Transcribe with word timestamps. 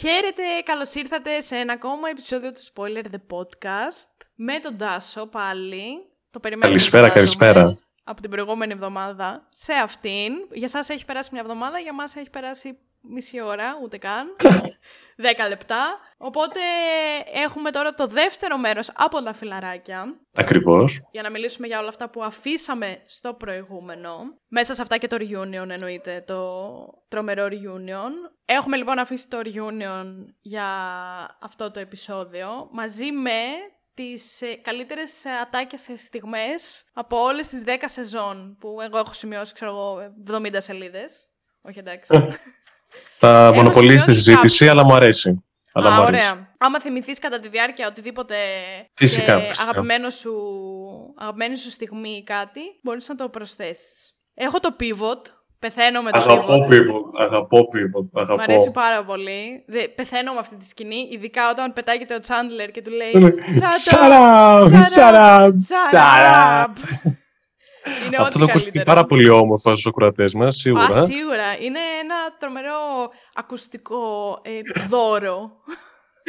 Χαίρετε, 0.00 0.42
καλώς 0.64 0.94
ήρθατε 0.94 1.40
σε 1.40 1.56
ένα 1.56 1.72
ακόμα 1.72 2.08
επεισόδιο 2.08 2.52
του 2.52 2.60
Spoiler 2.60 3.04
The 3.04 3.36
Podcast 3.36 4.26
με 4.34 4.58
τον 4.58 4.76
Τάσο 4.76 5.26
πάλι. 5.26 5.82
Το 6.30 6.40
περιμένουμε. 6.40 6.78
Καλησπέρα, 6.78 7.10
καλησπέρα. 7.10 7.78
Από 8.04 8.20
την 8.20 8.30
προηγούμενη 8.30 8.72
εβδομάδα 8.72 9.46
σε 9.48 9.72
αυτήν. 9.72 10.32
Για 10.52 10.68
σας 10.68 10.88
έχει 10.88 11.04
περάσει 11.04 11.28
μια 11.32 11.40
εβδομάδα, 11.40 11.78
για 11.78 11.94
μας 11.94 12.16
έχει 12.16 12.30
περάσει 12.30 12.78
μισή 13.00 13.40
ώρα, 13.40 13.78
ούτε 13.82 13.98
καν. 13.98 14.36
Δέκα 15.16 15.48
λεπτά. 15.48 15.98
Οπότε 16.16 16.60
έχουμε 17.34 17.70
τώρα 17.70 17.90
το 17.90 18.06
δεύτερο 18.06 18.58
μέρος 18.58 18.90
από 18.94 19.22
τα 19.22 19.32
φιλαράκια. 19.32 20.20
Ακριβώς. 20.34 21.00
Για 21.10 21.22
να 21.22 21.30
μιλήσουμε 21.30 21.66
για 21.66 21.78
όλα 21.78 21.88
αυτά 21.88 22.10
που 22.10 22.22
αφήσαμε 22.22 23.02
στο 23.06 23.34
προηγούμενο. 23.34 24.38
Μέσα 24.48 24.74
σε 24.74 24.82
αυτά 24.82 24.96
και 24.96 25.06
το 25.06 25.16
reunion 25.20 25.68
εννοείται, 25.68 26.24
το 26.26 26.50
τρομερό 27.08 27.46
reunion. 27.46 28.30
Έχουμε 28.44 28.76
λοιπόν 28.76 28.98
αφήσει 28.98 29.28
το 29.28 29.40
reunion 29.44 30.06
για 30.40 30.66
αυτό 31.40 31.70
το 31.70 31.80
επεισόδιο. 31.80 32.68
Μαζί 32.72 33.12
με 33.12 33.40
τις 33.94 34.42
ε, 34.42 34.54
καλύτερες 34.54 35.24
ε, 35.24 35.30
ατάκες 35.30 35.80
σε 35.80 35.96
στιγμές 35.96 36.84
από 36.92 37.16
όλες 37.22 37.48
τις 37.48 37.62
10 37.66 37.70
σεζόν 37.84 38.56
που 38.60 38.80
εγώ 38.80 38.98
έχω 38.98 39.12
σημειώσει, 39.12 39.54
ξέρω 39.54 39.70
εγώ, 39.70 40.14
70 40.30 40.54
σελίδες. 40.56 41.28
Όχι 41.62 41.78
εντάξει. 41.78 42.12
Θα 43.18 43.52
μονοπολίσει 43.54 44.06
τη 44.06 44.14
συζήτηση, 44.14 44.68
αλλά 44.68 44.84
μου 44.84 44.94
αρέσει. 44.94 45.44
Αλλά 45.72 45.88
Α, 45.88 45.94
μου 45.94 46.02
ωραία. 46.02 46.28
αρέσει. 46.30 46.44
Άμα 46.58 46.80
θυμηθείς 46.80 47.18
κατά 47.18 47.40
τη 47.40 47.48
διάρκεια 47.48 47.86
οτιδήποτε 47.86 48.34
Φυσικά, 48.94 49.34
και 49.40 49.46
φυσικά. 49.48 49.62
αγαπημένο 49.68 50.10
σου, 50.10 50.32
αγαπημένη 51.18 51.56
σου 51.58 51.70
στιγμή 51.70 52.10
ή 52.10 52.22
κάτι, 52.22 52.60
μπορείς 52.82 53.08
να 53.08 53.14
το 53.14 53.28
προσθέσεις. 53.28 54.14
Έχω 54.34 54.60
το 54.60 54.76
pivot, 54.80 55.22
πεθαίνω 55.58 56.02
με 56.02 56.10
το 56.10 56.18
Αγαπώ 56.18 56.54
pivot. 56.54 56.72
pivot, 56.72 57.20
αγαπώ 57.20 57.58
pivot, 57.58 58.04
Μ' 58.12 58.18
αγαπώ. 58.18 58.42
αρέσει 58.42 58.70
πάρα 58.70 59.04
πολύ. 59.04 59.64
Δε, 59.66 59.88
πεθαίνω 59.88 60.32
με 60.32 60.38
αυτή 60.38 60.56
τη 60.56 60.66
σκηνή, 60.66 61.08
ειδικά 61.12 61.50
όταν 61.50 61.72
πετάγεται 61.72 62.14
ο 62.14 62.18
Chandler 62.26 62.68
και 62.72 62.82
του 62.82 62.90
λέει 62.90 63.12
Ναι. 63.14 63.30
Shut 63.30 63.92
Shut 63.94 64.10
up! 64.10 64.64
up, 64.64 64.82
shut 64.94 65.14
up, 65.14 65.52
Shut 65.68 65.92
shut 65.92 66.64
up! 66.64 67.10
Είναι 68.06 68.16
Αυτό 68.16 68.22
ό,τι 68.22 68.38
το 68.38 68.44
ακούστηκε 68.44 68.70
καλύτερο. 68.70 68.84
πάρα 68.84 69.04
πολύ 69.06 69.28
όμορφα 69.28 69.70
στους 69.70 69.86
ακροατές 69.86 70.34
μας, 70.34 70.56
σίγουρα. 70.56 70.84
Α, 70.84 71.04
σίγουρα. 71.04 71.58
Είναι 71.60 71.78
ένα 72.02 72.36
τρομερό 72.38 73.10
ακουστικό 73.34 74.38
ε, 74.42 74.60
δώρο. 74.88 75.50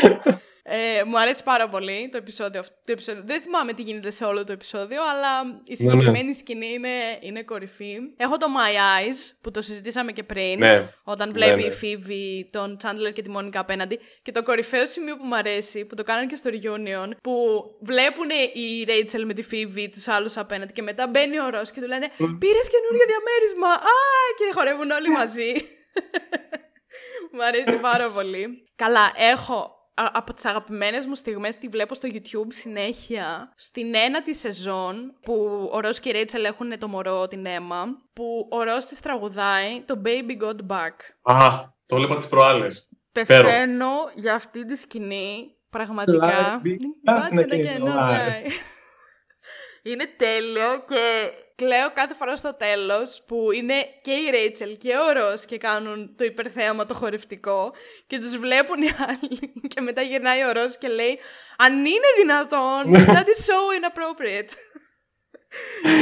ε, 0.99 1.03
μου 1.03 1.19
αρέσει 1.19 1.43
πάρα 1.43 1.69
πολύ 1.69 2.09
το 2.11 2.17
επεισόδιο, 2.17 2.59
αυτό- 2.59 2.75
το 2.85 2.91
επεισόδιο. 2.91 3.23
Δεν 3.25 3.41
θυμάμαι 3.41 3.73
τι 3.73 3.81
γίνεται 3.81 4.09
σε 4.11 4.23
όλο 4.23 4.43
το 4.43 4.51
επεισόδιο, 4.51 5.01
αλλά 5.09 5.43
Ναι, 5.43 5.51
η 5.67 5.75
συγκεκριμένη 5.75 6.33
σκηνή 6.33 6.67
είναι, 6.73 6.89
είναι 7.19 7.43
κορυφή. 7.43 7.97
Έχω 8.17 8.37
το 8.37 8.47
My 8.57 8.69
Eyes, 8.75 9.31
που 9.41 9.51
το 9.51 9.61
συζητήσαμε 9.61 10.11
και 10.11 10.23
πριν. 10.23 10.59
Ναι. 10.59 10.89
Όταν 11.03 11.27
Ναι, 11.27 11.33
βλέπει 11.33 11.61
ναι. 11.61 11.67
η 11.67 11.71
Φίβη 11.71 12.49
τον 12.51 12.77
Chandler 12.83 13.13
και 13.13 13.21
τη 13.21 13.29
Μόνικα 13.29 13.59
απέναντι. 13.59 13.99
Και 14.21 14.31
το 14.31 14.43
κορυφαίο 14.43 14.85
σημείο 14.85 15.17
που 15.17 15.25
μου 15.25 15.35
αρέσει, 15.35 15.85
που 15.85 15.95
το 15.95 16.03
κάνανε 16.03 16.25
και 16.25 16.35
στο 16.35 16.49
reunion, 16.53 17.09
που 17.23 17.35
βλέπουν 17.81 18.29
η 18.53 18.85
Rachel 18.87 19.23
με 19.25 19.33
τη 19.33 19.41
Φίβη 19.43 19.89
τους 19.89 20.07
άλλους 20.07 20.37
απέναντι 20.37 20.73
και 20.73 20.81
μετά 20.81 21.07
μπαίνει 21.07 21.39
ο 21.39 21.47
Ross 21.47 21.67
και 21.73 21.81
του 21.81 21.87
λένε 21.87 22.07
Πήρες 22.17 22.67
καινούργιο 22.73 23.05
διαμέρισμα! 23.07 23.67
Α! 23.67 23.97
Και 24.37 24.53
χορεύουν 24.53 24.91
όλοι 24.91 25.09
μαζί. 25.09 25.51
μου 27.33 27.43
αρέσει 27.43 27.75
πάρα 27.77 28.09
πολύ. 28.09 28.63
Καλά, 28.75 29.11
έχω 29.15 29.55
α- 29.55 29.79
από 29.93 30.33
τις 30.33 30.45
αγαπημένες 30.45 31.05
μου 31.05 31.15
στιγμές 31.15 31.57
τη 31.57 31.67
βλέπω 31.67 31.93
στο 31.95 32.09
YouTube 32.11 32.47
συνέχεια 32.47 33.53
στην 33.55 33.95
ένατη 33.95 34.35
σεζόν 34.35 35.13
που 35.21 35.69
ο 35.73 35.79
Ρος 35.79 35.99
και 35.99 36.09
η 36.09 36.11
Ρέιτσελ 36.11 36.43
έχουν 36.43 36.79
το 36.79 36.87
μωρό 36.87 37.27
την 37.27 37.45
αίμα 37.45 37.85
που 38.13 38.47
ο 38.51 38.63
Ρος 38.63 38.85
της 38.85 38.99
τραγουδάει 38.99 39.79
το 39.85 40.01
Baby 40.05 40.43
Got 40.43 40.75
Back. 40.75 41.33
Α, 41.35 41.49
το 41.85 41.95
βλέπα 41.95 42.15
τις 42.15 42.27
προάλλες. 42.27 42.89
Πεθαίνω 43.11 43.91
για 44.15 44.33
αυτή 44.35 44.65
τη 44.65 44.75
σκηνή 44.75 45.55
πραγματικά. 45.69 46.61
Like 46.65 46.77
Μπάτσε 47.03 47.35
that's 47.35 47.47
να 47.47 47.55
not 47.55 47.61
κενό, 47.61 47.93
alive. 47.95 48.11
ναι. 48.11 48.41
Είναι 49.83 50.05
τέλειο 50.17 50.83
και 50.87 51.31
κλαίω 51.61 51.89
κάθε 51.93 52.13
φορά 52.13 52.35
στο 52.35 52.53
τέλος 52.55 53.21
που 53.27 53.51
είναι 53.51 53.73
και 54.01 54.11
η 54.11 54.29
Ρέιτσελ 54.31 54.77
και 54.77 54.91
ο 54.97 55.11
Ρος 55.19 55.45
και 55.45 55.57
κάνουν 55.57 56.15
το 56.17 56.23
υπερθέαμα 56.23 56.85
το 56.85 56.93
χορευτικό 56.93 57.73
και 58.07 58.19
τους 58.19 58.37
βλέπουν 58.37 58.81
οι 58.81 58.89
άλλοι 59.07 59.39
και 59.67 59.81
μετά 59.81 60.01
γυρνάει 60.01 60.43
ο 60.43 60.51
Ρος 60.51 60.77
και 60.77 60.87
λέει 60.87 61.19
αν 61.57 61.73
είναι 61.73 62.09
δυνατόν, 62.21 62.81
that 63.15 63.25
is 63.33 63.39
so 63.49 63.57
inappropriate. 63.77 64.51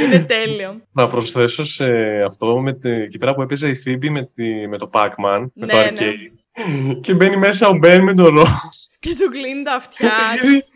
είναι 0.04 0.18
τέλειο. 0.24 0.86
Να 0.92 1.08
προσθέσω 1.08 1.64
σε 1.64 1.86
αυτό, 2.26 2.60
με 2.60 2.72
τη, 2.72 2.90
εκεί 2.90 3.18
πέρα 3.18 3.34
που 3.34 3.42
έπαιζε 3.42 3.68
η 3.68 3.82
Phoebe 3.86 4.08
με, 4.10 4.24
τη, 4.24 4.68
με 4.68 4.78
το 4.78 4.90
Pac-Man, 4.92 5.46
με 5.54 5.66
το 5.66 5.76
Ναι, 5.76 5.82
ναι. 5.82 5.90
arcade. 5.98 6.98
Και 7.00 7.14
μπαίνει 7.14 7.36
μέσα 7.36 7.68
ο 7.68 7.72
Ben 7.84 7.98
με 8.02 8.14
τον 8.14 8.38
Ross. 8.40 8.96
και 8.98 9.14
του 9.18 9.28
κλείνει 9.30 9.62
τα 9.62 9.74
αυτιά. 9.74 10.10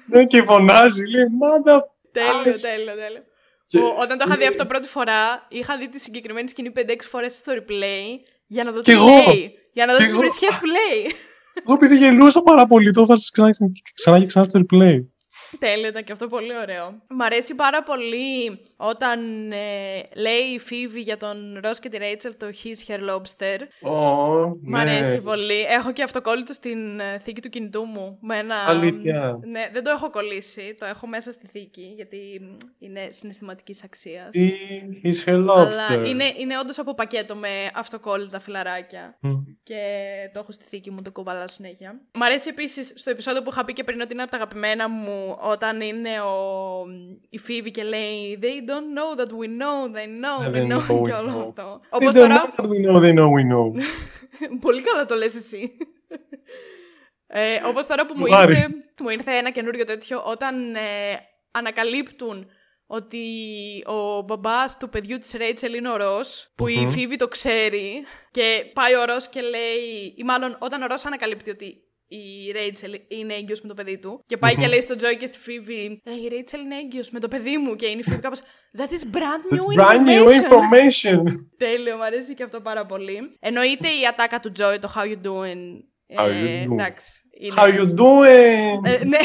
Ναι, 0.06 0.24
και 0.24 0.42
φωνάζει, 0.42 1.04
λέει, 1.06 1.24
μάντα. 1.38 1.94
τέλειο, 2.12 2.38
Άρεσε. 2.40 2.60
τέλειο, 2.60 2.94
τέλειο. 2.94 3.22
Και- 3.74 3.80
Που 3.80 3.96
όταν 4.00 4.18
το 4.18 4.24
είχα 4.26 4.36
δει 4.36 4.46
αυτό 4.46 4.66
πρώτη 4.66 4.88
φορά, 4.88 5.46
είχα 5.48 5.76
δει 5.76 5.88
τη 5.88 5.98
συγκεκριμένη 6.00 6.48
σκηνή 6.48 6.70
5-6 6.70 7.06
φορές 7.08 7.34
στο 7.34 7.52
replay 7.56 8.20
για 8.46 8.64
να 8.64 8.70
δω 8.72 8.78
Κι 8.78 8.84
τι 8.84 8.92
εγώ. 8.92 9.06
λέει. 9.06 9.54
Για 9.72 9.86
να 9.86 9.92
δω 9.92 9.98
Κι 9.98 10.04
τις 10.04 10.12
εγώ. 10.12 10.20
βρισχές 10.22 10.58
που 10.58 10.64
λέει. 10.66 11.14
Εγώ 11.64 11.72
επειδή 11.74 11.96
γελούσα 11.96 12.42
πάρα 12.42 12.66
πολύ, 12.66 12.90
το 12.90 13.00
έφασα 13.02 13.28
ξανά, 13.32 13.50
ξανά 13.94 14.18
και 14.20 14.26
ξανά 14.26 14.44
στο 14.44 14.60
replay. 14.60 14.96
Τέλειο, 15.58 15.88
ήταν 15.88 16.04
και 16.04 16.12
αυτό 16.12 16.26
πολύ 16.26 16.58
ωραίο. 16.58 17.02
Μ' 17.08 17.22
αρέσει 17.22 17.54
πάρα 17.54 17.82
πολύ 17.82 18.60
όταν 18.76 19.52
ε, 19.52 20.02
λέει 20.14 20.42
η 20.54 20.58
Φίβη 20.58 21.00
για 21.00 21.16
τον 21.16 21.60
Ρος 21.64 21.78
και 21.78 21.88
τη 21.88 21.96
Ρέιτσελ 21.96 22.36
το 22.36 22.46
His 22.46 22.90
Her 22.90 22.98
Lobster. 23.10 23.88
Ω, 23.90 23.98
Μ' 24.62 24.76
αρέσει 24.76 25.20
πολύ. 25.20 25.60
Έχω 25.68 25.92
και 25.92 26.02
αυτοκόλλητο 26.02 26.52
στην 26.52 27.00
ε, 27.00 27.18
θήκη 27.18 27.40
του 27.40 27.48
κινητού 27.48 27.84
μου. 27.84 28.18
Με 28.20 28.38
ένα... 28.38 28.54
Αλήθεια. 28.66 29.38
Ναι, 29.44 29.68
δεν 29.72 29.84
το 29.84 29.90
έχω 29.90 30.10
κολλήσει. 30.10 30.74
Το 30.78 30.86
έχω 30.86 31.06
μέσα 31.06 31.32
στη 31.32 31.46
θήκη 31.46 31.92
γιατί 31.96 32.16
μ, 32.42 32.56
είναι 32.78 33.08
συναισθηματικής 33.10 33.84
αξίας. 33.84 34.30
Τι 34.30 34.52
is 35.04 35.28
her 35.28 35.32
Αλλά 35.32 35.88
lobster. 35.90 36.06
είναι, 36.06 36.24
είναι 36.38 36.58
όντως 36.58 36.78
από 36.78 36.94
πακέτο 36.94 37.34
με 37.34 37.48
αυτοκόλλητα 37.74 38.38
φιλαράκια. 38.38 39.16
Μμ. 39.20 39.34
Και 39.62 39.76
το 40.32 40.40
έχω 40.40 40.52
στη 40.52 40.64
θήκη 40.64 40.90
μου, 40.90 41.02
το 41.02 41.12
κουβαλάω 41.12 41.48
συνέχεια. 41.48 42.00
Μ' 42.12 42.22
αρέσει 42.22 42.48
επίσης 42.48 42.92
στο 42.96 43.10
επεισόδιο 43.10 43.42
που 43.42 43.50
είχα 43.52 43.64
πει 43.64 43.72
και 43.72 43.84
πριν 43.84 44.00
ότι 44.00 44.12
είναι 44.12 44.22
από 44.22 44.30
τα 44.30 44.36
αγαπημένα 44.36 44.88
μου 44.88 45.36
όταν 45.50 45.80
είναι 45.80 46.20
ο, 46.20 46.84
η 47.30 47.38
Φίβη 47.38 47.70
και 47.70 47.82
λέει 47.82 48.38
They 48.42 48.70
don't 48.70 48.90
know 48.98 49.20
that 49.20 49.28
we 49.28 49.46
know, 49.48 49.96
they 49.96 50.06
know, 50.06 50.50
Ναι, 50.50 50.50
we 50.50 50.62
they 50.62 50.72
know, 50.72 50.88
know, 50.88 51.00
we 51.00 51.04
και 51.08 51.12
όλο 51.12 51.40
know. 51.40 51.46
αυτό. 51.48 51.80
They 51.82 51.86
Όπως 51.90 52.08
don't 52.08 52.18
τώρα. 52.18 52.54
know 52.56 52.60
what 52.62 52.68
we 52.68 52.78
know, 52.86 53.00
they 53.00 53.14
know 53.18 53.28
we 53.28 53.52
know. 53.52 53.82
Πολύ 54.66 54.80
καλά 54.82 55.04
το 55.06 55.14
λες 55.14 55.34
εσύ. 55.34 55.76
Ε, 57.26 57.60
όπως 57.64 57.86
τώρα 57.86 58.06
που 58.06 58.14
μου 58.16 58.26
Μου 58.26 58.36
άρεσε. 58.36 58.60
ήρθε, 58.60 58.74
μου 59.00 59.08
ήρθε 59.08 59.30
ένα 59.32 59.50
καινούριο 59.50 59.84
τέτοιο 59.84 60.22
όταν 60.26 60.74
ε, 60.74 60.80
ανακαλύπτουν 61.50 62.46
ότι 62.86 63.22
ο 63.86 64.20
μπαμπάς 64.22 64.76
του 64.76 64.88
παιδιού 64.88 65.18
της 65.18 65.32
Ρέιτσελ 65.32 65.74
είναι 65.74 65.88
ο 65.88 65.96
Ρος, 65.96 66.52
που 66.54 66.68
η 66.68 66.76
Μμμ. 66.76 66.88
Φίβη 66.88 67.16
το 67.16 67.28
ξέρει 67.28 68.04
και 68.30 68.70
πάει 68.72 68.94
ο 68.94 69.04
Ρος 69.04 69.28
και 69.28 69.40
λέει, 69.40 70.14
ή 70.16 70.22
μάλλον 70.24 70.56
όταν 70.60 70.82
ο 70.82 70.86
Ρος 70.86 71.04
ανακαλύπτει 71.04 71.50
ότι 71.50 71.83
η 72.08 72.50
Ρέιτσελ 72.52 72.94
είναι 73.08 73.34
έγκυος 73.34 73.60
με 73.60 73.68
το 73.68 73.74
παιδί 73.74 73.98
του 73.98 74.22
και 74.26 74.36
πάει 74.36 74.56
και 74.56 74.66
λέει 74.66 74.80
στον 74.80 74.96
Τζόι 74.96 75.16
και 75.16 75.26
στη 75.26 75.38
Φίβη 75.38 76.00
«Ε, 76.04 76.12
η 76.24 76.28
Ρέιτσελ 76.28 76.60
είναι 76.60 76.76
έγκυος 76.76 77.10
με 77.10 77.20
το 77.20 77.28
παιδί 77.28 77.56
μου 77.58 77.74
και 77.74 77.86
είναι 77.86 78.00
η 78.00 78.02
Φίβη 78.02 78.18
κάπως 78.20 78.40
«That 78.78 78.90
is 78.90 79.16
brand 79.16 79.54
new 79.54 79.82
Brand 79.84 80.06
new 80.08 80.26
information». 80.28 80.42
information. 80.42 81.22
Τέλειο, 81.56 81.96
μου 81.96 82.04
αρέσει 82.04 82.34
και 82.34 82.42
αυτό 82.42 82.60
πάρα 82.60 82.86
πολύ. 82.86 83.36
Εννοείται 83.40 83.88
η 83.88 84.06
ατάκα 84.08 84.40
του 84.40 84.52
Joy, 84.58 84.76
το 84.80 84.92
How 84.96 85.02
you 85.02 85.26
doing. 85.26 85.62
How 86.16 86.26
ε, 86.28 86.30
you 86.30 86.66
doing. 86.66 86.72
εντάξει. 86.72 87.10
είναι- 87.40 87.54
How 87.56 87.66
you 87.66 87.94
doing? 87.94 88.80
Ε, 89.00 89.04
ναι, 89.04 89.18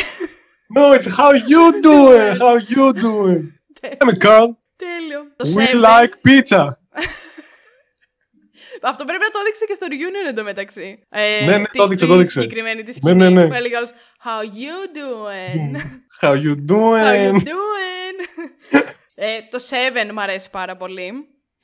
No, 0.77 0.95
it's 0.97 1.07
how 1.17 1.31
you 1.51 1.63
doing. 1.89 2.37
How 2.37 2.57
you 2.73 2.93
doing? 2.93 3.41
Come 3.97 4.09
on, 4.09 4.17
girl. 4.27 4.47
τέλειο. 4.75 5.21
Το 5.35 5.49
We 5.49 5.61
Seven, 5.61 5.81
like 5.81 6.13
pizza. 6.27 6.67
Αυτό 8.81 9.05
πρέπει 9.05 9.21
να 9.23 9.29
το 9.29 9.39
έδειξε 9.41 9.65
και 9.65 9.73
στο 9.73 9.87
reunion 9.89 10.29
εντωμεταξύ. 10.29 10.99
Ε, 11.09 11.45
Ναι, 11.45 11.57
ναι, 11.57 11.63
τη- 11.67 11.77
το 11.77 11.83
έδειξε, 11.83 12.05
τη 12.05 12.11
το 12.11 12.17
έδειξε. 12.17 12.39
συγκεκριμένη 12.41 12.81
τη 12.83 12.87
Ναι, 12.87 12.93
σκηνή 12.93 13.15
ναι, 13.15 13.29
ναι. 13.29 13.47
που 13.47 13.53
έλεγε 13.53 13.75
όλος 13.77 13.89
How 14.25 14.41
you 14.43 14.97
doing; 14.97 15.75
How 16.21 16.31
you 16.33 16.35
How 16.35 16.45
you 16.45 16.71
doing? 16.71 17.35
doing. 17.35 18.17
ε, 19.15 19.27
το 19.49 19.59
Seven 19.69 20.11
μου 20.13 20.21
αρέσει 20.21 20.49
πάρα 20.49 20.75
πολύ. 20.77 21.11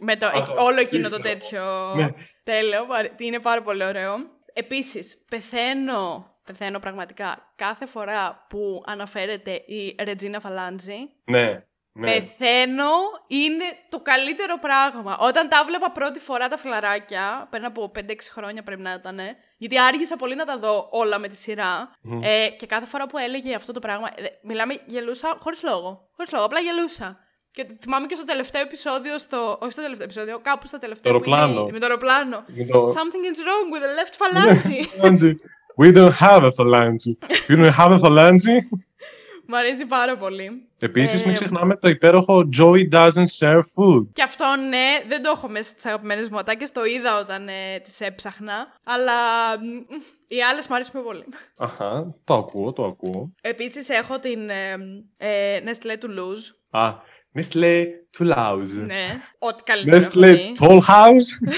Με 0.01 0.15
το, 0.15 0.25
Α, 0.25 0.31
εκ- 0.35 0.45
το 0.45 0.53
όλο 0.57 0.79
εκείνο 0.79 1.09
το 1.09 1.15
απίστευτο. 1.15 1.45
τέτοιο 1.47 1.93
Ναι. 1.95 2.07
τέλειο. 2.43 2.85
μ' 2.85 2.91
αρέ- 2.91 3.21
Είναι 3.21 3.39
πάρα 3.39 3.61
πολύ 3.61 3.83
ωραίο. 3.85 4.15
Επίσης, 4.53 5.23
πεθαίνω, 5.29 6.33
πεθαίνω 6.43 6.79
πραγματικά 6.79 7.53
κάθε 7.55 7.85
φορά 7.85 8.45
που 8.49 8.83
αναφέρεται 8.85 9.51
η 9.51 9.95
Ρετζίνα 10.03 10.39
Φαλάντζη. 10.39 10.95
Ναι, 11.25 11.63
ναι. 11.97 12.11
Πεθαίνω 12.11 12.91
είναι 13.27 13.63
το 13.89 13.99
καλύτερο 13.99 14.57
πράγμα. 14.59 15.17
Όταν 15.19 15.49
τα 15.49 15.63
βλέπα 15.65 15.91
πρώτη 15.91 16.19
φορά 16.19 16.47
τα 16.47 16.57
φιλαράκια, 16.57 17.47
πριν 17.49 17.65
από 17.65 17.91
5-6 17.99 17.99
χρόνια 18.31 18.63
πρέπει 18.63 18.81
να 18.81 18.93
ήταν, 18.93 19.19
γιατί 19.57 19.79
άργησα 19.79 20.15
πολύ 20.15 20.35
να 20.35 20.45
τα 20.45 20.57
δω 20.57 20.87
όλα 20.91 21.19
με 21.19 21.27
τη 21.27 21.35
σειρά. 21.37 21.91
Μμμ. 22.01 22.19
Ε, 22.23 22.47
και 22.47 22.65
κάθε 22.65 22.85
φορά 22.85 23.05
που 23.07 23.17
έλεγε 23.17 23.55
αυτό 23.55 23.71
το 23.71 23.79
πράγμα, 23.79 24.07
ε, 24.15 24.23
μιλάμε, 24.43 24.75
γελούσα 24.85 25.35
χωρίς 25.39 25.63
λόγο. 25.63 26.09
Χωρίς 26.15 26.31
λόγο, 26.31 26.45
απλά 26.45 26.59
γελούσα. 26.59 27.17
Και 27.51 27.67
θυμάμαι 27.81 28.05
και 28.05 28.15
στο 28.15 28.23
τελευταίο 28.23 28.61
επεισόδιο, 28.61 29.17
στο, 29.17 29.57
όχι 29.61 29.71
στο 29.71 29.81
τελευταίο 29.81 30.05
επεισόδιο, 30.05 30.39
κάπου 30.39 30.67
στα 30.67 30.77
τελευταία 30.77 31.11
Το 31.13 31.19
που 31.19 31.25
είναι- 31.25 31.35
αεροπλάνο. 31.37 31.67
με 31.71 31.79
το 31.79 31.85
αεροπλάνο. 31.85 32.43
Με 32.47 32.65
το- 32.65 32.83
Something 32.83 33.23
is 33.31 33.39
wrong 33.45 33.67
with 33.73 33.83
the 33.85 33.91
left 33.99 34.13
phalange. 34.21 34.85
Φαλάντζι. 34.99 35.35
We 35.81 35.93
don't 35.97 36.13
have 36.19 36.43
a 36.43 36.51
phalange. 36.59 37.05
You 37.49 37.55
don't 37.61 37.75
have 37.81 37.91
a 37.91 37.99
phalange; 38.05 38.45
Μ' 39.47 39.55
αρέσει 39.55 39.85
πάρα 39.85 40.17
πολύ. 40.17 40.69
Επίσης, 40.79 41.21
Ε, 41.21 41.25
μην 41.25 41.33
ξεχνάμε 41.33 41.75
το 41.77 41.89
υπέροχο 41.89 42.49
Joey 42.57 42.89
doesn't 42.91 43.25
share 43.39 43.59
food. 43.59 44.07
Και 44.13 44.23
αυτό 44.23 44.45
ναι, 44.69 45.07
δεν 45.07 45.21
το 45.23 45.31
έχω 45.35 45.49
μέσα 45.49 45.69
στις 45.69 45.85
αγαπημένες 45.85 46.29
μου 46.29 46.37
ατάκες, 46.37 46.71
το 46.71 46.85
είδα 46.85 47.19
όταν 47.19 47.47
ε, 47.47 47.79
τις 47.83 47.99
έψαχνα. 48.01 48.67
Αλλά 48.85 49.13
μ, 49.59 49.95
οι 50.27 50.41
άλλες 50.43 50.67
μου 50.67 50.75
αρέσουν 50.75 50.93
πιο 50.93 51.01
πολύ. 51.01 51.23
Αχα, 51.57 52.15
το 52.23 52.33
ακούω, 52.33 52.73
το 52.73 52.83
ακούω. 52.85 53.31
Επίσης 53.41 53.89
έχω 53.89 54.19
την 54.19 54.49
ε, 54.49 54.73
ε, 55.17 55.59
Nestlé 55.65 56.03
Toulouse. 56.05 56.79
Α, 56.81 56.93
Nestlé 57.39 57.83
Toulouse. 58.17 58.85
Ναι, 58.85 59.21
ό,τι 59.39 59.63
καλύτερο 59.63 59.97
έχω 59.97 60.09
Nestlé 60.09 60.33
δει. 60.33 60.55
Toll 60.59 60.79
House. 60.79 61.49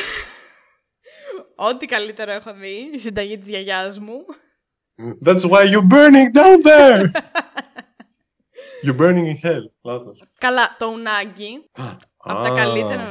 Ό,τι 1.70 1.86
καλύτερο 1.86 2.32
έχω 2.32 2.54
δει. 2.54 2.90
Η 2.94 3.00
συνταγή 3.00 3.38
της 3.38 3.50
γιαγιάς 3.50 4.00
μου. 4.00 4.26
That's 5.26 5.42
why 5.42 5.64
you're 5.72 5.88
burning 5.96 6.32
down 6.34 6.62
there. 6.64 7.02
you're 8.84 8.98
burning 8.98 9.26
in 9.26 9.48
hell. 9.48 9.72
Λάθος. 9.82 10.22
Καλά, 10.38 10.76
το 10.80 10.86
ουνάκι. 10.86 11.64
Από 12.18 12.44
τα 12.44 12.52
Α, 12.52 12.56
καλύτερα. 12.56 13.08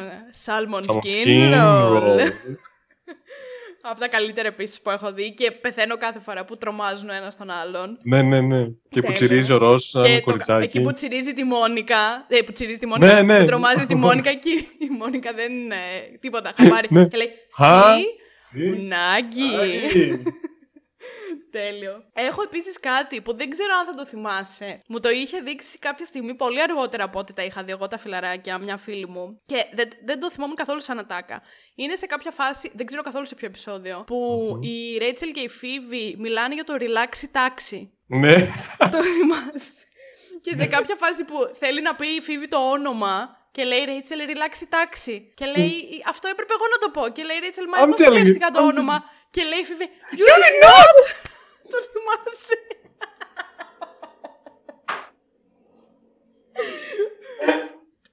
Salmon 0.46 0.80
Salmon 0.80 0.90
skin 0.90 1.52
roll. 1.54 2.00
roll. 2.02 2.20
από 3.90 4.00
τα 4.00 4.08
καλύτερα 4.08 4.48
επίσης 4.48 4.80
που 4.82 4.90
έχω 4.90 5.12
δει 5.12 5.34
και 5.34 5.50
πεθαίνω 5.50 5.96
κάθε 5.96 6.18
φορά 6.20 6.44
που 6.44 6.56
τρομάζουν 6.56 7.08
ο 7.08 7.12
ένας 7.14 7.36
τον 7.36 7.50
άλλον. 7.50 7.98
ναι, 8.02 8.22
ναι, 8.22 8.40
ναι. 8.40 8.64
Και 8.64 8.72
που 8.88 9.00
Τέλεια. 9.00 9.12
τσιρίζει 9.14 9.52
ο 9.52 9.56
Ρος 9.56 9.88
σαν 9.88 10.02
και 10.02 10.14
το, 10.18 10.22
κοριτσάκι. 10.24 10.64
εκεί 10.64 10.80
που 10.80 10.92
τσιρίζει 10.92 11.32
τη 11.32 11.44
Μόνικα. 11.44 11.96
Ε, 12.28 12.40
που 12.42 12.52
τσιρίζει 12.52 12.78
τη 12.78 12.86
Μόνικα. 12.86 13.12
Ναι, 13.14 13.22
ναι. 13.22 13.38
Που 13.40 13.44
τρομάζει 13.46 13.86
τη 13.86 13.94
Μόνικα 14.04 14.32
και 14.34 14.50
η 14.78 14.88
Μόνικα 14.98 15.32
δεν 15.32 15.52
είναι 15.52 15.76
τίποτα. 16.20 16.52
Χαμπάρι. 16.56 16.88
Ναι. 16.90 17.06
Και 17.06 17.16
λέει 17.16 17.30
Α, 17.66 17.94
Σι, 17.94 18.04
Τι; 18.52 18.68
ουνάκι. 18.68 19.50
Αϊ. 21.56 21.70
Τέλειο. 21.70 22.04
Έχω 22.12 22.42
επίσης 22.42 22.80
κάτι 22.80 23.20
που 23.20 23.36
δεν 23.36 23.50
ξέρω 23.50 23.72
αν 23.80 23.86
θα 23.86 23.94
το 23.94 24.06
θυμάσαι. 24.06 24.82
Μου 24.86 25.00
το 25.00 25.08
είχε 25.08 25.40
δείξει 25.40 25.78
κάποια 25.78 26.04
στιγμή 26.04 26.34
πολύ 26.34 26.62
αργότερα 26.62 27.04
από 27.04 27.18
ό,τι 27.18 27.32
τα 27.32 27.42
είχα 27.42 27.64
δει 27.64 27.70
εγώ 27.70 27.88
τα 27.88 27.98
φιλαράκια, 27.98 28.58
μια 28.58 28.76
φίλη 28.76 29.06
μου. 29.08 29.40
Και 29.46 29.66
δεν, 29.72 29.88
δεν 30.04 30.20
το 30.20 30.30
θυμόμουν 30.30 30.56
καθόλου 30.56 30.80
σαν 30.80 30.98
ατάκα. 30.98 31.42
Είναι 31.74 31.96
σε 31.96 32.06
κάποια 32.06 32.30
φάση, 32.30 32.70
δεν 32.74 32.86
ξέρω 32.86 33.02
καθόλου 33.02 33.26
σε 33.26 33.34
ποιο 33.34 33.46
επεισόδιο, 33.46 34.04
που 34.06 34.48
η 34.62 34.98
Ρέιτσελ 34.98 35.32
και 35.32 35.40
η 35.40 35.48
Φίβη 35.48 36.14
μιλάνε 36.18 36.54
για 36.54 36.64
το 36.64 36.74
relaxy 36.78 37.36
taxi. 37.38 37.88
Ναι. 38.06 38.34
το 38.92 39.02
θυμάσαι. 39.02 39.84
Και 40.42 40.54
σε 40.54 40.66
κάποια 40.66 40.96
φάση 40.96 41.24
που 41.24 41.50
θέλει 41.58 41.82
να 41.82 41.94
πει 41.94 42.06
η 42.06 42.20
Φίβη 42.20 42.48
το 42.48 42.70
όνομα 42.70 43.36
και 43.50 43.64
λέει 43.64 43.84
Ρέιτσελ 43.84 44.18
relaxy 44.32 44.66
taxi. 44.76 45.20
Και 45.34 45.44
λέει 45.44 46.02
αυτό 46.08 46.28
έπρεπε 46.28 46.52
εγώ 46.58 46.66
να 46.70 46.78
το 46.78 46.88
πω. 46.90 47.08
Και 47.08 47.22
λέει 47.22 47.38
Ρέιτσελ 47.40 47.64
μα 47.68 47.78
I'm 47.78 47.86
εγώ 47.86 47.94
telling 47.98 48.18
you, 48.18 48.24
σκέφτηκα 48.24 48.50
το 48.50 48.60
I'm 48.60 48.68
όνομα. 48.68 49.04
Και 49.30 49.42
λέει 49.42 49.58
η 49.58 49.64
Φίβη 49.64 49.88
You 50.18 50.26
did 50.42 50.64
not! 50.64 51.25
Το 51.72 51.78
θυμάσαι. 51.92 52.58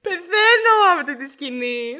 Πεθαίνω 0.00 0.74
από 0.92 1.00
αυτή 1.00 1.16
τη 1.16 1.30
σκηνή. 1.30 1.94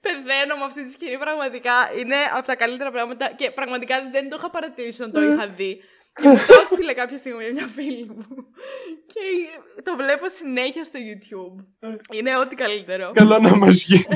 Πεθαίνω 0.00 0.56
με 0.58 0.64
αυτή 0.64 0.84
τη 0.84 0.90
σκηνή, 0.90 1.18
πραγματικά 1.18 1.72
είναι 1.98 2.16
από 2.36 2.46
τα 2.46 2.56
καλύτερα 2.56 2.90
πράγματα 2.90 3.32
και 3.36 3.50
πραγματικά 3.50 4.08
δεν 4.10 4.28
το 4.28 4.36
είχα 4.38 4.50
παρατηρήσει 4.50 5.02
όταν 5.02 5.12
το 5.12 5.32
είχα 5.32 5.48
δει. 5.48 5.80
Και 6.14 6.28
μου 6.28 6.36
το 6.46 6.54
έστειλε 6.62 6.92
κάποια 6.92 7.16
στιγμή 7.16 7.52
μια 7.52 7.66
φίλη 7.66 8.04
μου. 8.04 8.26
Και 9.06 9.20
το 9.82 9.96
βλέπω 9.96 10.28
συνέχεια 10.28 10.84
στο 10.84 10.98
YouTube. 10.98 11.64
Είναι 12.12 12.38
ό,τι 12.38 12.54
καλύτερο. 12.54 13.12
Καλά 13.14 13.38
να 13.38 13.56
μας 13.56 13.74
βγει. 13.74 14.06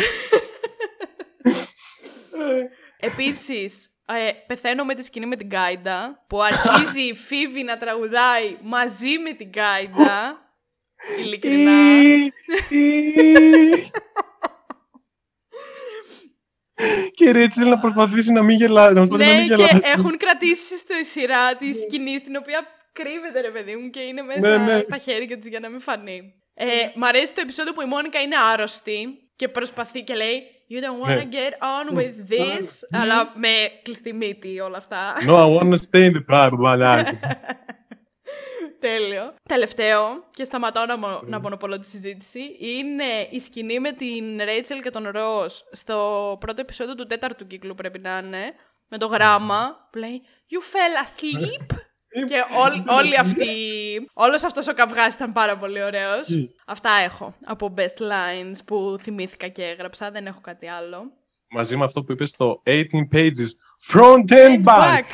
Επίσης, 3.00 3.90
ε, 4.06 4.30
πεθαίνω 4.46 4.84
με 4.84 4.94
τη 4.94 5.04
σκηνή 5.04 5.26
με 5.26 5.36
την 5.36 5.46
Γκάιντα, 5.46 6.24
που 6.26 6.42
αρχίζει 6.42 7.00
η 7.12 7.14
Φίβη 7.14 7.62
να 7.62 7.76
τραγουδάει 7.76 8.56
μαζί 8.62 9.18
με 9.18 9.32
την 9.32 9.48
Γκάιντα. 9.48 10.42
Ειλικρινά. 11.20 11.72
Και 17.16 17.24
η 17.24 17.30
Ρέτσελ 17.32 17.68
να 17.68 17.78
προσπαθήσει 17.78 18.32
να 18.32 18.42
μην 18.42 18.56
γελάσει. 18.56 18.94
Να 18.94 19.06
προσπαθήσει 19.06 19.30
να 19.30 19.34
ναι, 19.34 19.46
μην 19.46 19.56
και 19.56 19.62
γελάσει. 19.62 19.92
έχουν 19.98 20.16
κρατήσει 20.16 20.78
στη 20.78 21.04
σειρά 21.04 21.56
της 21.56 21.80
σκηνή 21.80 22.18
στην 22.18 22.36
οποία 22.36 22.66
κρύβεται 22.92 23.40
ρε 23.40 23.50
παιδί 23.50 23.76
μου 23.76 23.90
και 23.90 24.00
είναι 24.00 24.22
μέσα 24.22 24.58
Ναι, 24.58 24.72
ναι. 24.72 24.82
στα 24.82 24.98
χέρια 24.98 25.36
της 25.36 25.48
για 25.48 25.60
να 25.60 25.68
μην 25.68 25.80
φανεί. 25.80 26.34
Ε, 26.54 26.66
μ' 26.94 27.04
αρέσει 27.04 27.34
το 27.34 27.40
επεισόδιο 27.40 27.72
που 27.72 27.80
η 27.80 27.84
Μόνικα 27.84 28.20
είναι 28.20 28.36
άρρωστη 28.52 29.08
και 29.36 29.48
προσπαθεί 29.48 30.02
και 30.02 30.14
λέει 30.14 30.42
You 30.70 30.80
don't 30.84 31.00
wanna 31.06 31.14
Ναι. 31.14 31.28
get 31.30 31.52
on 31.52 31.96
with 31.96 32.30
this; 32.32 32.66
Αλλά 33.02 33.32
με 33.36 33.48
κλειστή 33.82 34.12
μύτη 34.12 34.60
όλα 34.60 34.76
αυτά. 34.76 35.14
No, 35.26 35.30
I 35.36 35.58
want 35.58 35.72
to 35.72 35.76
stay 35.76 36.10
in 36.10 36.12
the 36.16 36.24
pride 36.30 36.50
of 36.52 36.58
my 36.58 36.78
life. 36.78 37.12
Τέλειο. 38.80 39.34
Τελευταίο, 39.48 40.24
και 40.34 40.44
σταματάω 40.44 40.86
να, 40.86 40.96
μο- 40.98 41.20
να 41.26 41.40
μονοπολώ 41.40 41.78
τη 41.80 41.86
συζήτηση, 41.86 42.40
είναι 42.58 43.04
η 43.30 43.40
σκηνή 43.40 43.80
με 43.80 43.92
την 43.92 44.40
Ρέιτσελ 44.44 44.82
και 44.82 44.90
τον 44.90 45.08
Ρος 45.08 45.68
στο 45.72 46.36
πρώτο 46.40 46.60
επεισόδιο 46.60 46.94
του 46.94 47.06
τέταρτου 47.06 47.46
κύκλου 47.46 47.74
πρέπει 47.74 47.98
να 47.98 48.18
είναι, 48.24 48.52
με 48.88 48.98
το 48.98 49.06
γράμμα 49.06 49.88
που 49.92 49.98
λέει 49.98 50.22
You 50.50 50.56
fell 50.74 51.04
asleep; 51.06 51.66
Και 52.26 52.44
όλ, 52.64 52.96
όλοι 52.96 53.18
αυτοί, 53.18 53.46
όλος 54.12 54.44
αυτός 54.44 54.68
ο 54.68 54.74
καυγάς 54.74 55.14
ήταν 55.14 55.32
πάρα 55.32 55.56
πολύ 55.56 55.82
ωραίος. 55.82 56.28
Αυτά 56.66 56.90
έχω 57.04 57.34
από 57.44 57.74
best 57.76 58.02
lines 58.02 58.58
που 58.66 58.96
θυμήθηκα 59.02 59.48
και 59.48 59.62
έγραψα, 59.62 60.10
δεν 60.10 60.26
έχω 60.26 60.40
κάτι 60.40 60.68
άλλο. 60.68 61.12
Μαζί 61.50 61.76
με 61.76 61.84
αυτό 61.84 62.02
που 62.02 62.12
είπες 62.12 62.28
στο 62.28 62.62
18 62.66 62.72
pages, 63.12 63.50
front 63.92 64.30
and 64.30 64.62
back. 64.64 64.98
Back. 64.98 65.10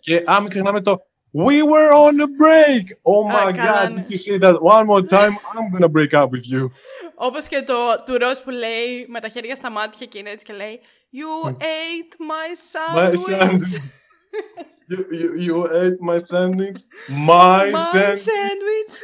Και 0.00 0.22
αν 0.26 0.40
μην 0.40 0.50
ξεχνάμε 0.50 0.80
το 0.82 0.98
We 1.36 1.62
were 1.72 1.92
on 2.06 2.20
a 2.20 2.28
break. 2.42 2.84
Oh 3.02 3.34
Α, 3.34 3.48
my 3.48 3.52
καλά, 3.56 3.86
god, 3.86 3.92
ναι. 3.92 4.04
if 4.08 4.12
you 4.12 4.18
say 4.18 4.38
that; 4.44 4.54
One 4.54 4.86
more 4.86 5.02
time, 5.18 5.32
I'm 5.54 5.68
gonna 5.74 5.88
break 5.88 6.12
up 6.20 6.28
with 6.30 6.46
you. 6.52 6.70
Όπως 7.14 7.46
και 7.46 7.62
το 7.62 7.74
του 8.06 8.18
Ρος 8.18 8.42
που 8.42 8.50
λέει 8.50 9.06
με 9.08 9.20
τα 9.20 9.28
χέρια 9.28 9.54
στα 9.54 9.70
μάτια 9.70 10.06
και 10.06 10.18
είναι 10.18 10.30
έτσι 10.30 10.44
και 10.44 10.52
λέει 10.52 10.80
You 11.12 11.50
ate 11.50 12.12
my 12.30 12.48
My 12.96 13.12
sandwich. 13.12 13.80
sandwich. 14.88 15.10
you, 15.10 15.36
you, 15.36 15.42
you 15.46 15.66
ate 15.82 15.98
my 16.00 16.18
sandwich. 16.30 16.80
My, 17.08 17.70
My 17.70 17.84
sandwich. 17.92 18.22
sandwich. 18.30 18.94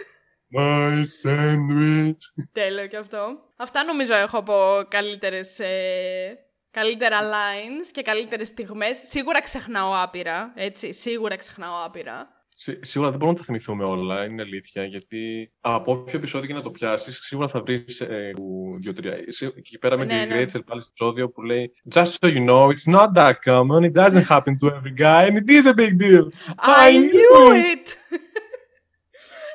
My 0.53 1.05
sandwich. 1.23 2.23
Τέλειο 2.53 2.87
και 2.87 2.97
αυτό. 2.97 3.39
Αυτά 3.57 3.85
νομίζω 3.85 4.15
έχω 4.15 4.39
από 4.39 4.83
καλύτερες, 4.89 5.59
ε, 5.59 6.39
καλύτερα 6.71 7.19
lines 7.21 7.87
και 7.93 8.03
καλύτερες 8.03 8.49
στιγμές. 8.49 8.99
Σίγουρα 9.05 9.41
ξεχνάω 9.41 9.93
άπειρα, 10.03 10.53
έτσι. 10.55 10.93
Σίγουρα 10.93 11.37
ξεχνάω 11.37 11.85
άπειρα. 11.85 12.40
Σί- 12.63 12.85
Σίγουρα 12.85 13.11
δεν 13.11 13.19
μπορούμε 13.19 13.39
να 13.39 13.45
τα 13.45 13.53
θυμηθούμε 13.53 13.85
όλα, 13.85 14.25
είναι 14.25 14.43
αλήθεια. 14.43 14.85
Γιατί 14.85 15.53
από 15.61 15.93
όποιο 15.93 16.19
επεισόδιο 16.19 16.49
και 16.49 16.55
να 16.55 16.63
το 16.63 16.71
πιάσεις, 16.71 17.19
σίγουρα 17.23 17.49
θα 17.49 17.61
βρεις 17.63 18.01
ε, 18.01 18.31
που- 18.35 18.77
δύο-τρία. 18.81 19.17
Σί- 19.29 19.53
Εκεί 19.57 19.79
πέρα 19.79 19.99
με 19.99 20.05
Ναι, 20.05 20.27
τη 20.29 20.35
ναι. 20.35 20.45
Rachel 20.45 20.65
πάλι 20.67 20.81
στο 20.81 20.89
επεισόδιο 20.91 21.31
που 21.31 21.43
λέει 21.43 21.73
Just 21.95 22.05
so 22.21 22.29
you 22.37 22.45
know, 22.49 22.67
it's 22.69 22.95
not 22.95 23.09
that 23.15 23.35
common. 23.45 23.83
It 23.85 23.93
doesn't 23.93 24.27
happen 24.29 24.53
to 24.61 24.67
every 24.77 24.95
guy, 24.99 25.27
and 25.29 25.37
it 25.37 25.49
is 25.51 25.67
a 25.67 25.75
big 25.75 25.97
deal. 26.05 26.25
I 26.87 26.91
knew 27.13 27.37
it! 27.73 27.87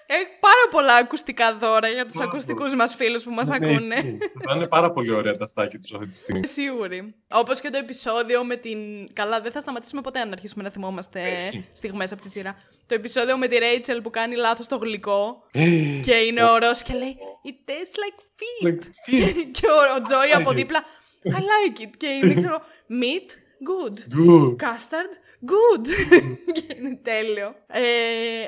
Έχει 0.07 0.25
πάρα 0.39 0.65
πολλά 0.71 0.95
ακουστικά 0.95 1.55
δώρα 1.55 1.87
για 1.87 2.05
τους 2.05 2.15
Πάρα 2.15 2.29
ακουστικούς 2.29 2.75
μας 2.75 2.95
φίλους 2.95 3.23
που 3.23 3.31
μας 3.31 3.47
Ναι, 3.47 3.55
ακούνε. 3.55 3.77
ναι. 3.79 4.01
Θα 4.43 4.55
είναι 4.55 4.67
πάρα 4.67 4.91
πολύ 4.91 5.11
ωραία 5.11 5.37
τα 5.37 5.43
αυτάκια 5.43 5.79
τους 5.79 5.93
αυτή 5.93 6.07
τη 6.07 6.17
στιγμή. 6.17 6.47
Σίγουρη. 6.47 7.15
Όπως 7.31 7.59
και 7.59 7.69
το 7.69 7.77
επεισόδιο 7.77 8.43
με 8.43 8.55
την. 8.55 8.77
Καλά, 9.13 9.41
δεν 9.41 9.51
θα 9.51 9.59
σταματήσουμε 9.59 10.01
ποτέ 10.01 10.19
αν 10.19 10.31
αρχίσουμε 10.31 10.63
να 10.63 10.69
θυμόμαστε 10.69 11.21
Έχει. 11.21 11.67
στιγμές 11.73 12.11
από 12.11 12.21
τη 12.21 12.29
σειρά. 12.29 12.55
Το 12.85 12.95
επεισόδιο 12.95 13.37
με 13.37 13.47
τη 13.47 13.57
Ρέιτσελ 13.57 14.01
που 14.01 14.09
κάνει 14.09 14.35
λάθος 14.35 14.67
το 14.67 14.77
γλυκό 14.77 15.43
Ε, 15.51 15.61
και 16.03 16.13
είναι 16.15 16.43
ο 16.43 16.57
Ρος 16.57 16.81
και 16.81 16.93
λέει 16.93 17.15
It 17.47 17.69
tastes 17.69 17.95
like 18.03 18.19
feet. 18.19 18.67
Like 18.73 18.79
feet. 18.83 19.33
και 19.59 19.65
ο, 19.67 19.95
ο 19.97 20.01
Τζόι 20.01 20.31
από 20.35 20.49
it. 20.49 20.55
δίπλα 20.55 20.83
I 21.25 21.29
like 21.39 21.81
it. 21.81 21.89
Και 21.97 22.07
είναι, 22.07 22.33
ξέρω, 22.33 22.61
meat, 22.89 23.29
good. 23.69 23.97
Good. 24.17 24.55
Custard, 24.63 25.11
good. 25.51 25.87
και 26.55 26.75
είναι 26.79 26.99
τέλειο. 27.03 27.55
Ε, 27.67 27.81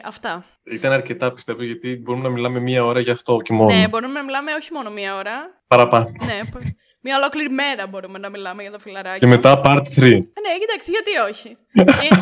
αυτά. 0.03 0.45
Ήταν 0.63 0.91
αρκετά 0.91 1.33
πιστεύω 1.33 1.63
γιατί 1.63 1.99
μπορούμε 2.03 2.23
να 2.23 2.29
μιλάμε 2.29 2.59
μία 2.59 2.85
ώρα 2.85 2.99
γι' 2.99 3.11
αυτό 3.11 3.37
και 3.43 3.53
μόνο. 3.53 3.75
Ναι, 3.77 3.87
μπορούμε 3.87 4.13
να 4.13 4.23
μιλάμε 4.23 4.53
όχι 4.53 4.73
μόνο 4.73 4.89
μία 4.91 5.15
ώρα. 5.15 5.61
Παραπάνω. 5.67 6.11
ναι, 6.25 6.39
π- 6.51 6.63
μία 7.01 7.17
ολόκληρη 7.17 7.49
μέρα 7.49 7.87
μπορούμε 7.87 8.17
να 8.19 8.29
μιλάμε 8.29 8.61
για 8.61 8.71
το 8.71 8.79
φιλαράκι. 8.79 9.19
Και 9.19 9.27
μετά 9.27 9.61
part 9.63 9.77
3. 9.77 10.01
Ε, 10.03 10.07
ναι, 10.09 10.57
κοιτάξτε, 10.59 10.91
γιατί 10.91 11.31
όχι. 11.31 11.57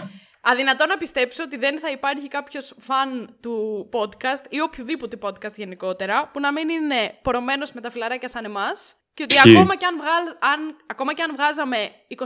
Ε, 0.47 0.51
αδυνατό 0.51 0.85
να 0.85 0.97
πιστέψω 0.97 1.43
ότι 1.43 1.57
δεν 1.57 1.79
θα 1.79 1.89
υπάρχει 1.91 2.27
κάποιος 2.27 2.73
φαν 2.77 3.37
του 3.41 3.89
podcast 3.93 4.45
ή 4.49 4.61
οποιοδήποτε 4.61 5.17
podcast 5.21 5.53
γενικότερα 5.55 6.29
που 6.33 6.39
να 6.39 6.51
μην 6.51 6.69
είναι 6.69 7.17
πορωμένος 7.21 7.71
με 7.71 7.81
τα 7.81 7.91
φιλαράκια 7.91 8.27
σαν 8.27 8.45
εμάς. 8.45 8.95
Και 9.13 9.23
ότι 9.23 9.35
Ισχύει. 9.35 9.49
ακόμα 9.49 9.75
και, 9.75 9.85
αν 9.85 9.95
βγάλ, 9.97 10.51
αν, 10.53 10.75
ακόμα 10.85 11.13
και 11.13 11.21
αν 11.21 11.31
βγάζαμε 11.35 11.77
25 12.17 12.23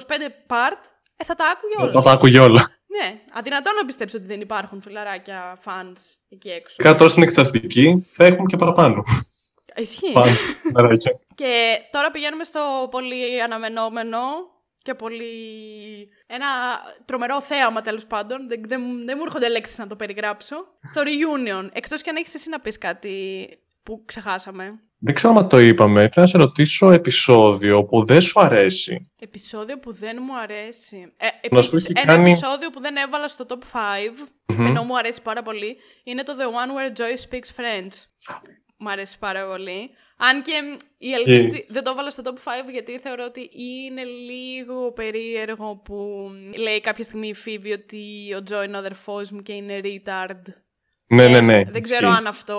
part, 0.47 0.81
ε, 1.21 1.23
θα 1.23 1.35
τα 1.35 1.45
άκουγε 1.49 1.81
όλα. 1.81 1.91
Θα 1.91 2.01
τα 2.01 2.11
άκουγε 2.11 2.39
όλα. 2.39 2.71
Ναι, 2.85 3.19
αδυνατό 3.31 3.71
να 3.79 3.85
πιστέψω 3.85 4.17
ότι 4.17 4.25
δεν 4.25 4.41
υπάρχουν 4.41 4.81
φιλαράκια 4.81 5.59
fans 5.65 5.97
εκεί 6.29 6.49
έξω. 6.49 6.83
Κάτω 6.83 7.07
στην 7.07 7.23
εξεταστική 7.23 8.07
θα 8.11 8.25
έχουμε 8.25 8.45
και 8.45 8.57
παραπάνω. 8.57 9.03
Ισχύει. 9.75 10.11
Πάνω. 10.11 10.35
Μεράκια. 10.73 11.19
Και 11.35 11.79
τώρα 11.91 12.11
πηγαίνουμε 12.11 12.43
στο 12.43 12.87
πολύ 12.91 13.41
αναμενόμενο 13.41 14.19
και 14.81 14.93
πολύ... 14.93 15.23
Ένα 16.27 16.47
τρομερό 17.05 17.41
θέαμα 17.41 17.81
τέλος 17.81 18.05
πάντων. 18.05 18.47
Δεν, 18.47 18.61
δεν, 18.67 19.05
δεν 19.05 19.15
μου 19.17 19.23
έρχονται 19.25 19.49
λέξεις 19.49 19.77
να 19.77 19.87
το 19.87 19.95
περιγράψω. 19.95 20.55
Στο 20.89 21.01
reunion. 21.01 21.69
Εκτός 21.73 22.01
και 22.01 22.09
αν 22.09 22.15
έχεις 22.15 22.33
εσύ 22.33 22.49
να 22.49 22.59
πεις 22.59 22.77
κάτι 22.77 23.47
που 23.83 24.03
ξεχάσαμε. 24.05 24.67
Δεν 25.01 25.13
ξέρω 25.13 25.33
αν 25.37 25.49
το 25.49 25.59
είπαμε. 25.59 25.99
Θέλω 25.99 26.25
να 26.25 26.25
σε 26.25 26.37
ρωτήσω 26.37 26.91
επεισόδιο 26.91 27.83
που 27.85 28.05
δεν 28.05 28.21
σου 28.21 28.39
αρέσει. 28.39 29.11
Επεισόδιο 29.19 29.79
που 29.79 29.93
δεν 29.93 30.17
μου 30.21 30.37
αρέσει. 30.39 31.13
Ε, 31.17 31.25
Να 31.55 31.61
σου 31.61 31.75
επίσης, 31.75 31.89
έχει 31.89 31.99
ένα 32.05 32.13
κάνει- 32.15 32.31
επεισόδιο 32.31 32.69
που 32.69 32.81
δεν 32.81 32.95
έβαλα 32.95 33.27
στο 33.27 33.45
top 33.49 33.57
5, 33.71 34.27
ενώ 34.57 34.83
μου 34.83 34.97
αρέσει 34.97 35.21
πάρα 35.21 35.41
πολύ, 35.41 35.77
είναι 36.03 36.23
το 36.23 36.33
The 36.39 36.43
One 36.43 36.69
Where 36.77 36.97
Joy 37.01 37.13
Speaks 37.29 37.59
French. 37.59 37.93
Μου 38.77 38.89
αρέσει 38.89 39.19
πάρα 39.19 39.47
πολύ. 39.47 39.89
Αν 40.17 40.41
και 40.41 40.51
μ, 40.63 40.77
η 40.97 41.13
αλήθεια 41.13 41.35
είναι 41.35 41.49
Και- 41.49 41.55
ότι 41.55 41.65
δεν 41.69 41.83
το 41.83 41.91
έβαλα 41.91 42.09
στο 42.09 42.23
top 42.25 42.37
5 42.43 42.71
γιατί 42.71 42.99
θεωρώ 42.99 43.23
ότι 43.27 43.49
είναι 43.57 44.03
λίγο 44.03 44.91
περίεργο 44.91 45.75
που 45.83 45.95
μ, 46.31 46.57
λέει 46.61 46.79
κάποια 46.81 47.03
στιγμή 47.03 47.27
η 47.27 47.35
Phoebe 47.45 47.71
ότι 47.73 48.33
ο 48.33 48.43
Joy 48.49 48.65
είναι 48.65 48.75
ο 48.75 48.79
αδερφός 48.79 49.31
μου 49.31 49.41
και 49.41 49.53
είναι 49.53 49.79
retard. 49.83 50.41
Ναι, 51.07 51.23
Ε, 51.23 51.27
ναι, 51.29 51.41
ναι. 51.41 51.63
Δεν 51.63 51.81
ξέρω 51.81 52.07
Ισχύει. 52.07 52.19
αν 52.19 52.27
αυτό 52.27 52.57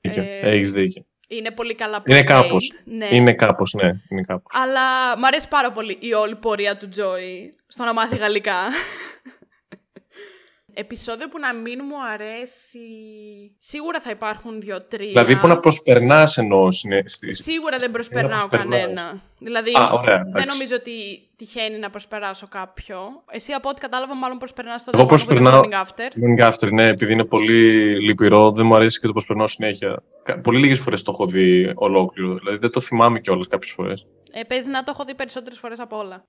Δίκιο. 0.00 0.22
ε, 0.22 0.38
Έχεις 0.40 0.72
δίκιο. 0.72 1.04
είναι 1.28 1.50
πολύ 1.50 1.74
καλά 1.74 2.02
Είναι 2.06 2.20
portrayed. 2.20 2.24
κάπως. 2.24 2.72
Ναι. 2.84 3.08
Είναι 3.10 3.32
κάπως, 3.34 3.72
ναι. 3.72 3.90
Είναι 4.10 4.22
κάπως. 4.26 4.52
Αλλά 4.64 5.18
μου 5.18 5.26
αρέσει 5.26 5.48
πάρα 5.48 5.72
πολύ 5.72 5.96
η 6.00 6.12
όλη 6.14 6.36
πορεία 6.36 6.76
του 6.76 6.88
Τζόι 6.88 7.54
στο 7.66 7.84
να 7.84 7.92
μάθει 7.92 8.16
γαλλικά. 8.16 8.56
Επισόδιο 10.80 11.28
που 11.28 11.38
να 11.38 11.54
μην 11.54 11.80
μου 11.88 11.94
αρέσει. 12.12 12.78
Σίγουρα 13.58 14.00
θα 14.00 14.10
υπάρχουν 14.10 14.60
δύο-τρία. 14.60 15.08
Δηλαδή 15.08 15.36
που 15.36 15.46
να 15.46 15.60
προσπερνάς 15.60 16.36
εννοώ 16.36 16.68
είναι 16.84 17.02
στις- 17.06 17.42
Σίγουρα 17.42 17.76
δεν 17.78 17.90
προσπερνάω 17.90 18.48
προσπερνάς. 18.48 18.78
κανένα. 18.80 19.22
Δηλαδή 19.38 19.70
Α, 19.76 19.90
ωραία, 19.92 20.16
δεν 20.18 20.26
εντάξει. 20.28 20.46
νομίζω 20.48 20.74
ότι 20.76 20.92
τυχαίνει 21.36 21.78
να 21.78 21.90
προσπεράσω 21.90 22.48
κάποιο. 22.48 22.98
Εσύ 23.30 23.52
από 23.52 23.68
ό,τι 23.68 23.80
κατάλαβα, 23.80 24.14
μάλλον 24.14 24.38
προσπερνάς 24.38 24.84
το 24.84 24.90
Εγώ 24.94 25.02
The 25.02 25.06
One 25.06 25.08
with 25.10 25.14
the 25.14 25.24
προσπερνάω- 25.26 25.64
Morning 25.64 25.84
After. 25.84 26.08
Morning 26.22 26.52
After, 26.52 26.72
ναι, 26.72 26.86
επειδή 26.88 27.12
είναι 27.12 27.24
πολύ 27.24 27.60
λυπηρό, 28.00 28.50
δεν 28.52 28.66
μου 28.66 28.74
αρέσει 28.74 29.00
και 29.00 29.06
το 29.06 29.12
προσπερνάω 29.12 29.46
συνέχεια. 29.46 30.02
Κα- 30.22 30.40
Πολύ 30.40 30.58
λίγες 30.58 30.78
φορές 30.78 31.02
το 31.02 31.10
έχω 31.14 31.26
δει 31.26 31.72
ολόκληρο, 31.74 32.34
δηλαδή 32.34 32.56
δεν 32.58 32.70
το 32.70 32.80
θυμάμαι 32.80 33.20
κιόλας 33.20 33.48
κάποιες 33.48 33.72
φορές. 33.72 34.06
Ε, 34.32 34.42
παίζει 34.42 34.70
να 34.70 34.82
το 34.84 34.90
έχω 34.94 35.04
δει 35.04 35.14
περισσότερες 35.14 35.58
φορές 35.58 35.80
από 35.80 35.98
όλα. 35.98 36.24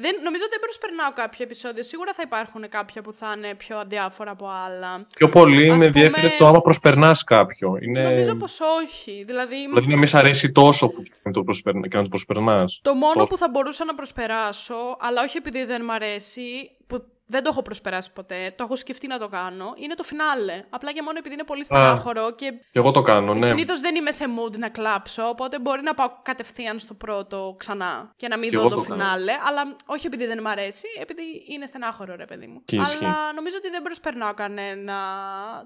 δεν, 0.00 0.14
νομίζω 0.22 0.42
ότι 0.46 0.52
δεν 0.56 0.60
προσπερνάω 0.60 1.12
κάποιο 1.12 1.44
επεισόδιο. 1.44 1.82
Σίγουρα 1.82 2.12
θα 2.12 2.22
υπάρχουν 2.24 2.68
κάποια 2.68 3.02
που 3.02 3.12
θα 3.12 3.34
είναι 3.36 3.54
πιο 3.54 3.78
αδιάφορα 3.78 4.30
από 4.30 4.46
άλλα. 4.66 5.06
Πιο 5.16 5.28
πολύ 5.28 5.70
Ας 5.70 5.78
με 5.78 5.86
πούμε- 5.86 5.86
ενδιαφέρει 5.86 6.36
το 6.38 6.46
άμα 6.46 6.60
προσπερνάς 6.60 7.24
κάποιο. 7.24 7.78
Είναι... 7.80 8.02
Νομίζω 8.02 8.34
πως 8.34 8.60
όχι. 8.82 9.22
Δηλαδή, 9.26 9.56
Δηλαδή 9.66 9.86
να 9.86 9.96
μην 9.96 10.06
σ' 10.08 10.14
αρέσει 10.14 10.52
τόσο 10.52 10.88
που 10.88 11.02
και 11.02 11.12
να 11.22 11.30
το, 11.32 11.42
προσπερνα... 11.44 11.88
και 11.88 11.96
να 11.96 12.02
το 12.02 12.08
προσπερνάς. 12.08 12.80
το 12.82 12.94
μόνο 12.94 13.20
όχι. 13.20 13.28
που 13.28 13.36
θα 13.38 13.48
μπορούσα 13.48 13.84
να 13.84 13.94
προσπεράσω, 13.94 14.96
αλλά 14.98 15.22
όχι 15.22 15.36
επειδή 15.36 15.64
δεν 15.64 15.84
μ' 15.84 15.90
αρέσει, 15.90 16.70
που 16.86 17.04
δεν 17.28 17.42
το 17.42 17.48
έχω 17.52 17.62
προσπεράσει 17.62 18.12
ποτέ, 18.12 18.54
το 18.56 18.64
έχω 18.64 18.76
σκεφτεί 18.76 19.06
να 19.06 19.18
το 19.18 19.28
κάνω, 19.28 19.74
είναι 19.76 19.94
το 19.94 20.02
φινάλε. 20.02 20.64
Απλά 20.70 20.92
και 20.92 21.02
μόνο 21.02 21.18
επειδή 21.18 21.34
είναι 21.34 21.44
πολύ 21.44 21.64
στενάχωρο 21.64 22.30
και 22.34 22.50
Και 22.50 22.78
εγώ 22.78 22.90
το 22.90 23.02
κάνω, 23.02 23.34
ναι. 23.34 23.46
Συνήθως 23.46 23.80
δεν 23.80 23.94
είμαι 23.94 24.10
σε 24.10 24.24
mood 24.36 24.56
να 24.58 24.68
κλάψω, 24.68 25.28
οπότε 25.28 25.58
μπορεί 25.58 25.82
να 25.82 25.94
πάω 25.94 26.10
κατευθείαν 26.22 26.78
στο 26.78 26.94
πρώτο 26.94 27.54
ξανά 27.58 28.12
και 28.16 28.28
να 28.28 28.36
μην 28.36 28.48
Κι 28.50 28.54
δω 28.56 28.60
εγώ 28.60 28.70
το, 28.70 28.76
το 28.76 28.82
κάνω. 28.82 28.94
φινάλε. 29.02 29.32
Αλλά 29.46 29.76
όχι 29.86 30.06
επειδή 30.06 30.26
δεν 30.26 30.40
μ' 30.40 30.46
αρέσει, 30.46 30.86
επειδή 31.00 31.22
είναι 31.48 31.66
στενάχωρο, 31.66 32.16
ρε 32.16 32.24
παιδί 32.24 32.46
μου. 32.46 32.62
Και 32.64 32.76
ισχύει. 32.76 33.04
αλλά 33.04 33.32
νομίζω 33.34 33.56
ότι 33.58 33.70
δεν 33.70 33.82
προσπερνάω 33.82 34.34
κανένα. 34.34 34.94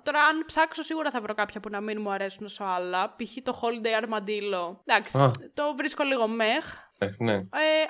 Τώρα, 0.03 0.21
αν 0.21 0.45
ψάξω, 0.47 0.83
σίγουρα 0.83 1.11
θα 1.11 1.21
βρω 1.21 1.35
κάποια 1.35 1.61
που 1.61 1.69
να 1.69 1.81
μην 1.81 2.01
μου 2.01 2.11
αρέσουν 2.13 2.45
όσο 2.45 2.65
άλλα. 2.65 3.15
Π.χ. 3.17 3.43
το 3.43 3.61
Holiday 3.63 4.05
Armadillo. 4.05 4.77
Εντάξει, 4.85 5.21
Α. 5.21 5.31
το 5.55 5.75
βρίσκω 5.77 6.05
λίγο 6.05 6.29
meh. 6.29 6.75
Ε, 7.03 7.15
ναι. 7.19 7.33
Ε, 7.33 7.39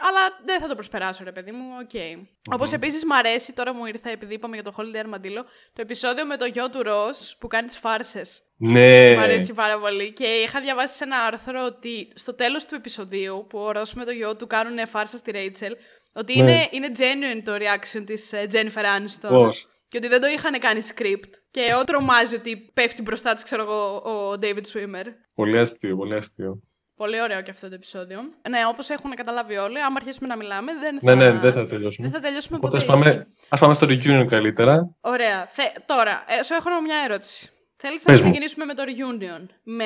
αλλά 0.08 0.20
δεν 0.44 0.60
θα 0.60 0.68
το 0.68 0.74
προσπεράσω, 0.74 1.24
ρε 1.24 1.32
παιδί 1.32 1.50
μου. 1.50 1.64
Οκ. 1.80 1.90
Okay. 1.92 2.26
Όπως 2.50 2.64
επίσης 2.72 3.04
μου 3.04 3.16
αρέσει, 3.16 3.52
τώρα 3.52 3.74
μου 3.74 3.86
ήρθε 3.86 4.10
επειδή 4.10 4.34
είπαμε 4.34 4.54
για 4.54 4.64
το 4.64 4.74
Holiday 4.76 5.04
Armadillo, 5.06 5.44
το 5.72 5.80
επεισόδιο 5.80 6.26
με 6.26 6.36
το 6.36 6.44
γιο 6.44 6.70
του 6.70 6.82
Ρος 6.82 7.36
που 7.40 7.46
κάνει 7.46 7.66
τις 7.66 7.78
φάρσες. 7.78 8.42
Ναι. 8.56 9.14
Μου 9.14 9.20
αρέσει 9.20 9.52
πάρα 9.52 9.78
πολύ. 9.78 10.12
Και 10.12 10.24
είχα 10.24 10.60
διαβάσει 10.60 10.96
σε 10.96 11.04
ένα 11.04 11.16
άρθρο 11.16 11.64
ότι 11.64 12.08
στο 12.14 12.34
τέλος 12.34 12.66
του 12.66 12.74
επεισοδίου 12.74 13.46
που 13.48 13.58
ο 13.58 13.70
Ρος 13.70 13.94
με 13.94 14.04
το 14.04 14.10
γιο 14.10 14.36
του 14.36 14.46
κάνουν 14.46 14.86
φάρσα 14.86 15.16
στη 15.16 15.30
Ρέιτσελ, 15.30 15.76
ότι 16.12 16.42
Ναι. 16.42 16.52
είναι, 16.52 16.68
είναι 16.70 16.88
genuine 16.98 17.42
το 17.44 17.54
reaction 17.54 18.02
της 18.06 18.30
Jennifer 18.52 18.84
Aniston. 18.84 19.28
Πώς; 19.28 19.66
Και 19.88 19.96
ότι 19.96 20.08
δεν 20.08 20.20
το 20.20 20.26
είχαν 20.26 20.58
κάνει 20.58 20.80
script. 20.94 21.30
Και 21.50 21.74
όταν 21.80 21.84
τρομάζει 21.84 22.34
ότι 22.34 22.56
πέφτει 22.56 23.02
μπροστά 23.02 23.34
της, 23.34 23.42
ξέρω 23.42 23.62
εγώ, 23.62 23.96
ο 23.96 24.38
David 24.42 24.62
Schwimmer. 24.72 25.04
Πολύ 25.34 25.58
αστείο, 25.58 25.96
πολύ 25.96 26.14
αστείο. 26.14 26.60
Πολύ 27.02 27.20
ωραίο 27.22 27.40
και 27.42 27.50
αυτό 27.50 27.68
το 27.68 27.74
επεισόδιο. 27.74 28.20
Ναι, 28.48 28.58
όπως 28.68 28.88
έχουν 28.88 29.10
καταλάβει 29.14 29.56
όλοι, 29.56 29.82
άμα 29.82 29.96
αρχίσουμε 29.96 30.28
να 30.28 30.36
μιλάμε, 30.36 30.72
δεν 30.80 30.94
Ναι, 31.02 31.10
θα, 31.10 31.16
ναι, 31.16 31.30
δεν 31.38 31.52
θα 31.52 31.64
τελειώσουμε. 31.66 32.08
δεν 32.08 32.20
θα 32.20 32.26
τελειώσουμε 32.26 32.56
Οπότε 32.56 32.78
ποτέ. 32.78 32.92
ας 32.92 32.98
πάμε, 32.98 33.08
ισχύει. 33.10 33.46
ας 33.48 33.60
πάμε 33.60 33.74
στο 33.74 33.86
reunion 33.90 34.26
καλύτερα. 34.28 34.94
Ωραία. 35.00 35.46
Θε... 35.46 35.62
Τώρα, 35.86 36.24
ε, 36.26 36.42
σου 36.42 36.54
έχω 36.54 36.68
μια 36.82 36.96
ερώτηση. 37.04 37.50
Θέλεις 37.76 38.04
να 38.04 38.12
Πες 38.12 38.22
μου. 38.22 38.28
ξεκινήσουμε 38.30 38.64
με 38.64 38.74
το 38.74 38.82
reunion, 38.86 39.46
με 39.62 39.84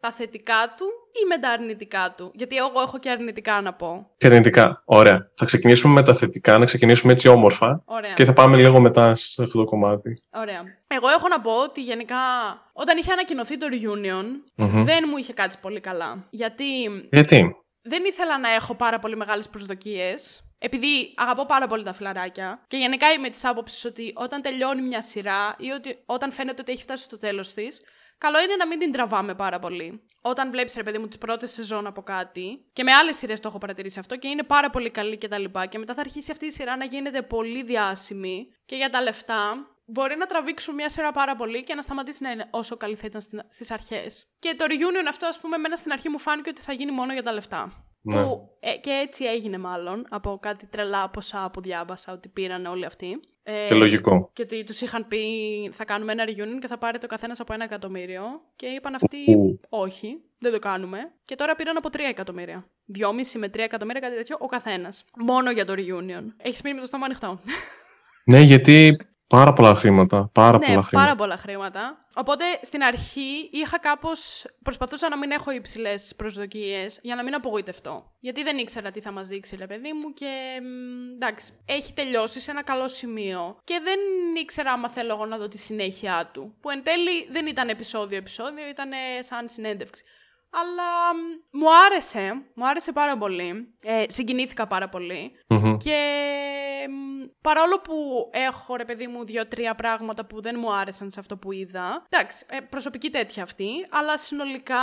τα 0.00 0.10
θετικά 0.10 0.74
του 0.76 0.84
ή 1.22 1.26
με 1.28 1.38
τα 1.38 1.50
αρνητικά 1.50 2.14
του; 2.16 2.30
Γιατί 2.34 2.56
εγώ 2.56 2.80
έχω 2.80 2.98
και 2.98 3.10
αρνητικά 3.10 3.60
να 3.60 3.72
πω. 3.72 4.10
Και 4.16 4.26
αρνητικά. 4.26 4.82
Ωραία. 4.84 5.30
Θα 5.36 5.44
ξεκινήσουμε 5.44 5.92
με 5.92 6.02
τα 6.02 6.14
θετικά, 6.14 6.58
να 6.58 6.64
ξεκινήσουμε 6.64 7.12
έτσι 7.12 7.28
όμορφα. 7.28 7.82
Ωραία. 7.84 8.14
Και 8.14 8.24
θα 8.24 8.32
πάμε 8.32 8.56
λίγο 8.56 8.80
μετά 8.80 9.14
σε 9.14 9.42
αυτό 9.42 9.58
το 9.58 9.64
κομμάτι. 9.64 10.20
Ωραία. 10.30 10.62
Εγώ 10.86 11.08
έχω 11.08 11.28
να 11.28 11.40
πω 11.40 11.52
ότι 11.62 11.82
γενικά 11.82 12.16
όταν 12.72 12.98
είχε 12.98 13.12
ανακοινωθεί 13.12 13.56
το 13.56 13.66
reunion 13.70 14.24
Μμμ. 14.54 14.84
δεν 14.84 15.04
μου 15.08 15.16
είχε 15.16 15.32
κάτσει 15.32 15.58
πολύ 15.60 15.80
καλά. 15.80 16.26
Γιατί 16.30 16.64
Γιατί; 17.10 17.56
δεν 17.82 18.02
ήθελα 18.04 18.38
να 18.38 18.50
έχω 18.50 18.74
πάρα 18.74 18.98
πολύ 18.98 19.16
μεγάλες 19.16 19.48
προσδοκίες. 19.48 20.44
Επειδή 20.62 21.12
αγαπώ 21.16 21.46
πάρα 21.46 21.66
πολύ 21.66 21.82
τα 21.84 21.92
φιλαράκια 21.92 22.60
και 22.66 22.76
γενικά 22.76 23.12
είμαι 23.12 23.28
της 23.28 23.44
άποψης 23.44 23.84
ότι 23.84 24.12
όταν 24.14 24.42
τελειώνει 24.42 24.82
μια 24.82 25.02
σειρά 25.02 25.54
ή 25.58 25.70
ότι 25.70 25.98
όταν 26.06 26.32
φαίνεται 26.32 26.60
ότι 26.60 26.72
έχει 26.72 26.82
φτάσει 26.82 27.04
στο 27.04 27.16
τέλος 27.16 27.54
της, 27.54 27.80
καλό 28.24 28.40
είναι 28.40 28.56
να 28.56 28.66
μην 28.66 28.78
την 28.78 28.92
τραβάμε 28.92 29.34
πάρα 29.34 29.58
πολύ. 29.58 30.02
Όταν 30.22 30.50
βλέπεις 30.50 30.74
ρε 30.74 30.82
παιδί 30.82 30.98
μου 30.98 31.08
τις 31.08 31.18
πρώτες 31.18 31.52
σεζόν 31.52 31.86
από 31.86 32.02
κάτι 32.02 32.64
και 32.72 32.82
με 32.82 32.92
άλλες 32.92 33.16
σειρές 33.16 33.40
το 33.40 33.48
έχω 33.48 33.58
παρατηρήσει 33.58 33.98
αυτό 33.98 34.16
και 34.16 34.28
είναι 34.28 34.42
πάρα 34.42 34.70
πολύ 34.70 34.90
καλή 34.90 35.16
και 35.18 35.28
τα 35.28 35.38
λοιπά 35.38 35.66
και 35.66 35.78
μετά 35.78 35.94
θα 35.94 36.00
αρχίσει 36.00 36.30
αυτή 36.30 36.46
η 36.46 36.50
σειρά 36.50 36.76
να 36.76 36.84
γίνεται 36.84 37.22
πολύ 37.22 37.62
διάσημη 37.62 38.52
και 38.66 38.76
για 38.76 38.88
τα 38.88 39.02
λεφτά 39.02 39.66
μπορεί 39.86 40.16
να 40.16 40.26
τραβήξουν 40.26 40.74
μια 40.74 40.88
σειρά 40.88 41.10
πάρα 41.12 41.34
πολύ 41.36 41.64
και 41.64 41.74
να 41.74 41.82
σταματήσει 41.82 42.22
να 42.22 42.30
είναι 42.30 42.48
όσο 42.50 42.76
καλή 42.76 42.94
θα 42.94 43.06
ήταν 43.06 43.20
στην- 43.20 43.40
στις 43.48 43.70
αρχές. 43.70 44.26
Και 44.38 44.54
το 44.58 44.64
reunion 44.68 45.06
αυτό 45.08 45.26
ας 45.26 45.40
πούμε 45.40 45.56
εμένα 45.56 45.76
στην 45.76 45.92
αρχή 45.92 46.08
μου 46.08 46.18
φάνηκε 46.18 46.48
ότι 46.48 46.60
θα 46.60 46.72
γίνει 46.72 46.90
μόνο 46.92 47.12
για 47.12 47.22
τα 47.22 47.32
λεφτά. 47.32 47.84
Ναι. 48.02 48.22
Που, 48.22 48.56
ε, 48.60 48.76
και 48.76 48.90
έτσι 48.90 49.24
έγινε 49.24 49.58
μάλλον 49.58 50.06
από 50.10 50.38
κάτι 50.42 50.66
τρελά 50.66 51.10
ποσά 51.10 51.50
που 51.52 51.60
διάβασα 51.60 52.12
ότι 52.12 52.28
πήραν 52.28 52.66
όλοι 52.66 52.84
αυτοί. 52.84 53.20
Ε, 53.42 53.66
Και 53.68 53.74
λογικό. 53.74 54.30
και 54.32 54.42
ότι 54.42 54.64
τους 54.64 54.80
είχαν 54.80 55.06
πει 55.08 55.20
θα 55.72 55.84
κάνουμε 55.84 56.12
ένα 56.12 56.24
reunion 56.26 56.58
και 56.60 56.66
θα 56.66 56.78
πάρετε 56.78 57.04
ο 57.06 57.08
καθένας 57.08 57.40
από 57.40 57.52
ένα 57.52 57.64
εκατομμύριο. 57.64 58.22
Και 58.56 58.66
είπαν 58.66 58.94
αυτοί 58.94 59.34
Ου. 59.36 59.60
όχι, 59.68 60.20
δεν 60.38 60.52
το 60.52 60.58
κάνουμε. 60.58 60.98
Και 61.24 61.34
τώρα 61.34 61.54
πήραν 61.54 61.76
από 61.76 61.88
3 61.92 62.00
εκατομμύρια. 62.08 62.66
2,5 62.98 63.38
με 63.38 63.46
3 63.48 63.58
εκατομμύρια, 63.58 64.00
κάτι 64.00 64.16
τέτοιο, 64.16 64.36
ο 64.40 64.46
καθένας. 64.46 65.04
Μόνο 65.16 65.50
για 65.50 65.64
το 65.64 65.72
reunion. 65.76 66.24
Έχεις 66.36 66.62
μείνει 66.62 66.74
με 66.74 66.80
το 66.80 66.86
στόμα 66.86 67.04
ανοιχτό. 67.04 67.40
Ναι, 68.24 68.40
γιατί 68.40 68.96
πάρα 69.30 69.52
πολλά 69.52 69.74
χρήματα. 69.74 70.30
Πάρα 70.32 70.58
ναι, 70.58 70.66
πολλά 70.66 70.82
χρήματα. 70.82 70.90
πάρα 70.90 71.14
πολλά 71.14 71.36
χρήματα. 71.36 72.06
Οπότε 72.14 72.44
στην 72.62 72.82
αρχή 72.82 73.48
είχα 73.52 73.78
κάπως. 73.78 74.46
Προσπαθούσα 74.62 75.08
να 75.08 75.16
μην 75.16 75.30
έχω 75.30 75.50
υψηλές 75.50 76.14
προσδοκίες 76.16 76.98
για 77.02 77.14
να 77.14 77.22
μην 77.22 77.34
απογοητευτώ. 77.34 78.12
Γιατί 78.20 78.42
δεν 78.42 78.58
ήξερα 78.58 78.90
τι 78.90 79.00
θα 79.00 79.12
μας 79.12 79.28
δείξει, 79.28 79.56
ρε 79.56 79.66
παιδί 79.66 79.92
μου, 79.92 80.12
και 80.12 80.60
μ, 80.62 81.14
εντάξει, 81.14 81.52
έχει 81.64 81.92
τελειώσει 81.92 82.40
σε 82.40 82.50
ένα 82.50 82.62
καλό 82.62 82.88
σημείο. 82.88 83.56
Και 83.64 83.80
δεν 83.82 83.98
ήξερα 84.42 84.72
άμα 84.72 84.88
θέλω 84.88 85.12
εγώ 85.14 85.26
να 85.26 85.38
δω 85.38 85.48
τη 85.48 85.58
συνέχεια 85.58 86.30
του. 86.32 86.54
Που 86.60 86.70
εν 86.70 86.82
τέλει 86.82 87.28
δεν 87.30 87.46
ήταν 87.46 87.68
επεισόδιο-επεισόδιο, 87.68 88.68
ήταν 88.68 88.90
σαν 89.20 89.48
συνέντευξη. 89.48 90.04
Αλλά 90.50 91.14
μ, 91.14 91.58
μου 91.58 91.66
άρεσε, 91.86 92.42
μου 92.54 92.66
άρεσε 92.66 92.92
πάρα 92.92 93.16
πολύ. 93.16 93.74
Ε, 93.82 94.04
συγκινήθηκα 94.06 94.66
πάρα 94.66 94.88
πολύ. 94.88 95.32
Μμμ. 95.46 95.76
Και 95.76 95.96
μ, 95.96 96.49
παρόλο 97.40 97.80
που 97.80 98.28
έχω, 98.32 98.76
ρε 98.76 98.84
παιδί 98.84 99.06
μου, 99.06 99.24
δύο-τρία 99.24 99.74
πράγματα 99.74 100.24
που 100.24 100.40
δεν 100.40 100.56
μου 100.58 100.72
άρεσαν 100.72 101.10
σε 101.10 101.20
αυτό 101.20 101.36
που 101.36 101.52
είδα. 101.52 102.06
Εντάξει, 102.08 102.46
ε, 102.48 102.60
προσωπική 102.60 103.10
τέτοια 103.10 103.42
αυτή, 103.42 103.86
αλλά 103.90 104.18
συνολικά 104.18 104.82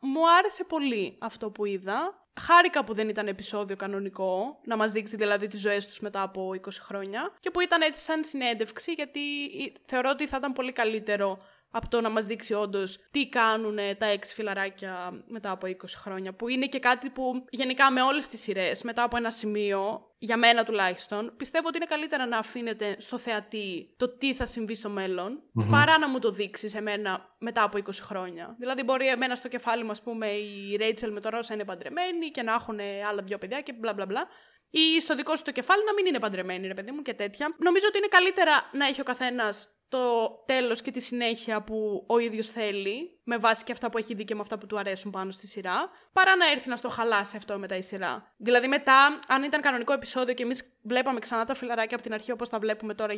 μου 0.00 0.30
άρεσε 0.38 0.64
πολύ 0.64 1.16
αυτό 1.18 1.50
που 1.50 1.64
είδα. 1.64 2.26
Χάρηκα 2.40 2.84
που 2.84 2.94
δεν 2.94 3.08
ήταν 3.08 3.28
επεισόδιο 3.28 3.76
κανονικό, 3.76 4.60
να 4.64 4.76
μας 4.76 4.92
δείξει 4.92 5.16
δηλαδή 5.16 5.46
τις 5.46 5.60
ζωές 5.60 5.86
τους 5.86 6.00
μετά 6.00 6.22
από 6.22 6.50
20 6.54 6.68
χρόνια 6.80 7.30
και 7.40 7.50
που 7.50 7.60
ήταν 7.60 7.80
έτσι 7.80 8.02
σαν 8.02 8.24
συνέντευξη 8.24 8.92
γιατί 8.92 9.44
ε, 9.44 9.72
θεωρώ 9.86 10.10
ότι 10.10 10.26
θα 10.26 10.36
ήταν 10.36 10.52
πολύ 10.52 10.72
καλύτερο 10.72 11.38
από 11.70 11.88
το 11.88 12.00
να 12.00 12.08
μας 12.08 12.26
δείξει 12.26 12.54
όντως 12.54 12.98
τι 13.10 13.28
κάνουν 13.28 13.78
τα 13.98 14.06
έξι 14.06 14.34
φιλαράκια 14.34 15.24
μετά 15.26 15.50
από 15.50 15.66
20 15.66 15.74
χρόνια. 15.96 16.32
Που 16.32 16.48
είναι 16.48 16.66
και 16.66 16.78
κάτι 16.78 17.10
που 17.10 17.44
γενικά 17.50 17.90
με 17.90 18.02
όλες 18.02 18.28
τις 18.28 18.40
σειρές, 18.40 18.82
μετά 18.82 19.02
από 19.02 19.16
ένα 19.16 19.30
σημείο, 19.30 20.02
για 20.20 20.36
μένα 20.36 20.64
τουλάχιστον, 20.64 21.34
πιστεύω 21.36 21.68
ότι 21.68 21.76
είναι 21.76 21.86
καλύτερα 21.86 22.26
να 22.26 22.38
αφήνετε 22.38 22.96
στο 22.98 23.18
θεατή 23.18 23.94
το 23.96 24.16
τι 24.16 24.34
θα 24.34 24.46
συμβεί 24.46 24.74
στο 24.74 24.88
μέλλον, 24.88 25.42
παρά 25.70 25.98
να 25.98 26.08
μου 26.08 26.18
το 26.18 26.30
δείξεις 26.30 26.74
εμένα 26.74 27.36
μετά 27.38 27.62
από 27.62 27.78
20 27.78 27.88
χρόνια. 28.02 28.56
Δηλαδή, 28.58 28.82
μπορεί 28.82 29.06
εμένα 29.06 29.34
στο 29.34 29.48
κεφάλι 29.48 29.84
μου, 29.84 29.90
ας 29.90 30.02
πούμε, 30.02 30.26
η 30.26 30.76
Ρέιτσελ 30.76 31.12
με 31.12 31.20
το 31.20 31.28
Ρώσα 31.28 31.54
είναι 31.54 31.64
παντρεμένη 31.64 32.30
και 32.30 32.42
να 32.42 32.52
έχουν 32.52 32.78
άλλα 33.08 33.22
δυο 33.22 33.38
παιδιά 33.38 33.60
και 33.60 33.72
μπλα 33.72 33.92
μπλα 33.92 34.06
μπλα. 34.06 34.28
Ή 34.70 35.00
στο 35.00 35.14
δικό 35.14 35.36
σου 35.36 35.42
το 35.42 35.52
κεφάλι 35.52 35.84
να 35.84 35.92
μην 35.92 36.06
είναι 36.06 36.18
παντρεμένη, 36.18 36.66
ρε 36.66 36.74
παιδί 36.74 36.92
μου, 36.92 37.02
και 37.02 37.14
τέτοια. 37.14 37.54
Νομίζω 37.58 37.86
ότι 37.88 37.98
είναι 37.98 38.06
καλύτερα 38.06 38.70
να 38.72 38.86
έχει 38.86 39.00
ο 39.00 39.04
καθένας 39.04 39.68
το 39.88 40.30
τέλος 40.46 40.82
και 40.82 40.90
τη 40.90 41.00
συνέχεια 41.00 41.62
που 41.62 42.04
ο 42.06 42.18
ίδιος 42.18 42.46
θέλει, 42.46 43.20
με 43.24 43.36
βάση 43.36 43.64
και 43.64 43.72
αυτά 43.72 43.90
που 43.90 43.98
έχει 43.98 44.14
δει 44.14 44.24
και 44.24 44.34
με 44.34 44.40
αυτά 44.40 44.58
που 44.58 44.66
του 44.66 44.78
αρέσουν 44.78 45.10
πάνω 45.10 45.30
στη 45.30 45.46
σειρά, 45.46 45.90
παρά 46.12 46.36
να 46.36 46.50
έρθει 46.50 46.68
να 46.68 46.76
στο 46.76 46.88
χαλάσει 46.88 47.36
αυτό 47.36 47.58
μετά 47.58 47.76
η 47.76 47.82
σειρά. 47.82 48.32
Δηλαδή 48.36 48.68
μετά, 48.68 49.18
αν 49.28 49.42
ήταν 49.42 49.60
κανονικό 49.60 49.92
επεισόδιο 49.92 50.34
και 50.34 50.42
εμείς 50.42 50.78
βλέπαμε 50.82 51.18
ξανά 51.18 51.44
τα 51.44 51.54
φιλαράκια 51.54 51.94
από 51.96 52.04
την 52.04 52.14
αρχή 52.14 52.32
όπως 52.32 52.48
τα 52.48 52.58
βλέπουμε 52.58 52.94
τώρα 52.94 53.14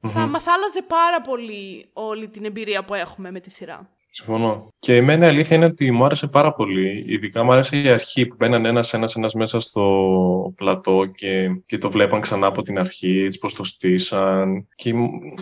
θα 0.00 0.26
μας 0.26 0.46
άλλαζε 0.46 0.82
πάρα 0.82 1.20
πολύ 1.20 1.90
όλη 1.92 2.28
την 2.28 2.44
εμπειρία 2.44 2.84
που 2.84 2.94
έχουμε 2.94 3.30
με 3.30 3.40
τη 3.40 3.50
σειρά. 3.50 3.90
Συμφωνώ. 4.14 4.68
Και 4.78 4.96
εμένα 4.96 5.26
η 5.26 5.28
αλήθεια 5.28 5.56
είναι 5.56 5.64
ότι 5.64 5.90
μου 5.90 6.04
άρεσε 6.04 6.26
πάρα 6.26 6.52
πολύ. 6.52 7.04
Ειδικά 7.06 7.42
μου 7.42 7.52
άρεσε 7.52 7.76
η 7.76 7.88
αρχή 7.88 8.26
που 8.26 8.34
μπαίναν 8.38 8.64
ένας 8.64 8.94
ένας 8.94 9.14
ένας 9.14 9.34
μέσα 9.34 9.60
στο 9.60 10.52
πλατό 10.56 11.04
και, 11.14 11.48
και 11.66 11.78
το 11.78 11.90
βλέπαν 11.90 12.20
ξανά 12.20 12.46
από 12.46 12.62
την 12.62 12.78
αρχή, 12.78 13.22
έτσι 13.24 13.38
πώ 13.38 13.52
το 13.52 13.64
στήσαν. 13.64 14.68
Και 14.74 14.94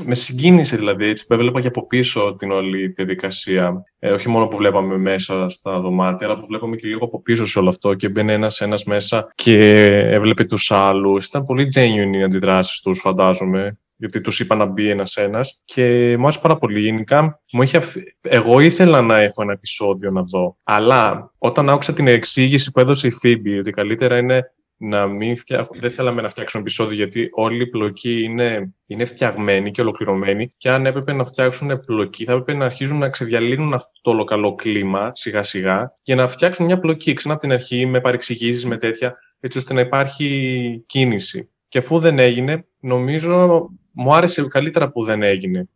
με 0.04 0.14
συγκίνησε 0.14 0.76
δηλαδή, 0.76 1.06
έτσι 1.06 1.26
που 1.26 1.34
έβλεπα 1.34 1.60
και 1.60 1.66
από 1.66 1.86
πίσω 1.86 2.36
την 2.38 2.50
όλη 2.50 2.86
διαδικασία. 2.86 3.84
Ε, 3.98 4.10
όχι 4.10 4.28
μόνο 4.28 4.46
που 4.46 4.56
βλέπαμε 4.56 4.96
μέσα 4.96 5.48
στα 5.48 5.80
δωμάτια, 5.80 6.26
αλλά 6.26 6.40
που 6.40 6.46
βλέπαμε 6.46 6.76
και 6.76 6.86
λίγο 6.86 7.04
από 7.04 7.22
πίσω 7.22 7.46
σε 7.46 7.58
όλο 7.58 7.68
αυτό 7.68 7.94
και 7.94 8.08
μπαίνει 8.08 8.32
ένας 8.32 8.60
ένας 8.60 8.84
μέσα 8.84 9.32
και 9.34 9.86
έβλεπε 9.88 10.44
τους 10.44 10.70
άλλους. 10.70 11.26
Ήταν 11.26 11.42
πολύ 11.42 11.68
genuine 11.74 12.16
οι 12.16 12.22
αντιδράσεις 12.22 12.80
τους, 12.80 13.00
φαντάζομαι 13.00 13.78
γιατί 14.00 14.20
τους 14.20 14.40
είπα 14.40 14.54
να 14.54 14.64
μπει 14.64 14.88
ένας-ένας 14.88 15.60
και 15.64 16.16
μου 16.18 16.24
άρεσε 16.24 16.40
πάρα 16.40 16.56
πολύ. 16.56 16.80
Γενικά, 16.80 17.42
μου 17.52 17.62
είχε 17.62 17.82
εγώ 18.20 18.60
ήθελα 18.60 19.02
να 19.02 19.20
έχω 19.20 19.42
ένα 19.42 19.52
επεισόδιο 19.52 20.10
να 20.10 20.22
δω, 20.22 20.56
αλλά 20.62 21.32
όταν 21.38 21.68
άκουσα 21.68 21.92
την 21.92 22.06
εξήγηση 22.06 22.70
που 22.70 22.80
έδωσε 22.80 23.06
η 23.06 23.10
Φίμπη, 23.10 23.58
ότι 23.58 23.70
καλύτερα 23.70 24.18
είναι 24.18 24.52
να 24.82 25.06
μην 25.06 25.36
φτιάχνω, 25.36 25.80
δεν 25.80 25.90
θέλαμε 25.90 26.22
να 26.22 26.28
φτιάξουμε 26.28 26.62
επεισόδιο 26.62 26.94
γιατί 26.96 27.28
όλη 27.32 27.62
η 27.62 27.66
πλοκή 27.66 28.22
είναι, 28.22 28.74
είναι 28.86 29.04
φτιαγμένη 29.04 29.70
και 29.70 29.80
ολοκληρωμένη 29.80 30.54
και 30.56 30.70
αν 30.70 30.86
έπρεπε 30.86 31.12
να 31.12 31.24
φτιάξουν 31.24 31.80
πλοκή 31.86 32.24
θα 32.24 32.32
έπρεπε 32.32 32.54
να 32.54 32.64
αρχίζουν 32.64 32.98
να 32.98 33.08
ξεδιαλύνουν 33.08 33.74
αυτό 33.74 33.90
το 34.02 34.10
όλο 34.10 34.29
καλό 34.29 34.54
κλίμα 34.54 35.10
σιγά 35.14 35.42
σιγά 35.42 35.88
για 36.02 36.14
να 36.14 36.28
φτιάξουν 36.28 36.64
μια 36.64 36.80
πλοκή 36.80 37.12
ξανά 37.12 37.34
από 37.34 37.42
την 37.42 37.52
αρχή 37.52 37.86
με 37.86 38.00
παρεξηγήσεις, 38.00 38.66
με 38.66 38.76
τέτοια 38.76 39.16
έτσι 39.40 39.58
ώστε 39.58 39.74
να 39.74 39.80
υπάρχει 39.80 40.84
κίνηση. 40.86 41.50
Και 41.68 41.78
αφού 41.78 41.98
δεν 41.98 42.18
έγινε, 42.18 42.66
νομίζω 42.80 43.68
μου 43.92 44.14
άρεσε 44.14 44.42
καλύτερα 44.42 44.90
που 44.90 45.04
δεν 45.04 45.22
έγινε. 45.22 45.68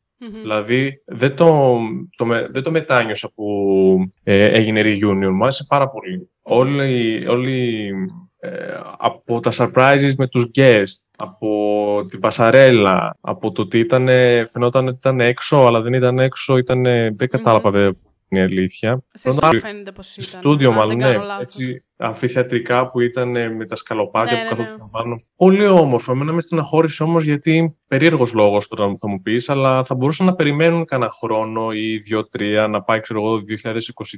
Δηλαδή, 0.42 1.02
δεν 1.04 1.36
το, 1.36 1.78
το, 2.16 2.24
δεν 2.50 2.62
το 2.62 2.70
μετάνιωσα 2.70 3.30
που 3.34 4.10
ε, 4.22 4.44
έγινε 4.44 4.82
reunion. 4.84 5.30
Μου 5.32 5.42
άρεσε 5.42 5.64
πάρα 5.68 5.88
πολύ. 5.88 6.30
Όλοι, 6.42 7.26
όλοι 7.28 7.90
ε, 8.38 8.50
από 8.98 9.40
τα 9.40 9.52
surprises 9.54 10.12
με 10.18 10.26
τους 10.26 10.50
guests, 10.54 11.04
από 11.16 12.04
την 12.08 12.20
πασαρέλα, 12.20 13.16
από 13.20 13.52
το 13.52 13.62
ότι 13.62 13.78
ήταν, 13.78 14.08
φαινόταν 14.52 14.86
ότι 14.86 14.96
ήταν 14.96 15.20
έξω, 15.20 15.56
αλλά 15.56 15.80
δεν 15.82 15.92
ήταν 15.92 16.18
έξω, 16.18 16.56
ήταν, 16.56 16.82
δεν 17.16 17.28
κατάλαβα 17.28 17.70
mm-hmm 17.72 17.92
είναι 18.34 18.52
η 18.52 18.58
αλήθεια. 18.58 19.02
Σε 19.12 19.30
στούντιο 19.30 19.58
φαίνεται 19.58 19.92
πως 19.92 20.16
ήταν. 20.16 20.40
Στούντιο 20.40 20.72
μάλλον, 20.72 20.96
ναι. 20.96 21.16
Έτσι, 21.40 21.84
αμφιθεατρικά 21.96 22.90
που 22.90 23.00
ήταν 23.00 23.54
με 23.56 23.66
τα 23.66 23.76
σκαλοπάτια 23.76 24.36
ναι, 24.36 24.48
που 24.48 24.56
ναι, 24.56 24.62
καθόταν 24.62 24.84
ναι. 24.84 24.90
πάνω. 24.90 25.16
Πολύ 25.36 25.66
όμορφο. 25.66 26.12
Εμένα 26.12 26.32
με 26.32 26.40
στεναχώρησε 26.40 27.02
όμως 27.02 27.24
γιατί 27.24 27.76
περίεργος 27.88 28.32
λόγος 28.32 28.68
τώρα 28.68 28.94
θα 28.98 29.08
μου 29.08 29.22
πει, 29.22 29.42
αλλά 29.46 29.84
θα 29.84 29.94
μπορούσαν 29.94 30.26
να 30.26 30.34
περιμένουν 30.34 30.84
κανένα 30.84 31.10
χρόνο 31.10 31.72
ή 31.72 31.98
δύο-τρία 31.98 32.68
να 32.68 32.82
πάει, 32.82 33.00
ξέρω 33.00 33.20
εγώ, 33.20 33.42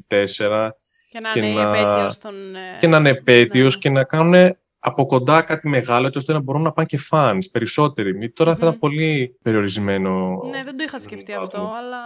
2024. 0.08 0.68
Και 1.08 1.20
να 1.20 1.46
είναι 1.46 1.60
επέτειος 1.60 2.19
των... 2.19 2.34
Και 2.80 2.86
να 2.86 2.97
είναι 2.97 3.08
επέτειος 3.08 3.75
ναι. 3.75 3.80
και 3.80 3.90
να 3.90 4.04
κάνουν 4.04 4.56
από 4.86 5.06
κοντά 5.06 5.42
κάτι 5.42 5.68
μεγάλο, 5.68 6.06
έτσι 6.06 6.18
ώστε 6.18 6.32
να 6.32 6.40
μπορούν 6.40 6.62
να 6.62 6.72
πάνε 6.72 6.86
και 6.86 6.99
fans 7.10 7.40
περισσότεροι. 7.52 8.14
Μη 8.14 8.30
τώρα 8.30 8.52
mm-hmm. 8.52 8.58
θα 8.58 8.66
ήταν 8.66 8.78
πολύ 8.78 9.36
περιορισμένο. 9.42 10.40
Ναι, 10.50 10.64
δεν 10.64 10.76
το 10.76 10.84
είχα 10.86 11.00
σκεφτεί 11.00 11.32
αυτό, 11.32 11.58
αλλά 11.58 11.99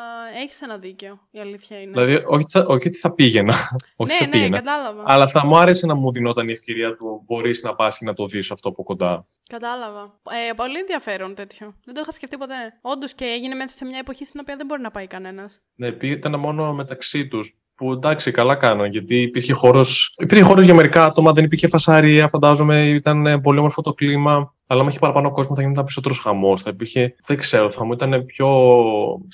έχεις 0.43 0.63
ένα 0.63 0.79
δίκιο. 0.79 1.21
Η 1.31 1.39
αλήθεια 1.41 1.81
είναι. 1.81 1.91
Δηλαδή, 1.91 2.25
όχι, 2.27 2.45
θα, 2.49 2.61
όχι 2.61 2.89
ότι 2.89 2.99
θα 2.99 3.13
πήγαινα. 3.13 3.55
όχι 3.97 4.13
ναι, 4.13 4.19
θα 4.19 4.25
ναι, 4.25 4.31
πήγαινα, 4.31 4.57
κατάλαβα. 4.57 5.03
Αλλά 5.07 5.29
θα 5.29 5.47
μου 5.47 5.57
άρεσε 5.57 5.87
να 5.87 5.95
μου 5.95 6.13
δινόταν 6.13 6.49
η 6.49 6.53
ευκαιρία 6.53 6.97
του 6.97 7.23
μπορείς 7.27 7.63
να 7.63 7.75
πας 7.75 7.99
και 7.99 8.05
να 8.05 8.15
το 8.15 8.27
δεις 8.27 8.51
αυτό 8.51 8.69
από 8.69 8.83
κοντά. 8.83 9.27
Κατάλαβα. 9.49 10.21
Ε, 10.49 10.53
πολύ 10.53 10.79
ενδιαφέρον 10.79 11.35
τέτοιο. 11.35 11.75
Δεν 11.85 11.95
το 11.95 12.01
είχα 12.01 12.11
σκεφτεί 12.11 12.37
ποτέ. 12.37 12.79
Όντως 12.81 13.15
και 13.15 13.25
έγινε 13.25 13.55
μέσα 13.55 13.77
σε 13.77 13.85
μια 13.85 13.99
εποχή 13.99 14.25
στην 14.25 14.41
οποία 14.41 14.57
δεν 14.57 14.67
μπορεί 14.67 14.83
να 14.83 14.91
πάει 14.91 15.07
κανένας. 15.07 15.61
Ναι, 15.75 15.87
ήταν 16.01 16.39
μόνο 16.39 16.75
μεταξύ 16.75 17.29
τους 17.29 17.59
που 17.81 17.93
εντάξει, 17.93 18.31
καλά 18.31 18.55
κάνω, 18.55 18.85
γιατί 18.85 19.21
υπήρχε 19.21 19.53
χώρος 19.53 20.15
υπήρχε 20.17 20.45
χώρος 20.45 20.65
για 20.65 20.75
μερικά 20.75 21.05
άτομα, 21.05 21.33
δεν 21.33 21.45
υπήρχε 21.45 21.69
φασαρία, 21.69 22.29
φαντάζομαι, 22.29 22.89
ήταν 22.89 23.27
ε, 23.27 23.41
πολύ 23.41 23.59
όμορφο 23.59 23.83
το 23.83 23.93
κλίμα. 23.93 24.55
Αλλά 24.67 24.83
αν 24.83 24.89
είχε 24.89 24.99
παραπάνω 24.99 25.31
κόσμο, 25.31 25.55
θα 25.55 25.61
γινόταν 25.61 25.83
περισσότερος 25.85 26.19
χαμός. 26.19 26.63
Θα 26.63 26.71
υπήρχε, 26.71 27.15
δεν 27.27 27.37
ξέρω, 27.37 27.71
θα 27.71 27.85
μου 27.85 27.93
ήταν 27.93 28.25
πιο 28.25 28.49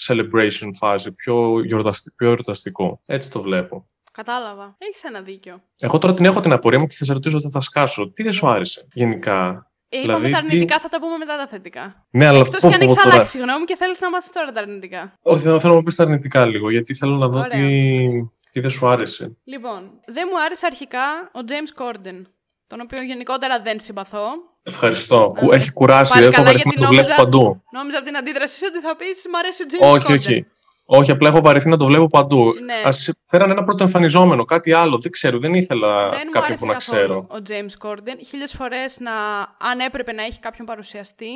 celebration 0.07 0.71
φάση, 0.79 1.13
πιο, 1.13 1.61
πιο 2.17 2.29
εορταστικό. 2.29 3.01
Έτσι 3.07 3.31
το 3.31 3.43
βλέπω. 3.43 3.87
Κατάλαβα. 4.13 4.77
Έχεις 4.79 5.05
ένα 5.05 5.21
δίκιο. 5.21 5.63
Εγώ 5.79 5.99
τώρα 5.99 6.15
την 6.15 6.25
έχω 6.25 6.41
την 6.41 6.53
απορία 6.53 6.79
μου 6.79 6.87
και 6.87 6.95
θα 6.99 7.05
σε 7.05 7.13
ρωτήσω 7.13 7.37
ότι 7.37 7.51
θα 7.51 7.61
σκάσω. 7.61 8.13
Τι 8.13 8.23
δεν 8.23 8.33
σου 8.33 8.49
άρεσε 8.49 8.87
γενικά; 8.93 9.71
Ε, 9.89 9.99
είπαμε 9.99 10.15
δηλαδή, 10.15 10.33
τα 10.33 10.39
αρνητικά, 10.39 10.79
θα 10.79 10.89
τα 10.89 11.01
πούμε 11.01 11.17
μετά 11.17 11.37
τα 11.37 11.47
θετικά. 11.47 12.07
Ναι, 12.11 12.27
αλλά 12.27 12.39
Εκτός 12.39 12.61
κι 12.61 12.75
αν 12.75 12.81
έχεις 12.81 13.05
αλλάξει 13.05 13.39
γνώμη 13.39 13.65
και 13.65 13.77
θέλεις 13.77 14.01
να 14.01 14.11
μάθεις 14.11 14.31
τώρα 14.33 14.53
τα 14.53 14.61
αρνητικά. 14.61 15.13
Όχι, 15.23 15.43
θέλω 15.43 15.59
να 15.63 15.73
μου 15.73 15.83
πεις 15.83 15.95
τα 15.95 16.03
αρνητικά 16.03 16.47
λίγο, 16.47 16.71
γιατί 16.71 16.95
θέλω 16.95 17.17
να 17.17 17.29
δω 17.29 17.43
τι, 17.43 17.59
τι 18.57 18.63
δεν 18.63 18.71
σου 18.71 18.89
άρεσε; 18.89 19.37
Λοιπόν, 19.45 20.01
δεν 20.07 20.29
μου 20.31 20.41
άρεσε 20.41 20.67
αρχικά 20.67 21.31
ο 21.33 21.41
James 21.49 21.83
Corden, 21.83 22.23
τον 22.67 22.81
οποίο 22.81 23.03
γενικότερα 23.03 23.61
δεν 23.61 23.81
συμπαθώ. 23.81 24.27
Ευχαριστώ. 24.63 25.35
Α, 25.51 25.55
έχει 25.55 25.73
κουράσει, 25.73 26.23
έχω 26.23 26.43
βαρεθεί 26.43 26.69
να 26.69 26.83
το 26.83 26.87
βλέπω 26.87 27.15
παντού. 27.17 27.57
Νόμιζα 27.73 27.97
από 27.99 28.07
την 28.07 28.17
αντίδρασή 28.17 28.57
σου 28.57 28.65
ότι 28.69 28.81
θα 28.81 28.97
πεις 28.97 29.27
Μ' 29.33 29.37
αρέσει 29.37 29.63
ο 29.63 29.67
James 29.71 29.89
όχι, 29.89 30.07
Corden. 30.07 30.15
Όχι, 30.15 30.33
όχι. 30.33 30.45
Όχι, 30.85 31.11
απλά 31.11 31.29
έχω 31.29 31.41
βαρεθεί 31.41 31.69
να 31.69 31.77
το 31.77 31.85
βλέπω 31.85 32.07
παντού. 32.07 32.53
Ναι. 32.65 32.89
Α 32.89 32.93
φέραν 33.25 33.51
ένα 33.51 33.65
πρωτοεμφανιζόμενο, 33.65 34.45
κάτι 34.45 34.73
άλλο. 34.73 34.99
Δεν 34.99 35.11
ξέρω, 35.11 35.39
δεν 35.39 35.55
ήθελα 35.55 36.11
δεν 36.11 36.31
κάποιον 36.31 36.59
που 36.59 36.67
να 36.67 36.75
ξέρω. 36.75 37.27
Ο 37.31 37.37
James 37.49 37.89
Corden. 37.89 38.17
Χίλιες 38.27 38.53
φορές 38.53 38.99
να, 39.01 39.13
αν 39.71 39.81
έπρεπε 39.87 40.13
να 40.13 40.23
έχει 40.23 40.41
κάποιον 40.41 40.67
παρουσιαστή, 40.67 41.33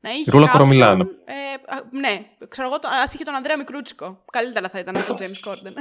να 0.00 0.10
είχε. 0.10 0.30
Ρούλα 0.30 0.48
Κορομιλάνο. 0.48 1.04
Ε, 1.24 1.98
ναι, 1.98 2.26
ξέρω 2.48 2.68
εγώ, 2.68 2.76
ας 3.02 3.14
είχε 3.14 3.24
τον 3.24 3.34
Ανδρέα 3.34 3.56
Μικρούτσικο. 3.56 4.24
Καλύτερα 4.32 4.68
θα 4.68 4.78
ήταν 4.78 4.94
το 5.06 5.14
James 5.18 5.50
Corden. 5.50 5.74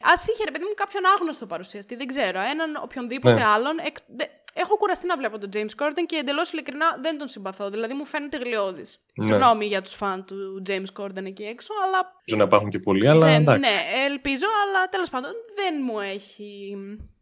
Α 0.00 0.12
είχε 0.32 0.44
ρε 0.44 0.50
παιδί 0.50 0.64
μου 0.64 0.74
κάποιον 0.74 1.02
άγνωστο 1.14 1.46
παρουσιαστή, 1.46 1.96
δεν 1.96 2.06
ξέρω. 2.06 2.40
Έναν 2.40 2.80
οποιονδήποτε 2.82 3.34
ναι. 3.34 3.44
άλλον. 3.44 3.78
Εκ, 3.78 3.96
δε, 4.06 4.24
έχω 4.54 4.76
κουραστεί 4.76 5.06
να 5.06 5.16
βλέπω 5.16 5.38
τον 5.38 5.50
James 5.54 5.82
Corden 5.82 6.04
και 6.06 6.16
εντελώς 6.16 6.52
ειλικρινά 6.52 6.98
δεν 7.00 7.18
τον 7.18 7.28
συμπαθώ. 7.28 7.70
Δηλαδή 7.70 7.94
μου 7.94 8.04
φαίνεται 8.04 8.36
γλιώδη. 8.36 8.82
Ναι. 9.14 9.24
Συγγνώμη 9.24 9.66
για 9.66 9.82
τους 9.82 9.94
φαν 9.94 10.24
του 10.24 10.62
James 10.68 11.02
Corden 11.02 11.24
εκεί 11.24 11.42
έξω, 11.42 11.72
αλλά. 11.86 11.98
Ελπίζω 12.18 12.36
να 12.36 12.44
υπάρχουν 12.44 12.70
και 12.70 12.78
πολλοί, 12.78 13.08
αλλά. 13.08 13.26
Δεν, 13.26 13.40
εντάξει. 13.40 13.60
Ναι, 13.60 14.04
ελπίζω, 14.04 14.46
αλλά 14.64 14.88
τέλος 14.88 15.10
πάντων 15.10 15.32
δεν 15.54 15.74
μου 15.82 16.00
έχει. 16.00 16.76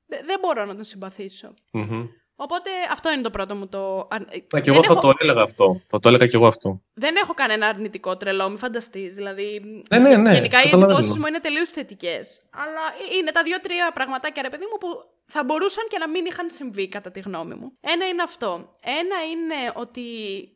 Δεν 0.06 0.38
μπορώ 0.40 0.64
να 0.64 0.74
τον 0.74 0.84
συμπαθήσω. 0.84 1.54
Mm-hmm. 1.72 2.08
Οπότε 2.36 2.70
αυτό 2.92 3.12
είναι 3.12 3.22
το 3.22 3.30
πρώτο 3.30 3.54
μου 3.54 3.68
το. 3.68 4.08
Ναι, 4.54 4.60
και 4.60 4.70
εγώ 4.70 4.82
θα 4.82 4.92
έχω... 4.92 5.00
το 5.00 5.12
έλεγα 5.18 5.42
αυτό. 5.42 5.80
Θα 5.86 6.00
το 6.00 6.08
έλεγα 6.08 6.26
και 6.26 6.36
εγώ 6.36 6.46
αυτό. 6.46 6.80
Δεν 6.94 7.16
έχω 7.16 7.34
κανένα 7.34 7.66
αρνητικό 7.66 8.16
τρελό, 8.16 8.48
μην 8.48 8.58
φανταστείς. 8.58 9.14
Δηλαδή. 9.14 9.82
Ναι, 9.90 9.98
ναι, 9.98 10.16
ναι. 10.16 10.32
Γενικά 10.32 10.62
οι 10.62 10.70
εντυπώσεις 10.72 11.18
μου 11.18 11.26
είναι 11.26 11.40
τελείως 11.40 11.70
θετικές. 11.70 12.40
Αλλά 12.50 12.80
είναι 13.18 13.30
τα 13.30 13.42
δύο-τρία 13.42 13.90
πραγματάκια, 13.94 14.42
ρε 14.42 14.48
παιδί 14.48 14.64
μου, 14.70 14.78
που 14.78 14.88
θα 15.24 15.44
μπορούσαν 15.44 15.84
και 15.88 15.98
να 15.98 16.08
μην 16.08 16.24
είχαν 16.24 16.50
συμβεί, 16.50 16.88
κατά 16.88 17.10
τη 17.10 17.20
γνώμη 17.20 17.54
μου. 17.54 17.72
Ένα 17.80 18.06
είναι 18.06 18.22
αυτό. 18.22 18.70
Ένα 18.82 19.16
είναι 19.30 19.72
ότι 19.74 20.02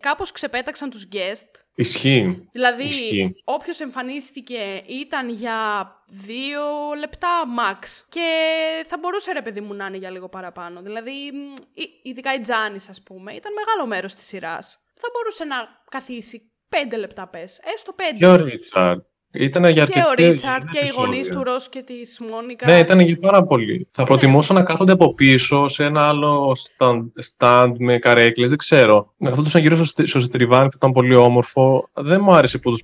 κάπως 0.00 0.32
ξεπέταξαν 0.32 0.90
τους 0.90 1.08
guest. 1.12 1.50
Ισχύει. 1.80 2.48
Δηλαδή, 2.52 3.34
όποιος 3.44 3.80
εμφανίστηκε 3.80 4.82
ήταν 4.86 5.28
για 5.28 5.58
δύο 6.06 6.62
λεπτά 6.98 7.28
max. 7.58 7.84
Και 8.08 8.28
θα 8.86 8.98
μπορούσε 8.98 9.32
ρε 9.32 9.42
παιδί 9.42 9.60
μου 9.60 9.74
να 9.74 9.86
είναι 9.86 9.96
για 9.96 10.10
λίγο 10.10 10.28
παραπάνω. 10.28 10.82
Δηλαδή, 10.82 11.32
ειδικά 12.02 12.34
η 12.34 12.40
Τζάνη, 12.40 12.78
ας 12.88 13.02
πούμε, 13.02 13.32
ήταν 13.32 13.52
μεγάλο 13.52 13.86
μέρος 13.86 14.14
της 14.14 14.26
σειράς. 14.26 14.78
Θα 14.94 15.08
μπορούσε 15.12 15.44
να 15.44 15.56
καθίσει 15.90 16.52
πέντε 16.68 16.96
λεπτά, 16.96 17.28
πες. 17.28 17.60
Έστω 17.74 17.92
πέντε. 17.92 18.16
Και 18.16 18.26
ο 18.26 18.36
Ρίτσαρτ; 18.36 19.06
Ήταν 19.32 19.64
για 19.64 19.84
και 19.84 20.02
ο 20.10 20.12
Ρίτσαρτ 20.14 20.64
και 20.70 20.78
οι 20.78 20.90
γονείς 20.96 21.28
του 21.28 21.42
Ρος 21.42 21.68
και 21.68 21.82
της 21.82 22.20
Μόνικα. 22.30 22.66
Ναι, 22.66 22.78
ήταν 22.78 23.00
για 23.00 23.18
πάρα 23.18 23.44
πολύ. 23.44 23.88
Θα 23.90 24.04
προτιμούσα 24.04 24.52
να 24.52 24.62
κάθονται 24.62 24.92
από 24.92 25.14
πίσω 25.14 25.68
σε 25.68 25.84
ένα 25.84 26.08
άλλο 26.08 26.56
stand, 27.38 27.72
με 27.78 27.98
καρέκλες, 27.98 28.48
δεν 28.48 28.58
ξέρω. 28.58 29.12
Αυτό 29.26 29.42
του 29.42 29.58
γύρω 29.58 29.84
στο, 29.84 30.06
στο 30.06 30.20
στριβάν 30.20 30.70
ήταν 30.74 30.92
πολύ 30.92 31.14
όμορφο. 31.14 31.88
Δεν 31.92 32.20
μου 32.24 32.32
άρεσε 32.32 32.58
που 32.58 32.70
τους 32.70 32.82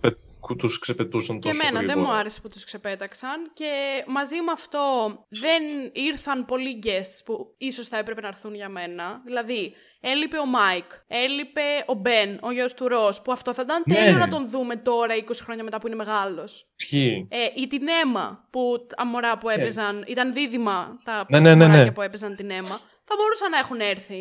τους 0.55 0.79
ξεπετούσαν 0.79 1.39
Και 1.39 1.49
τόσο 1.49 1.61
εμένα 1.63 1.79
δεν 1.81 1.89
γρήγορα. 1.89 2.13
μου 2.13 2.19
άρεσε 2.19 2.41
που 2.41 2.49
τους 2.49 2.65
ξεπέταξαν 2.65 3.51
και 3.53 4.05
μαζί 4.07 4.37
με 4.37 4.53
αυτό 4.53 4.81
δεν 5.29 5.63
ήρθαν 5.93 6.45
πολλοί 6.45 6.79
guests 6.83 7.21
που 7.25 7.53
ίσως 7.59 7.87
θα 7.89 7.99
έπρεπε 7.99 8.21
να 8.21 8.29
έρθουν 8.29 8.55
για 8.55 8.69
μένα. 8.69 9.23
Δηλαδή, 9.25 9.75
έλειπε 10.01 10.39
ο 10.39 10.47
Μάικ, 10.47 10.85
έλειπε 11.07 11.61
ο 11.87 11.95
Μπεν, 11.95 12.39
ο 12.41 12.51
γιος 12.53 12.75
του 12.75 12.89
Ρος, 12.89 13.23
που 13.23 13.33
αυτό 13.33 13.55
θα 13.55 13.63
ήταν 13.65 13.83
Ναι. 13.87 13.95
τέλειο 13.95 14.19
να 14.19 14.29
τον 14.29 14.49
δούμε 14.49 14.77
τώρα 14.77 15.15
20 15.15 15.43
χρόνια 15.43 15.65
μετά 15.65 15.79
που 15.81 15.87
είναι 15.87 15.97
μεγάλος. 15.97 16.71
Ισχύει. 16.79 17.27
Ε, 17.31 17.47
ή 17.57 17.67
την 17.67 17.87
Έμα, 18.05 18.47
που 18.51 18.87
τα 18.97 19.07
μωρά 19.07 19.39
που 19.39 19.49
έπαιζαν, 19.49 20.05
ήταν 20.07 20.33
δίδυμα 20.33 20.99
τα 21.05 21.27
Ναι, 21.29 21.41
ναι, 21.41 21.55
ναι, 21.55 21.65
μωράκια 21.65 21.85
ναι. 21.85 21.93
που 21.93 22.03
έπαιζαν 22.03 22.37
την 22.37 22.51
Έμα. 22.51 22.81
Θα 23.09 23.15
μπορούσαν 23.19 23.51
να 23.51 23.59
έχουν 23.59 23.81
έρθει 23.81 24.17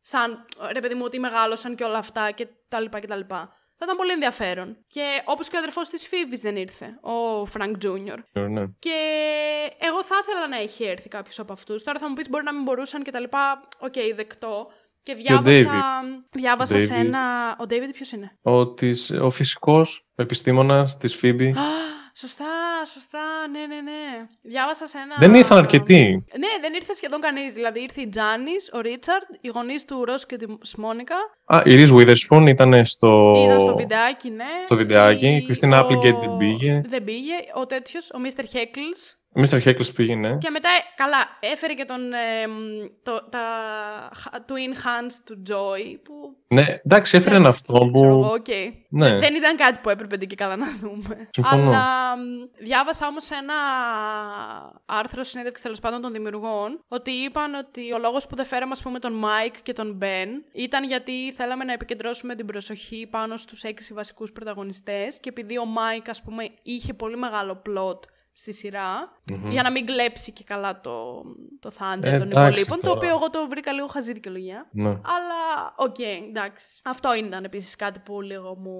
σαν, 0.00 0.44
ρε 0.72 0.80
παιδί 0.80 0.94
μου, 0.94 1.02
ότι 1.04 1.18
μεγάλωσαν 1.20 1.74
και 1.74 1.84
όλα 1.84 1.98
αυτά 1.98 2.30
και 2.30 2.46
τα 2.68 2.80
λοιπά 2.80 3.00
και 3.00 3.06
τα 3.06 3.16
λοιπά. 3.16 3.52
Θα 3.80 3.84
ήταν 3.84 3.96
πολύ 3.96 4.12
ενδιαφέρον. 4.12 4.76
Και 4.86 5.22
όπως 5.24 5.48
και 5.48 5.56
ο 5.56 5.58
αδερφός 5.58 5.88
της 5.88 6.08
Φίβης 6.08 6.40
δεν 6.40 6.56
ήρθε, 6.56 6.98
ο 7.00 7.46
Frank 7.46 7.78
Junior. 7.78 8.20
Ναι. 8.32 8.64
Και 8.78 8.98
εγώ 9.78 10.04
θα 10.04 10.14
ήθελα 10.22 10.48
να 10.48 10.56
έχει 10.56 10.84
έρθει 10.84 11.08
κάποιος 11.08 11.38
από 11.38 11.52
αυτούς. 11.52 11.82
Τώρα 11.82 11.98
θα 11.98 12.08
μου 12.08 12.14
πεις 12.14 12.28
μπορεί 12.28 12.44
να 12.44 12.54
μην 12.54 12.62
μπορούσαν 12.62 13.02
και 13.02 13.10
τα 13.10 13.20
λοιπά. 13.20 13.68
Οκ, 13.78 13.94
δεκτό. 14.14 14.70
Και 15.02 15.14
διάβασα, 15.14 16.02
διάβασα 16.30 16.78
σε 16.78 16.94
David. 16.94 16.98
ένα... 16.98 17.56
Ο 17.58 17.66
Ντέιβιντ 17.66 17.90
ποιος 17.90 18.12
είναι; 18.12 18.34
Ο, 18.42 18.68
της, 18.74 19.10
ο 19.10 19.30
φυσικός 19.30 20.08
επιστήμονας 20.14 20.96
της 20.96 21.14
Φίμπη. 21.14 21.54
Α, 22.18 22.20
σωστά, 22.20 22.84
σωστά, 22.92 23.48
ναι, 23.52 23.58
ναι, 23.58 23.80
ναι. 23.80 24.26
Διάβασα 24.42 24.86
σε 24.86 24.98
ένα... 24.98 25.14
Δεν 25.18 25.34
ήρθαν 25.34 25.58
αρκετοί. 25.58 26.24
Ναι, 26.38 26.48
δεν 26.60 26.74
ήρθε 26.74 26.94
σχεδόν 26.94 27.20
κανείς. 27.20 27.54
Δηλαδή 27.54 27.80
ήρθε 27.82 28.00
η 28.00 28.08
Janice, 28.08 28.70
ο 28.72 28.80
Ρίτσαρντ, 28.80 29.22
οι 29.40 29.48
γονείς 29.48 29.84
του 29.84 30.04
Ρος 30.04 30.26
και 30.26 30.36
της 30.36 30.74
Μόνικα. 30.76 31.14
Α, 31.44 31.62
η 31.64 31.70
Reese 31.76 31.92
Witherspoon 31.96 32.44
ήταν 32.48 32.84
στο... 32.84 33.32
Ήταν 33.44 33.60
στο 33.60 33.76
βιντεάκι, 33.76 34.30
ναι. 34.30 34.44
στο 34.64 34.76
βιντεάκι. 34.76 35.26
Η 35.26 35.46
Christina 35.48 35.70
ο- 35.72 35.76
Applegate 35.78 36.20
δεν 36.20 36.36
πήγε. 36.38 36.82
Δεν 36.86 37.04
πήγε. 37.04 37.34
Ο 37.54 37.66
τέτοιος, 37.66 38.10
ο 38.10 38.18
Mr. 38.24 38.40
Heckles. 38.40 39.17
Ο 39.38 39.42
Mr. 39.42 39.62
Heckles 39.64 39.94
πήγε, 39.94 40.14
ναι. 40.14 40.36
Και 40.36 40.50
μετά, 40.50 40.68
ε, 40.68 40.80
καλά, 40.96 41.38
έφερε 41.40 41.74
και 41.74 41.84
τον, 41.84 42.12
ε, 42.12 42.46
μ, 42.46 42.86
το, 43.02 43.28
τα 43.30 43.38
χα- 44.14 44.44
twin 44.46 44.72
hands 44.74 45.12
του 45.24 45.42
Joey 45.48 45.96
που... 46.02 46.36
Ναι, 46.48 46.64
εντάξει, 46.84 47.16
έφεραν 47.16 47.40
εντάξει, 47.40 47.58
αυτό 47.66 47.84
που... 47.86 47.90
ξέρω 47.92 48.08
εγώ, 48.08 48.32
οκ. 48.32 48.46
Ναι. 48.88 49.18
Δεν 49.18 49.34
ήταν 49.34 49.56
κάτι 49.56 49.80
που 49.82 49.90
έπρεπε 49.90 50.16
και 50.16 50.34
καλά 50.34 50.56
να 50.56 50.66
δούμε. 50.80 51.28
Συμφωνώ. 51.30 51.62
Αλλά 51.70 52.16
μ, 52.16 52.20
διάβασα 52.64 53.06
όμως 53.06 53.30
ένα 53.30 53.54
άρθρο 54.86 55.24
συνέντευξη 55.24 55.62
τέλος 55.62 55.78
πάντων 55.78 56.00
των 56.00 56.12
δημιουργών 56.12 56.80
ότι 56.88 57.10
είπαν 57.10 57.54
ότι 57.54 57.92
ο 57.92 57.98
λόγος 57.98 58.26
που 58.26 58.36
δεν 58.36 58.46
φέραμε 58.46 58.72
ας 58.72 58.82
πούμε 58.82 58.98
τον 58.98 59.12
Μάικ 59.12 59.62
και 59.62 59.72
τον 59.72 59.92
Μπεν 59.92 60.28
ήταν 60.52 60.84
γιατί 60.84 61.32
θέλαμε 61.32 61.64
να 61.64 61.72
επικεντρώσουμε 61.72 62.34
την 62.34 62.46
προσοχή 62.46 63.06
πάνω 63.10 63.36
στους 63.36 63.62
έξι 63.62 63.92
βασικούς 63.94 64.32
πρωταγωνιστές 64.32 65.20
και 65.20 65.28
επειδή 65.28 65.58
ο 65.58 65.64
Μάικ 65.64 66.08
ας 66.08 66.22
πούμε 66.22 66.48
είχε 66.62 66.94
πολύ 66.94 67.16
μεγάλο 67.16 67.62
plot 67.68 67.98
στη 68.32 68.52
σειρά 68.52 69.17
Μμμ. 69.32 69.50
για 69.50 69.62
να 69.62 69.70
μην 69.70 69.86
κλέψει 69.86 70.32
και 70.32 70.44
καλά 70.44 70.80
το, 70.80 71.22
το 71.60 71.70
Thunder 71.78 72.02
Ε, 72.02 72.18
των 72.18 72.26
εντάξει 72.26 72.30
υπολοίπων, 72.50 72.76
το 72.80 72.86
τώρα. 72.86 72.96
οποίο 72.96 73.08
εγώ 73.08 73.30
το 73.30 73.48
βρήκα 73.48 73.72
λίγο 73.72 73.86
χαζή 73.86 74.12
δικαιολογία. 74.12 74.68
Ναι. 74.72 74.88
Αλλά, 74.88 75.74
οκ, 75.76 75.98
εντάξει. 76.28 76.80
Αυτό 76.84 77.14
ήταν 77.14 77.44
επίσης 77.44 77.76
κάτι 77.76 77.98
που 77.98 78.20
λίγο 78.20 78.56
μου 78.56 78.74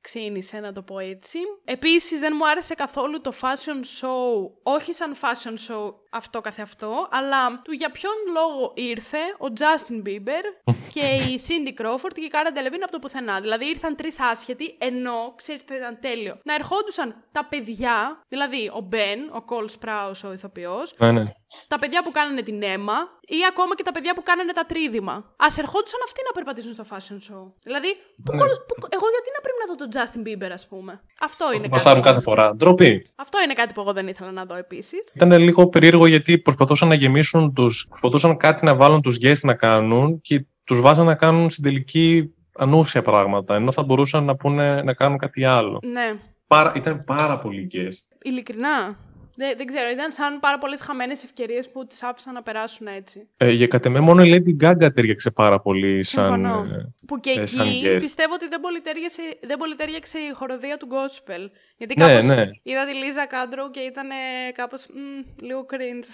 ξίνισε, 0.00 0.60
να 0.60 0.72
το 0.72 0.82
πω 0.82 0.98
έτσι. 0.98 1.38
Επίσης, 1.64 2.18
δεν 2.20 2.32
μου 2.36 2.48
άρεσε 2.48 2.74
καθόλου 2.74 3.20
το 3.20 3.32
fashion 3.40 3.80
show, 4.00 4.50
όχι 4.62 4.92
σαν 4.92 5.14
fashion 5.14 5.54
show 5.68 5.94
αυτό 6.12 6.40
καθεαυτό, 6.40 7.08
αλλά 7.10 7.60
του 7.64 7.72
για 7.72 7.90
ποιον 7.90 8.12
λόγο 8.32 8.72
ήρθε 8.74 9.18
ο 9.18 9.46
Justin 9.58 10.06
Bieber 10.08 10.72
και 10.94 11.00
η 11.00 11.40
Cindy 11.46 11.80
Crawford 11.82 12.12
και 12.14 12.20
η 12.20 12.30
Cara 12.32 12.56
Delevingne 12.58 12.82
από 12.82 12.92
το 12.92 12.98
πουθενά. 12.98 13.40
Δηλαδή 13.40 13.68
ήρθαν 13.68 13.96
τρεις 13.96 14.20
άσχετοι, 14.20 14.76
ενώ, 14.78 15.32
ξέρεις 15.36 15.64
τι 15.64 15.74
ήταν 15.74 15.98
τέλειο, 16.00 16.38
να 16.44 16.54
ερχόντουσαν 16.54 17.24
τα 17.32 17.44
παιδιά, 17.44 18.20
δηλαδή 18.28 18.68
ο 18.68 18.88
Ben, 18.92 19.40
ο 19.40 19.44
Cole 19.48 19.68
Sprouse 19.80 20.22
ο 20.28 20.32
ηθοποιός, 20.32 20.94
Ναι, 20.98 21.12
ναι. 21.12 21.24
τα 21.68 21.78
παιδιά 21.78 22.02
που 22.02 22.10
κάνανε 22.10 22.42
την 22.42 22.62
αίμα 22.62 22.98
ή 23.36 23.38
ακόμα 23.50 23.74
και 23.74 23.82
τα 23.82 23.92
παιδιά 23.92 24.12
που 24.14 24.22
κάνανε 24.22 24.52
τα 24.52 24.64
τρίδημα. 24.70 25.12
Α 25.46 25.46
ερχόντουσαν 25.62 26.00
αυτοί 26.04 26.20
να 26.28 26.32
περπατήσουν 26.36 26.72
στο 26.72 26.84
fashion 26.90 27.18
show. 27.28 27.42
Δηλαδή, 27.62 27.90
που 28.24 28.32
Ναι. 28.32 28.38
κολ- 28.40 28.60
που- 28.68 28.86
εγώ 28.96 29.06
γιατί 29.14 29.28
να 29.36 29.40
πρέπει 29.44 29.58
να 29.62 29.66
δω 29.70 29.74
τον 29.82 29.88
Justin 29.96 30.22
Bieber, 30.28 30.50
ας 30.52 30.66
πούμε; 30.68 31.00
Αυτό 31.20 31.44
είναι, 31.52 31.56
κάτι, 31.60 31.68
Πασάρουν 31.68 32.02
κάθε 32.02 32.20
φορά. 32.20 32.54
Ντροπή. 32.56 33.10
αυτό 33.14 33.42
είναι 33.44 33.52
κάτι 33.52 33.72
που 33.74 33.80
εγώ 33.80 33.92
δεν 33.92 34.08
ήθελα 34.08 34.30
να 34.32 34.44
δω 34.44 34.54
επίσης. 34.54 35.00
Ήταν 35.14 35.32
λίγο 35.32 35.66
περίεργο 35.68 36.06
γιατί 36.06 36.38
προσπαθούσαν 36.38 36.88
να 36.88 36.94
γεμίσουν 36.94 37.54
τους... 37.54 37.86
Προσπαθούσαν 37.88 38.36
κάτι 38.36 38.64
να 38.64 38.74
βάλουν 38.74 39.00
τους 39.02 39.16
guests 39.22 39.40
να 39.42 39.54
κάνουν 39.54 40.20
και 40.20 40.44
τους 40.64 40.80
βάζαν 40.80 41.06
να 41.06 41.14
κάνουν 41.14 41.50
στην 41.50 41.64
τελική 41.64 42.34
ανούσια 42.58 43.02
πράγματα, 43.02 43.54
ενώ 43.54 43.72
θα 43.72 43.82
μπορούσαν 43.82 44.24
να, 44.24 44.36
πούνε, 44.36 44.82
να 44.82 44.94
κάνουν 44.94 45.18
κάτι 45.18 45.44
άλλο. 45.44 45.78
Ναι. 45.82 46.18
Πάρα, 46.46 46.72
ήταν 46.76 47.04
πάρα 47.04 47.38
πολλοί 47.38 47.70
guests. 47.72 48.16
Ειλικρινά. 48.22 48.96
Δεν, 49.42 49.54
δεν 49.56 49.66
ξέρω, 49.66 49.90
ήταν 49.90 50.12
σαν 50.12 50.40
πάρα 50.40 50.58
πολλές 50.58 50.80
χαμένες 50.80 51.24
ευκαιρίες 51.24 51.70
που 51.70 51.86
τις 51.86 52.02
άφησαν 52.02 52.32
να 52.34 52.42
περάσουν 52.42 52.86
έτσι. 52.86 53.28
Ε, 53.36 53.50
για 53.50 53.66
κατ' 53.66 53.84
εμέ 53.86 54.00
μόνο 54.00 54.22
η 54.24 54.30
Lady 54.34 54.64
Gaga 54.64 54.94
τέριαξε 54.94 55.30
πάρα 55.30 55.60
πολύ 55.60 56.02
σαν... 56.04 56.24
Συμφωνώ. 56.24 56.62
ε, 56.74 56.94
Που 57.06 57.20
και 57.20 57.30
ε, 57.30 57.46
σαν 57.46 57.66
εκεί 57.66 57.82
guest. 57.84 57.96
πιστεύω 57.98 58.34
ότι 58.34 58.48
δεν 58.48 58.60
πολυτέριαξε, 58.60 59.22
δεν 59.42 59.58
πολυτέριαξε 59.58 60.18
η 60.18 60.32
χοροδία 60.32 60.76
του 60.76 60.88
gospel. 60.90 61.50
Γιατί 61.76 61.94
Ναι, 61.98 62.06
κάπως 62.06 62.24
ναι. 62.24 62.46
είδα 62.62 62.84
τη 62.86 62.94
Λίζα 62.94 63.26
Κάντρο 63.26 63.70
και 63.70 63.80
ήταν 63.80 64.08
κάπως 64.54 64.86
μ, 64.92 65.44
λίγο 65.44 65.66
cringe. 65.70 66.08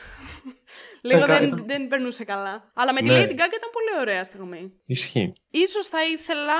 λίγο 1.02 1.20
κα- 1.20 1.26
δεν, 1.26 1.46
ήταν- 1.46 1.64
δεν 1.66 1.88
περνούσε 1.88 2.24
καλά. 2.24 2.70
Αλλά 2.74 2.92
με 2.92 3.00
τη 3.00 3.06
Ναι. 3.06 3.14
Lady 3.14 3.30
Gaga 3.40 3.56
ήταν 3.60 3.70
πολύ 3.72 3.92
ωραία 4.00 4.24
στιγμή. 4.24 4.72
Ισχύει. 4.86 5.32
Ίσως 5.50 5.86
θα 5.86 5.98
ήθελα 6.12 6.54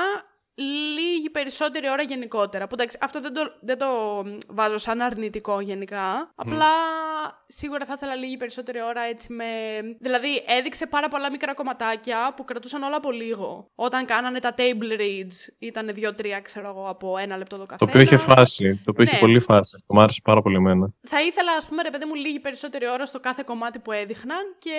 λίγη 0.57 1.29
περισσότερη 1.29 1.89
ώρα 1.89 2.03
γενικότερα. 2.03 2.67
Που 2.67 2.73
εντάξει, 2.73 2.97
αυτό 3.01 3.21
δεν 3.21 3.33
το, 3.33 3.53
δεν 3.59 3.77
το 3.77 3.87
βάζω 4.47 4.77
σαν 4.77 5.01
αρνητικό 5.01 5.59
γενικά. 5.59 6.31
Απλά 6.35 6.65
σίγουρα 7.47 7.85
θα 7.85 7.93
ήθελα 7.95 8.15
λίγη 8.15 8.37
περισσότερη 8.37 8.81
ώρα 8.81 9.01
έτσι 9.01 9.33
με. 9.33 9.45
Δηλαδή, 9.99 10.43
έδειξε 10.47 10.85
πάρα 10.87 11.07
πολλά 11.07 11.31
μικρά 11.31 11.53
κομματάκια 11.53 12.33
που 12.35 12.45
κρατούσαν 12.45 12.83
όλα 12.83 12.95
από 12.95 13.11
λίγο. 13.11 13.71
Όταν 13.75 14.05
κάνανε 14.05 14.39
τα 14.39 14.53
table 14.57 14.99
reads, 14.99 15.35
ήταν 15.59 15.89
δύο-τρία, 15.93 16.39
ξέρω 16.41 16.67
εγώ, 16.69 16.85
από 16.89 17.17
ένα 17.17 17.37
λεπτό 17.37 17.55
το 17.57 17.61
Το 17.61 17.67
καθένα. 17.67 17.89
οποίο 17.89 18.01
είχε 18.01 18.17
φάση. 18.17 18.75
Το 18.85 18.91
οποίο 18.91 19.03
είχε 19.03 19.13
Ναι. 19.13 19.19
πολύ 19.19 19.39
φάση. 19.39 19.75
Το 19.87 19.93
μου 19.95 20.01
άρεσε 20.01 20.21
πάρα 20.23 20.41
πολύ 20.41 20.55
εμένα. 20.55 20.93
Θα 21.07 21.21
ήθελα, 21.21 21.51
ας 21.57 21.67
πούμε, 21.67 21.81
ρε 21.81 21.89
παιδί 21.89 22.05
μου, 22.05 22.13
λίγη 22.15 22.39
περισσότερη 22.39 22.87
ώρα 22.89 23.05
στο 23.05 23.19
κάθε 23.19 23.43
κομμάτι 23.45 23.79
που 23.79 23.91
έδειχναν 23.91 24.55
και 24.59 24.75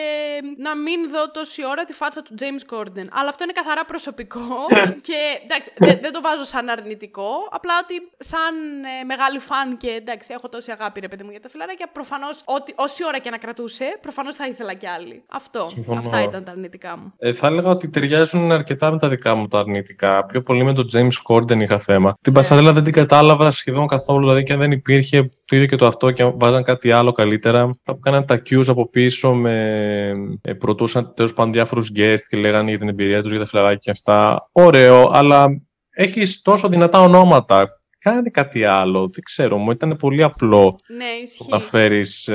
να 0.56 0.76
μην 0.76 1.11
δω 1.11 1.30
τόση 1.30 1.66
ώρα 1.66 1.84
τη 1.84 1.92
φάτσα 1.92 2.22
του 2.22 2.34
James 2.38 2.74
Corden. 2.74 3.06
Αλλά 3.11 3.28
αυτό 3.28 3.42
είναι 3.44 3.52
καθαρά 3.52 3.84
προσωπικό 3.84 4.66
και 5.08 5.14
εντάξει, 5.44 5.70
δεν, 5.76 5.98
δεν 6.02 6.12
το 6.12 6.20
βάζω 6.20 6.44
σαν 6.44 6.68
αρνητικό. 6.68 7.30
Απλά 7.50 7.72
ότι 7.82 7.94
σαν 8.18 8.54
ε, 9.00 9.04
μεγάλη 9.04 9.38
φαν 9.38 9.76
και 9.76 9.90
εντάξει, 9.90 10.32
έχω 10.32 10.48
τόση 10.48 10.70
αγάπη, 10.70 11.00
ρε 11.00 11.08
παιδί 11.08 11.24
μου, 11.24 11.30
για 11.30 11.40
τα 11.40 11.48
φιλαράκια. 11.48 11.87
Προφανώς, 11.92 12.38
όση 12.77 13.05
ώρα 13.07 13.18
και 13.18 13.31
να 13.31 13.38
κρατούσε, 13.38 13.85
προφανώς 14.01 14.37
θα 14.37 14.46
ήθελα 14.46 14.74
κι 14.74 14.87
άλλη. 14.87 15.22
Αυτό. 15.29 15.70
Συμφωνώ. 15.72 15.98
Αυτά 15.98 16.22
ήταν 16.22 16.44
τα 16.44 16.51
αρνητικά 16.51 16.96
μου. 16.96 17.12
Ε, 17.18 17.33
θα 17.33 17.46
έλεγα 17.46 17.70
ότι 17.70 17.88
ταιριάζουν 17.88 18.53
αρκετά 18.53 18.90
με 18.90 18.98
τα 18.98 19.09
δικά 19.09 19.35
μου 19.35 19.46
τα 19.46 19.59
αρνητικά. 19.59 20.27
Πιο 20.27 20.42
πολύ 20.42 20.64
με 20.64 20.72
τον 20.72 20.88
James 20.92 21.35
Corden 21.35 21.61
είχα 21.61 21.79
θέμα. 21.79 22.14
Την 22.20 22.33
Ναι. 22.33 22.38
Πασαρέλα 22.38 22.72
δεν 22.72 22.85
την 22.85 22.92
κατάλαβα 22.92 23.51
σχεδόν 23.51 23.87
καθόλου. 23.87 24.20
Δηλαδή 24.20 24.42
και 24.42 24.53
αν 24.53 24.59
δεν 24.59 24.70
υπήρχε 24.72 25.31
το 25.44 25.57
ίδιο 25.57 25.66
και 25.66 25.77
το 25.77 25.87
αυτό 25.87 26.11
και 26.11 26.24
βάζαν 26.24 26.62
κάτι 26.62 26.90
άλλο 26.90 27.12
καλύτερα. 27.12 27.62
Αυτά 27.62 27.92
που 27.94 27.98
κάναν 27.98 28.24
τα 28.24 28.42
cues 28.51 28.66
από 28.66 28.88
πίσω 28.88 29.35
με. 29.35 30.12
Ε, 30.42 30.53
προτούσαν 30.53 31.12
τέλος 31.14 31.33
πάντων 31.35 31.53
διάφορους 31.53 31.90
guests 31.96 32.22
και 32.29 32.37
λέγανε 32.37 32.70
για 32.70 32.79
την 32.79 32.88
εμπειρία 32.88 33.22
τους 33.22 33.31
για 33.31 33.40
τα 33.40 33.46
φιλαράκια 33.46 33.77
και 33.77 33.90
αυτά. 33.90 34.48
Ωραίο, 34.53 35.11
αλλά 35.12 35.46
έχεις 35.90 36.42
τόσο 36.42 36.68
δυνατά 36.68 37.01
ονόματα. 37.01 37.77
Κάνε 37.98 38.30
κάτι 38.30 38.64
άλλο. 38.64 39.00
Δεν 39.00 39.22
ξέρω, 39.24 39.56
μου 39.58 39.70
ήταν 39.70 39.96
πολύ 39.96 40.22
απλό 40.22 40.78
Ναι, 40.87 41.04
το 41.04 41.20
ισχύει. 41.22 41.46
να 41.50 41.61
φέρεις 41.61 42.30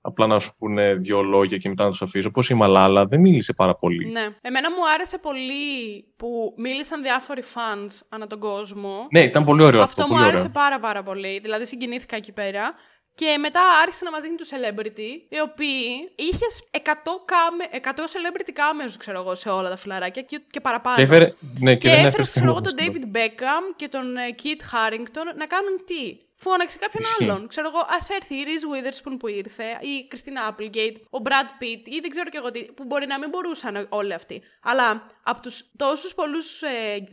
απλά 0.00 0.26
να 0.26 0.38
σου 0.38 0.54
πούνε 0.58 0.94
δύο 0.94 1.22
λόγια 1.22 1.56
και 1.56 1.68
μετά 1.68 1.84
να 1.84 1.90
τους 1.90 2.02
αφήσει. 2.02 2.26
Όπως 2.26 2.50
η 2.50 2.54
Μαλάλα 2.54 3.06
δεν 3.06 3.20
μίλησε 3.20 3.52
πάρα 3.52 3.74
πολύ. 3.74 4.10
Ναι. 4.10 4.26
Εμένα 4.40 4.70
μου 4.70 4.88
άρεσε 4.94 5.18
πολύ 5.18 6.04
που 6.16 6.54
μίλησαν 6.56 7.02
διάφοροι 7.02 7.42
fans 7.54 7.90
ανά 8.08 8.26
τον 8.26 8.38
κόσμο. 8.38 9.06
Ναι, 9.10 9.20
ήταν 9.20 9.44
πολύ 9.44 9.62
ωραίο 9.62 9.82
αυτό. 9.82 10.02
Αυτό 10.02 10.12
μου 10.12 10.18
πολύ 10.18 10.28
άρεσε 10.30 10.48
ωραίο. 10.50 10.62
πάρα 10.62 10.78
πάρα 10.78 11.02
πολύ. 11.02 11.38
Δηλαδή 11.42 11.66
συγκινήθηκα 11.66 12.16
εκεί 12.16 12.32
πέρα. 12.32 12.74
Και 13.20 13.38
μετά 13.38 13.60
άρχισε 13.82 14.04
να 14.04 14.10
μας 14.10 14.22
δίνει 14.22 14.36
τους 14.36 14.48
celebrity, 14.54 15.10
οι 15.28 15.40
οποίοι 15.40 16.12
είχες 16.14 16.68
100, 16.70 16.78
κάμε, 17.24 17.64
100 17.72 17.88
celebrity 18.14 18.52
cameos, 18.60 18.92
ξέρω 18.98 19.20
εγώ, 19.20 19.34
σε 19.34 19.48
όλα 19.48 19.68
τα 19.68 19.76
φιλαράκια 19.76 20.22
και, 20.22 20.40
και 20.50 20.60
παραπάνω. 20.60 20.96
Και 20.96 21.02
έφερε, 21.02 21.32
ναι, 21.60 21.76
και, 21.76 21.88
Και 21.88 21.94
δεν 21.94 22.04
έφερε, 22.06 22.22
ξέρω 22.22 22.46
εγώ, 22.46 22.60
στιγμές. 22.64 22.92
τον 22.92 23.12
David 23.12 23.16
Beckham 23.16 23.64
και 23.76 23.88
τον 23.88 24.16
ε, 24.16 24.34
Kit 24.42 24.60
Harrington 24.72 25.26
να 25.36 25.46
κάνουν 25.46 25.84
τι; 25.86 26.16
Φώναξε 26.40 26.78
κάποιον 26.78 27.02
Ισχύει. 27.02 27.24
άλλον. 27.24 27.48
Ξέρω 27.48 27.68
εγώ, 27.74 27.86
ας 27.98 28.08
έρθει 28.10 28.34
η 28.34 28.44
Reese 28.46 28.66
Witherspoon 28.74 29.16
που 29.18 29.28
ήρθε, 29.28 29.64
η 29.80 30.08
Christina 30.12 30.50
Applegate, 30.50 30.96
ο 31.10 31.18
Brad 31.24 31.62
Pitt 31.62 31.82
ή 31.84 31.98
δεν 32.00 32.10
ξέρω 32.10 32.28
και 32.28 32.36
εγώ 32.36 32.50
τι, 32.50 32.64
που 32.64 32.84
μπορεί 32.84 33.06
να 33.06 33.18
μην 33.18 33.28
μπορούσαν 33.28 33.86
όλοι 33.88 34.12
αυτοί. 34.14 34.42
Αλλά 34.62 35.06
από 35.22 35.40
τους 35.40 35.64
τόσους 35.76 36.14
πολλούς 36.14 36.62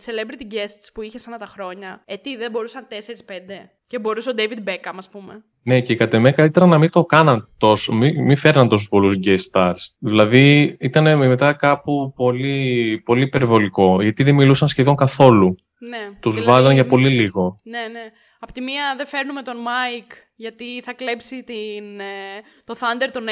celebrity 0.05 0.53
guests 0.53 0.85
που 0.93 1.01
είχες 1.01 1.27
ανά 1.27 1.37
τα 1.37 1.45
χρόνια, 1.45 2.01
ε, 2.05 2.17
τι 2.17 2.37
δεν 2.37 2.51
μπορούσαν 2.51 2.87
4-5. 2.87 3.69
Και 3.87 3.99
μπορούσε 3.99 4.29
ο 4.29 4.33
David 4.37 4.69
Beckham, 4.69 4.93
ας 4.97 5.09
πούμε. 5.09 5.43
Ναι, 5.63 5.81
και 5.81 5.95
κατ' 5.95 6.13
εμέ 6.13 6.31
καλύτερα 6.31 6.65
να 6.65 6.77
μην 6.77 6.89
το 6.89 7.05
κάναν 7.05 7.49
τόσο, 7.57 7.93
μην, 7.93 8.23
μην 8.23 8.37
φέρναν 8.37 8.67
τόσους 8.67 8.87
πολλούς 8.87 9.17
guest 9.25 9.51
stars. 9.51 9.73
Δηλαδή 9.99 10.75
ήταν 10.79 11.17
μετά 11.17 11.53
κάπου 11.53 12.13
πολύ, 12.15 13.01
πολύ 13.05 13.21
υπερβολικό, 13.21 14.01
γιατί 14.01 14.23
δεν 14.23 14.35
μιλούσαν 14.35 14.67
σχεδόν 14.67 14.95
καθόλου. 14.95 15.55
Ναι. 15.79 16.17
Τους 16.19 16.35
Δηλαδή, 16.35 16.51
βάζαν 16.51 16.73
για 16.73 16.85
πολύ 16.85 17.09
λίγο. 17.09 17.55
Ναι, 17.63 17.79
ναι. 17.91 18.11
Απ' 18.47 18.51
τη 18.51 18.61
μία 18.61 18.93
δεν 18.97 19.07
φέρνουμε 19.07 19.41
τον 19.41 19.55
Mike 19.67 20.11
γιατί 20.35 20.81
θα 20.83 20.93
κλέψει 20.93 21.43
την, 21.43 21.99
ε, 21.99 22.05
το 22.63 22.75
Thunder 22.79 23.07
τον 23.11 23.27
6. 23.27 23.31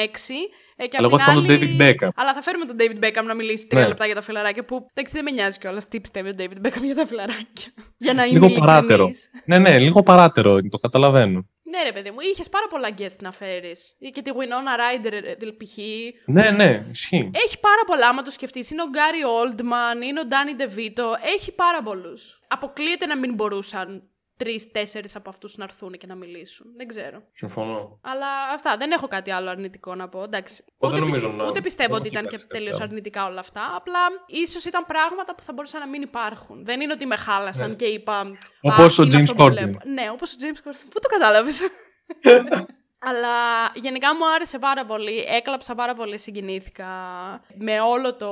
Ε, 0.76 0.88
και 0.88 0.98
Αλλά 0.98 1.08
απ' 1.08 1.14
εγώ 1.14 1.18
την 1.18 1.26
θα 1.26 1.34
τον 1.34 1.44
άλλη- 1.46 1.78
David 1.78 1.82
Beckham. 1.82 2.10
Αλλά 2.16 2.34
θα 2.34 2.42
φέρουμε 2.42 2.66
τον 2.66 2.76
David 2.80 3.04
Beckham 3.06 3.24
να 3.26 3.34
μιλήσει 3.34 3.68
τρία 3.68 3.82
Ναι. 3.82 3.88
λεπτά 3.88 4.06
για 4.06 4.16
τα 4.16 4.22
φιλαράκια 4.22 4.66
που 4.66 4.86
εντάξει 4.94 5.14
δεν 5.14 5.24
με 5.24 5.32
νοιάζει 5.32 5.58
κιόλας. 5.58 5.88
Τι 5.88 6.00
πιστεύει 6.02 6.30
ο 6.30 6.34
David 6.38 6.68
Beckham 6.68 6.84
για 6.84 6.96
τα 6.96 7.06
φιλαράκια. 7.06 7.72
για 7.98 8.14
να 8.14 8.24
είναι 8.24 8.34
Λίγο 8.34 8.46
ειλικρινής. 8.46 8.60
παράτερο. 8.60 9.10
Ναι, 9.46 9.58
ναι, 9.60 9.80
λίγο 9.80 10.04
παράτερο, 10.04 10.62
το 10.70 10.78
καταλαβαίνω. 10.78 11.46
Ναι, 11.76 11.84
ρε 11.84 11.92
παιδί 11.92 12.12
μου, 12.12 12.18
είχες 12.34 12.50
πάρα 12.50 12.68
πολλά 12.70 12.90
guest 12.98 13.16
να 13.22 13.32
φέρεις. 13.32 13.96
Και 14.14 14.22
τη 14.22 14.32
Winona 14.34 14.74
Ryder, 14.82 15.12
ε, 15.12 15.18
ε, 15.18 15.36
π.χ. 15.36 15.78
Ναι, 16.26 16.50
ναι, 16.52 16.86
ισχύει. 16.92 17.32
Έχει 17.46 17.60
πάρα 17.60 17.82
πολλά, 17.86 18.08
άμα 18.08 18.22
το 18.22 18.32
σκεφτείς. 18.32 18.72
Είναι 18.72 18.82
ο 18.82 18.86
Γκάρι 18.90 19.20
Oldman, 19.42 20.04
είναι 20.08 20.20
ο 20.20 20.26
Ντάνι 20.26 20.54
Ντεβίτο. 20.56 21.16
Έχει 21.36 21.52
πάρα 21.52 21.82
πολλούς. 21.82 22.40
Αποκλείεται 22.48 23.06
να 23.06 23.18
μην 23.18 23.34
μπορούσαν 23.34 24.04
τρει-τέσσερι 24.44 25.10
από 25.14 25.30
αυτούς 25.30 25.58
να 25.58 25.64
έρθουν 25.64 25.92
και 25.92 26.08
να 26.08 26.16
μιλήσουν. 26.16 26.66
Δεν 26.78 26.88
ξέρω. 26.88 27.24
Συμφωνώ. 27.32 28.00
Αλλά 28.02 28.28
αυτά. 28.54 28.78
Δεν 28.78 28.92
έχω 28.92 29.08
κάτι 29.08 29.32
άλλο 29.32 29.50
αρνητικό 29.50 29.96
να 29.96 30.10
πω. 30.10 30.24
Εντάξει. 30.24 30.64
Εγώ 30.68 30.74
δεν 30.80 30.90
Ούτε, 30.90 31.00
νομίζω 31.00 31.28
πιστε- 31.28 31.42
να- 31.44 31.48
ούτε 31.50 31.62
πιστεύω 31.62 31.90
δεν 31.90 31.98
ότι 32.00 32.08
έχει 32.08 32.16
ήταν 32.18 32.28
και 32.30 32.36
υπάρξει 32.36 32.48
κάτι 32.48 32.60
τελείως 32.60 32.76
άλλο. 32.80 32.90
αρνητικά 32.90 33.26
όλα 33.26 33.40
αυτά. 33.40 33.62
Απλά 33.76 34.00
ίσως 34.28 34.66
ήταν 34.66 34.86
πράγματα 34.86 35.36
που 35.36 35.44
θα 35.44 35.54
μπορούσαν 35.54 35.80
να 35.80 35.88
μην 35.88 36.02
υπάρχουν. 36.02 36.66
Δεν 36.66 36.82
είναι 36.82 36.94
ότι 36.94 37.06
με 37.06 37.16
χάλασαν 37.16 37.70
Ναι. 37.70 37.76
και 37.76 37.86
είπα. 37.86 38.14
«Α, 38.20 38.26
Όπως 38.62 39.00
ο 39.00 39.04
είναι 39.04 39.16
James 39.16 39.22
αυτό 39.22 39.34
που 39.36 39.44
Corden. 39.44 39.52
βλέπω». 39.52 39.80
Ναι, 39.86 40.10
όπως 40.12 40.34
ο 40.34 40.36
James 40.42 40.70
Corden. 40.70 40.86
Πού 40.92 41.00
το 41.00 41.08
κατάλαβε. 41.08 41.52
Αλλά 43.06 43.72
γενικά 43.76 44.16
μου 44.16 44.30
άρεσε 44.36 44.60
πάρα 44.60 44.86
πολύ. 44.86 45.26
Έκλαψα 45.28 45.76
πάρα 45.76 45.94
πολύ, 45.94 46.18
συγκινήθηκα 46.18 46.88
με 47.56 47.80
όλο 47.80 48.16
το. 48.16 48.32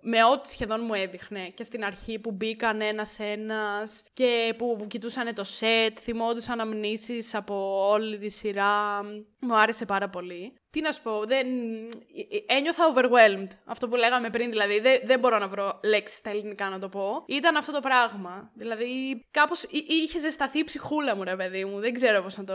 με 0.00 0.24
ό,τι 0.24 0.48
σχεδόν 0.50 0.80
μου 0.84 0.94
έδειχνε. 0.94 1.48
Και 1.48 1.64
στην 1.64 1.84
αρχή 1.84 2.18
που 2.18 2.30
μπήκαν 2.30 2.80
ένα-ένα 2.80 3.88
και 4.14 4.54
που, 4.58 4.76
που 4.78 4.86
κοιτούσαν 4.86 5.34
το 5.34 5.44
σετ, 5.44 5.98
θυμόντουσαν 6.00 6.60
αμνήσεις 6.60 7.34
από 7.34 7.86
όλη 7.90 8.18
τη 8.18 8.28
σειρά. 8.28 9.02
Μου 9.40 9.56
άρεσε 9.56 9.84
πάρα 9.84 10.08
πολύ. 10.08 10.52
Τι 10.74 10.80
να 10.80 10.90
σου 10.92 11.02
πω, 11.02 11.10
δεν... 11.26 11.46
ένιωθα 12.46 12.82
overwhelmed. 12.92 13.50
Αυτό 13.64 13.88
που 13.88 13.96
λέγαμε 13.96 14.30
πριν, 14.30 14.50
δηλαδή 14.50 14.80
δεν, 14.80 15.00
δεν 15.04 15.18
μπορώ 15.18 15.38
να 15.38 15.48
βρω 15.48 15.80
λέξεις 15.84 16.18
στα 16.18 16.30
ελληνικά 16.30 16.68
να 16.68 16.78
το 16.78 16.88
πω. 16.88 17.04
Ήταν 17.26 17.56
αυτό 17.56 17.72
το 17.72 17.80
πράγμα. 17.80 18.50
Δηλαδή 18.54 18.88
κάπως 19.30 19.62
εί- 19.62 19.86
είχε 20.04 20.18
ζεσταθεί 20.18 20.58
η 20.58 20.64
ψυχούλα 20.64 21.16
μου, 21.16 21.22
ρε 21.24 21.36
παιδί 21.36 21.64
μου. 21.64 21.80
Δεν 21.80 21.92
ξέρω 21.92 22.22
πώς 22.22 22.36
να 22.36 22.44
το 22.44 22.54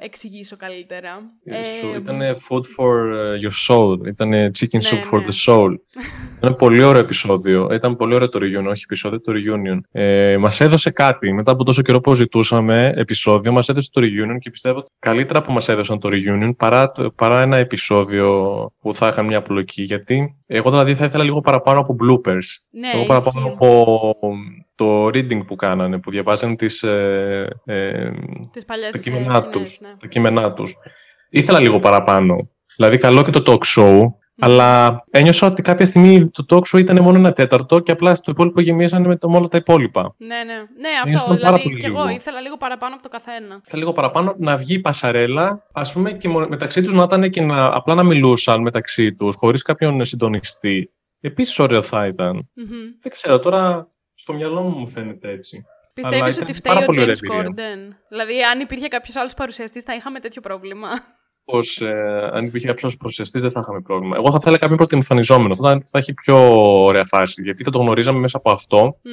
εξηγήσω 0.00 0.56
καλύτερα. 0.56 1.10
Σου 1.80 1.92
Ε, 1.94 1.96
ήταν 1.96 2.20
food 2.20 2.64
for 2.76 2.94
uh, 3.12 3.34
your 3.44 3.56
soul. 3.68 4.06
Ήταν 4.06 4.30
chicken 4.58 4.78
Ναι, 4.82 4.88
soup 4.90 5.14
for 5.14 5.18
ναι. 5.20 5.26
the 5.28 5.52
soul. 5.52 5.70
Ήταν 6.36 6.56
πολύ 6.56 6.82
ωραίο 6.82 7.00
επεισόδιο. 7.00 7.68
Ήταν 7.72 7.96
πολύ 7.96 8.14
ωραίο 8.14 8.28
το 8.28 8.38
reunion, 8.42 8.66
όχι 8.70 8.82
επεισόδιο, 8.84 9.20
το 9.20 9.32
reunion. 9.36 9.78
Ε, 9.92 10.36
μας 10.36 10.60
έδωσε 10.60 10.90
κάτι. 10.90 11.32
Μετά 11.32 11.50
από 11.52 11.64
τόσο 11.64 11.82
καιρό 11.82 12.00
που 12.00 12.14
ζητούσαμε 12.14 12.92
επεισόδιο, 12.96 13.52
μας 13.52 13.68
έδωσε 13.68 13.90
το 13.92 14.00
reunion 14.04 14.38
και 14.38 14.50
πιστεύω 14.50 14.78
ότι 14.78 14.90
καλύτερα 14.98 15.40
που 15.42 15.52
μας 15.52 15.68
έδωσαν 15.68 15.98
το 16.00 16.08
reunion 16.12 16.50
παρά, 16.56 16.90
το- 16.92 17.10
παρά 17.10 17.42
ένα 17.42 17.53
επεισόδιο 17.56 18.30
που 18.80 18.94
θα 18.94 19.08
είχαν 19.08 19.26
μια 19.26 19.38
απλοκή. 19.38 19.82
Γιατί 19.82 20.36
εγώ 20.46 20.70
δηλαδή 20.70 20.94
θα 20.94 21.04
ήθελα 21.04 21.24
λίγο 21.24 21.40
παραπάνω 21.40 21.80
από 21.80 21.96
bloopers. 22.02 22.44
ναι, 22.70 22.88
Εγώ 22.94 23.04
παραπάνω 23.06 23.40
ισχύει. 23.40 23.52
από 23.54 24.14
το 24.74 25.06
reading 25.06 25.46
που 25.46 25.56
κάνανε, 25.56 25.98
που 25.98 26.10
διαβάζανε 26.10 26.56
τις, 26.56 26.82
ε, 26.82 27.48
ε, 27.64 28.10
Τις 28.50 28.64
παλιές 28.64 28.90
τα 28.90 28.98
ε, 28.98 29.02
κείμενά 29.02 29.30
σκηνές, 29.40 29.50
τους. 29.50 29.80
ναι. 29.80 29.94
Τα 29.98 30.06
κείμενά 30.06 30.52
τους. 30.52 30.74
Ήθελα 31.30 31.58
λίγο 31.60 31.78
παραπάνω. 31.78 32.48
Δηλαδή, 32.76 32.96
καλό 32.98 33.22
και 33.22 33.30
το 33.30 33.42
talk 33.46 33.64
show, 33.76 34.00
αλλά 34.38 35.04
ένιωσα 35.10 35.46
ότι 35.46 35.62
κάποια 35.62 35.86
στιγμή 35.86 36.28
το 36.30 36.44
talk 36.50 36.62
show 36.74 36.78
ήταν 36.78 37.02
μόνο 37.02 37.18
ένα 37.18 37.32
τέταρτο 37.32 37.78
και 37.80 37.92
απλά 37.92 38.14
στο 38.14 38.30
υπόλοιπο 38.30 38.60
γεμίζανε 38.60 39.06
με, 39.08 39.16
το, 39.16 39.30
με 39.30 39.36
όλα 39.36 39.48
τα 39.48 39.56
υπόλοιπα. 39.56 40.14
Ναι, 40.16 40.26
ναι. 40.26 40.54
Ναι, 40.54 40.88
Ήσταν 41.04 41.14
αυτό. 41.14 41.26
πάρα 41.26 41.36
Δηλαδή 41.36 41.62
πολύ 41.62 41.76
και 41.76 41.86
εγώ 41.86 42.02
λίγο. 42.02 42.14
ήθελα 42.14 42.40
λίγο 42.40 42.56
παραπάνω 42.56 42.94
από 42.94 43.02
το 43.02 43.08
καθένα. 43.08 43.60
Ήθελα 43.66 43.78
λίγο 43.82 43.92
παραπάνω 43.92 44.34
να 44.36 44.56
βγει 44.56 44.74
η 44.74 44.78
πασαρέλα, 44.80 45.62
ας 45.72 45.92
πούμε, 45.92 46.12
και 46.12 46.28
μο- 46.28 46.48
μεταξύ 46.48 46.82
τους 46.82 46.92
να 46.94 47.02
ήταν 47.02 47.30
και 47.30 47.40
να, 47.40 47.64
απλά 47.66 47.94
να 47.94 48.02
μιλούσαν 48.02 48.60
μεταξύ 48.62 49.14
τους, 49.14 49.34
χωρίς 49.36 49.62
κάποιον 49.62 50.04
συντονιστή. 50.04 50.92
Επίσης 51.20 51.58
ωραίο 51.58 51.82
θα 51.82 52.06
ήταν. 52.06 52.50
Μμμ. 52.54 52.66
Δεν 53.02 53.12
ξέρω, 53.12 53.38
τώρα 53.38 53.88
στο 54.14 54.32
μυαλό 54.32 54.60
μου 54.62 54.78
μου 54.78 54.88
φαίνεται 54.90 55.30
έτσι. 55.30 55.64
Αλλά 56.02 56.08
Πιστεύεις 56.08 56.34
ήταν 56.34 56.42
ότι 56.48 56.52
φταίει 56.56 56.72
πάρα 56.72 56.84
ο 56.84 56.86
πολύ 56.86 57.00
ωραία 57.00 57.14
James 57.14 57.34
εμπειρία. 57.34 57.52
Corden; 57.56 57.94
Δηλαδή, 58.08 58.42
αν 58.42 58.60
υπήρχε 58.60 58.88
κάποιος 58.88 59.16
άλλος 59.16 59.34
παρουσιαστής, 59.34 59.82
θα 59.82 59.94
είχαμε 59.94 60.18
τέτοιο 60.18 60.40
πρόβλημα. 60.40 60.88
Πως 61.44 61.80
ε, 61.80 62.30
αν 62.32 62.44
υπήρχε 62.44 62.66
κάποιος 62.66 62.96
προσιαστή 62.96 63.38
δεν 63.38 63.50
θα 63.50 63.60
είχαμε 63.60 63.80
πρόβλημα. 63.80 64.16
Εγώ 64.16 64.30
θα 64.30 64.40
θέλα 64.40 64.58
κάποιον 64.58 64.78
πρωτοεμφανιζόμενο. 64.78 65.56
Θα, 65.56 65.80
θα 65.86 65.98
έχει 65.98 66.14
πιο 66.14 66.36
ωραία 66.84 67.04
φάση. 67.04 67.42
Γιατί 67.42 67.64
θα 67.64 67.70
το 67.70 67.78
γνωρίζαμε 67.78 68.18
μέσα 68.18 68.36
από 68.36 68.50
αυτό 68.50 68.98
Μμ. 69.02 69.10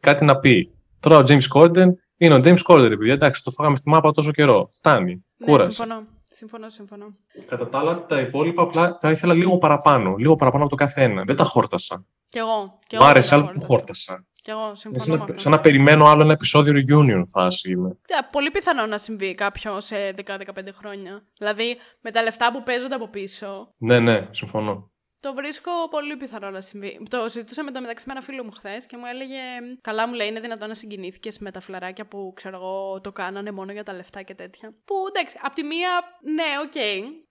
κάτι 0.00 0.24
να 0.24 0.38
πει. 0.38 0.70
Τώρα 1.00 1.16
ο 1.16 1.22
James 1.26 1.48
Corden 1.54 1.86
είναι 2.16 2.34
ο 2.34 2.40
James 2.44 2.58
Corden, 2.66 2.90
επειδή 2.90 3.10
εντάξει, 3.10 3.42
το 3.44 3.50
φάγαμε 3.50 3.76
στη 3.76 3.88
μάπα 3.88 4.12
τόσο 4.12 4.30
καιρό. 4.30 4.68
Φτάνει. 4.72 5.24
Ναι, 5.36 5.46
Κούρασε. 5.46 5.70
συμφωνώ. 5.70 6.02
Συμφωνώ, 6.26 6.68
συμφωνώ. 6.68 7.06
Κατά 7.48 7.68
τα 7.68 7.78
άλλα, 7.78 8.06
τα 8.06 8.20
υπόλοιπα 8.20 8.62
απλά 8.62 8.98
τα 8.98 9.10
ήθελα 9.10 9.34
λίγο 9.34 9.58
παραπάνω. 9.58 10.14
Λίγο 10.16 10.34
παραπάνω 10.34 10.64
από 10.64 10.76
το 10.76 10.84
καθένα. 10.84 11.22
Δεν 11.24 11.36
τα 11.36 11.44
χόρτασα. 11.44 12.04
Κι 12.26 12.38
εγώ. 12.38 12.78
Κι 12.86 12.96
Μ' 12.96 12.98
εγώ 13.00 13.08
άρεσε, 13.08 13.28
δεν 13.28 13.38
αλλά 13.38 13.46
τα 13.46 13.52
δεν 13.52 13.60
το 13.60 13.66
χόρτασα. 13.66 14.26
Χόρτασα. 14.44 14.44
Κι 14.44 14.50
εγώ 14.50 14.66
Είναι 14.66 14.76
συμφωνώ 14.76 15.02
σαν, 15.04 15.10
με 15.12 15.16
να, 15.18 15.24
αυτό. 15.24 15.38
σαν 15.40 15.52
να 15.52 15.60
περιμένω 15.60 16.06
άλλο 16.06 16.22
ένα 16.22 16.32
επεισόδιο 16.32 16.72
reunion 16.76 17.22
φάση 17.26 17.70
είμαι. 17.70 17.88
Ναι, 17.88 18.18
πολύ 18.30 18.50
πιθανό 18.50 18.86
να 18.86 18.98
συμβεί 18.98 19.34
κάποιο 19.34 19.80
σε 19.80 20.14
10-15 20.26 20.38
χρόνια. 20.74 21.24
Δηλαδή, 21.38 21.76
με 22.00 22.10
τα 22.10 22.22
λεφτά 22.22 22.52
που 22.52 22.62
παίζονται 22.62 22.94
από 22.94 23.08
πίσω, 23.08 23.74
Ναι, 23.76 23.98
ναι, 23.98 24.28
συμφωνώ. 24.30 24.90
το 25.20 25.34
βρίσκω 25.34 25.70
πολύ 25.90 26.16
πιθανό 26.16 26.50
να 26.50 26.60
συμβεί. 26.60 27.00
Το 27.10 27.28
συζητούσα 27.28 27.62
με 27.64 27.70
το 27.70 27.80
μεταξύ 27.80 28.04
με 28.06 28.12
ένα 28.12 28.22
φίλο 28.22 28.44
μου 28.44 28.50
χθες 28.50 28.86
και 28.86 28.96
μου 28.96 29.04
έλεγε: 29.06 29.38
Καλά, 29.80 30.08
μου 30.08 30.14
λέει, 30.14 30.28
είναι 30.28 30.40
δυνατόν 30.40 30.68
να 30.68 30.74
συγκινήθηκες 30.74 31.38
με 31.38 31.50
τα 31.50 31.60
φλαράκια 31.60 32.06
που 32.06 32.32
ξέρω 32.36 32.56
εγώ 32.56 33.00
το 33.00 33.12
κάνανε 33.12 33.50
μόνο 33.52 33.72
για 33.72 33.82
τα 33.82 33.92
λεφτά 33.92 34.22
και 34.22 34.34
τέτοια. 34.34 34.74
Που 34.84 34.94
εντάξει, 35.14 35.36
απ' 35.42 35.54
τη 35.54 35.62
μία, 35.62 35.88
ναι, 36.34 36.44
οκ. 36.64 36.72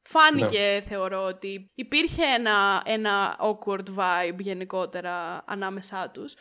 Φάνηκε, 0.09 0.83
θεωρώ, 0.87 1.23
ότι 1.23 1.71
υπήρχε 1.75 2.23
ένα, 2.37 2.81
ένα 2.85 3.37
awkward 3.39 3.87
vibe 3.97 4.37
γενικότερα 4.39 5.43
ανάμεσά 5.47 6.09
τους. 6.13 6.35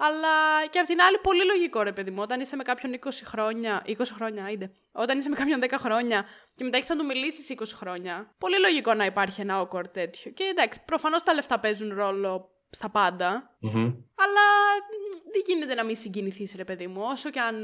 Αλλά 0.00 0.66
και 0.70 0.78
απ' 0.78 0.86
την 0.86 1.00
άλλη, 1.00 1.18
πολύ 1.18 1.44
λογικό 1.44 1.82
ρε 1.82 1.92
παιδί 1.92 2.10
μου. 2.10 2.22
Όταν 2.22 2.40
είσαι 2.40 2.56
με 2.56 2.62
κάποιον 2.62 2.92
20 3.04 3.08
χρόνια. 3.24 3.82
20 3.86 3.94
χρόνια, 4.12 4.50
είδες. 4.50 4.70
Όταν 4.92 5.18
είσαι 5.18 5.28
με 5.28 5.36
κάποιον 5.36 5.60
10 5.62 5.66
χρόνια 5.78 6.24
και 6.54 6.64
μετά 6.64 6.76
έχεις 6.76 6.88
να 6.88 6.96
του 6.96 7.04
μιλήσεις 7.04 7.54
20 7.58 7.62
χρόνια. 7.74 8.34
Πολύ 8.38 8.58
λογικό 8.60 8.94
να 8.94 9.04
υπάρχει 9.04 9.40
ένα 9.40 9.62
awkward 9.62 9.92
τέτοιο. 9.92 10.30
Και 10.30 10.44
εντάξει, 10.44 10.80
προφανώς 10.84 11.22
τα 11.22 11.34
λεφτά 11.34 11.60
παίζουν 11.60 11.94
ρόλο 11.94 12.50
στα 12.70 12.90
πάντα. 12.90 13.56
Μμμ. 13.60 13.84
Αλλά 14.24 14.46
μ, 14.90 15.30
δεν 15.32 15.42
γίνεται 15.46 15.74
να 15.74 15.84
μην 15.84 15.96
συγκινηθείς, 15.96 16.54
ρε 16.56 16.64
παιδί 16.64 16.86
μου. 16.86 17.00
Όσο 17.04 17.30
και 17.30 17.40
αν 17.40 17.56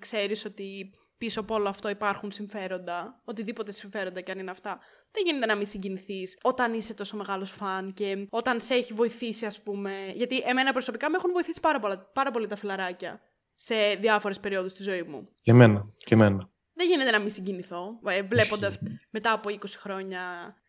ξέρεις 0.00 0.44
ότι 0.44 0.94
πίσω 1.18 1.40
από 1.40 1.54
όλο 1.54 1.68
αυτό 1.68 1.88
υπάρχουν 1.88 2.32
συμφέροντα, 2.32 3.20
οτιδήποτε 3.24 3.72
συμφέροντα 3.72 4.20
και 4.20 4.30
αν 4.30 4.38
είναι 4.38 4.50
αυτά, 4.50 4.78
δεν 5.12 5.22
γίνεται 5.26 5.46
να 5.46 5.54
μην 5.54 5.66
συγκινηθείς 5.66 6.38
όταν 6.42 6.72
είσαι 6.72 6.94
τόσο 6.94 7.16
μεγάλος 7.16 7.50
φαν 7.50 7.92
και 7.92 8.26
όταν 8.30 8.60
σε 8.60 8.74
έχει 8.74 8.92
βοηθήσει, 8.92 9.46
ας 9.46 9.62
πούμε. 9.62 9.92
Γιατί 10.14 10.38
εμένα 10.38 10.72
προσωπικά 10.72 11.10
με 11.10 11.16
έχουν 11.16 11.32
βοηθήσει 11.32 11.60
πάρα, 11.60 11.78
πολλά, 11.78 12.10
πάρα 12.12 12.30
πολύ 12.30 12.46
τα 12.46 12.56
φιλαράκια 12.56 13.20
σε 13.56 13.74
διάφορες 14.00 14.40
περιόδους 14.40 14.72
τη 14.72 14.82
ζωή 14.82 15.02
μου. 15.02 15.28
Και 15.42 15.50
εμένα. 15.50 15.86
Και 15.96 16.14
εμένα. 16.14 16.50
Δεν 16.74 16.88
γίνεται 16.88 17.10
να 17.10 17.18
μην 17.18 17.30
συγκινηθώ, 17.30 18.00
βλέποντας 18.28 18.78
μετά 19.10 19.32
από 19.32 19.50
20 19.50 19.56
χρόνια. 19.78 20.20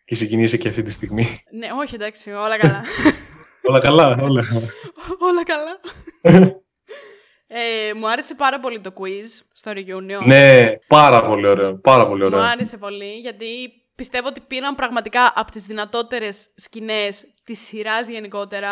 Και 0.06 0.16
συγκινήσει 0.16 0.58
και 0.58 0.68
αυτή 0.68 0.82
τη 0.82 0.92
στιγμή. 0.92 1.42
Ναι, 1.52 1.68
όχι 1.80 1.96
εντάξει, 1.96 2.32
όλα 2.32 2.58
καλά. 2.58 2.84
όλα 3.70 3.80
καλά, 3.80 4.18
όλα. 4.22 4.46
όλα 5.20 5.44
καλά. 5.44 5.80
Ε, 7.60 7.94
μου 7.94 8.10
άρεσε 8.10 8.36
πάρα 8.36 8.60
πολύ 8.60 8.80
το 8.80 8.94
quiz 9.00 9.46
στο 9.54 9.72
reunion. 9.76 10.26
ναι, 10.26 10.68
πάρα 10.88 11.26
πολύ 11.26 11.48
ωραίο. 11.48 11.76
Πάρα 11.80 12.08
πολύ 12.08 12.22
Μου 12.22 12.28
ωραίο. 12.34 12.42
άρεσε 12.46 12.78
πολύ 12.78 13.14
γιατί 13.22 13.46
πιστεύω 13.96 14.28
ότι 14.28 14.42
πήραν 14.48 14.76
πραγματικά 14.76 15.32
από 15.36 15.52
τις 15.52 15.66
δυνατότερες 15.66 16.48
σκηνές 16.56 17.26
της 17.44 17.60
σειράς 17.60 18.10
γενικότερα 18.10 18.70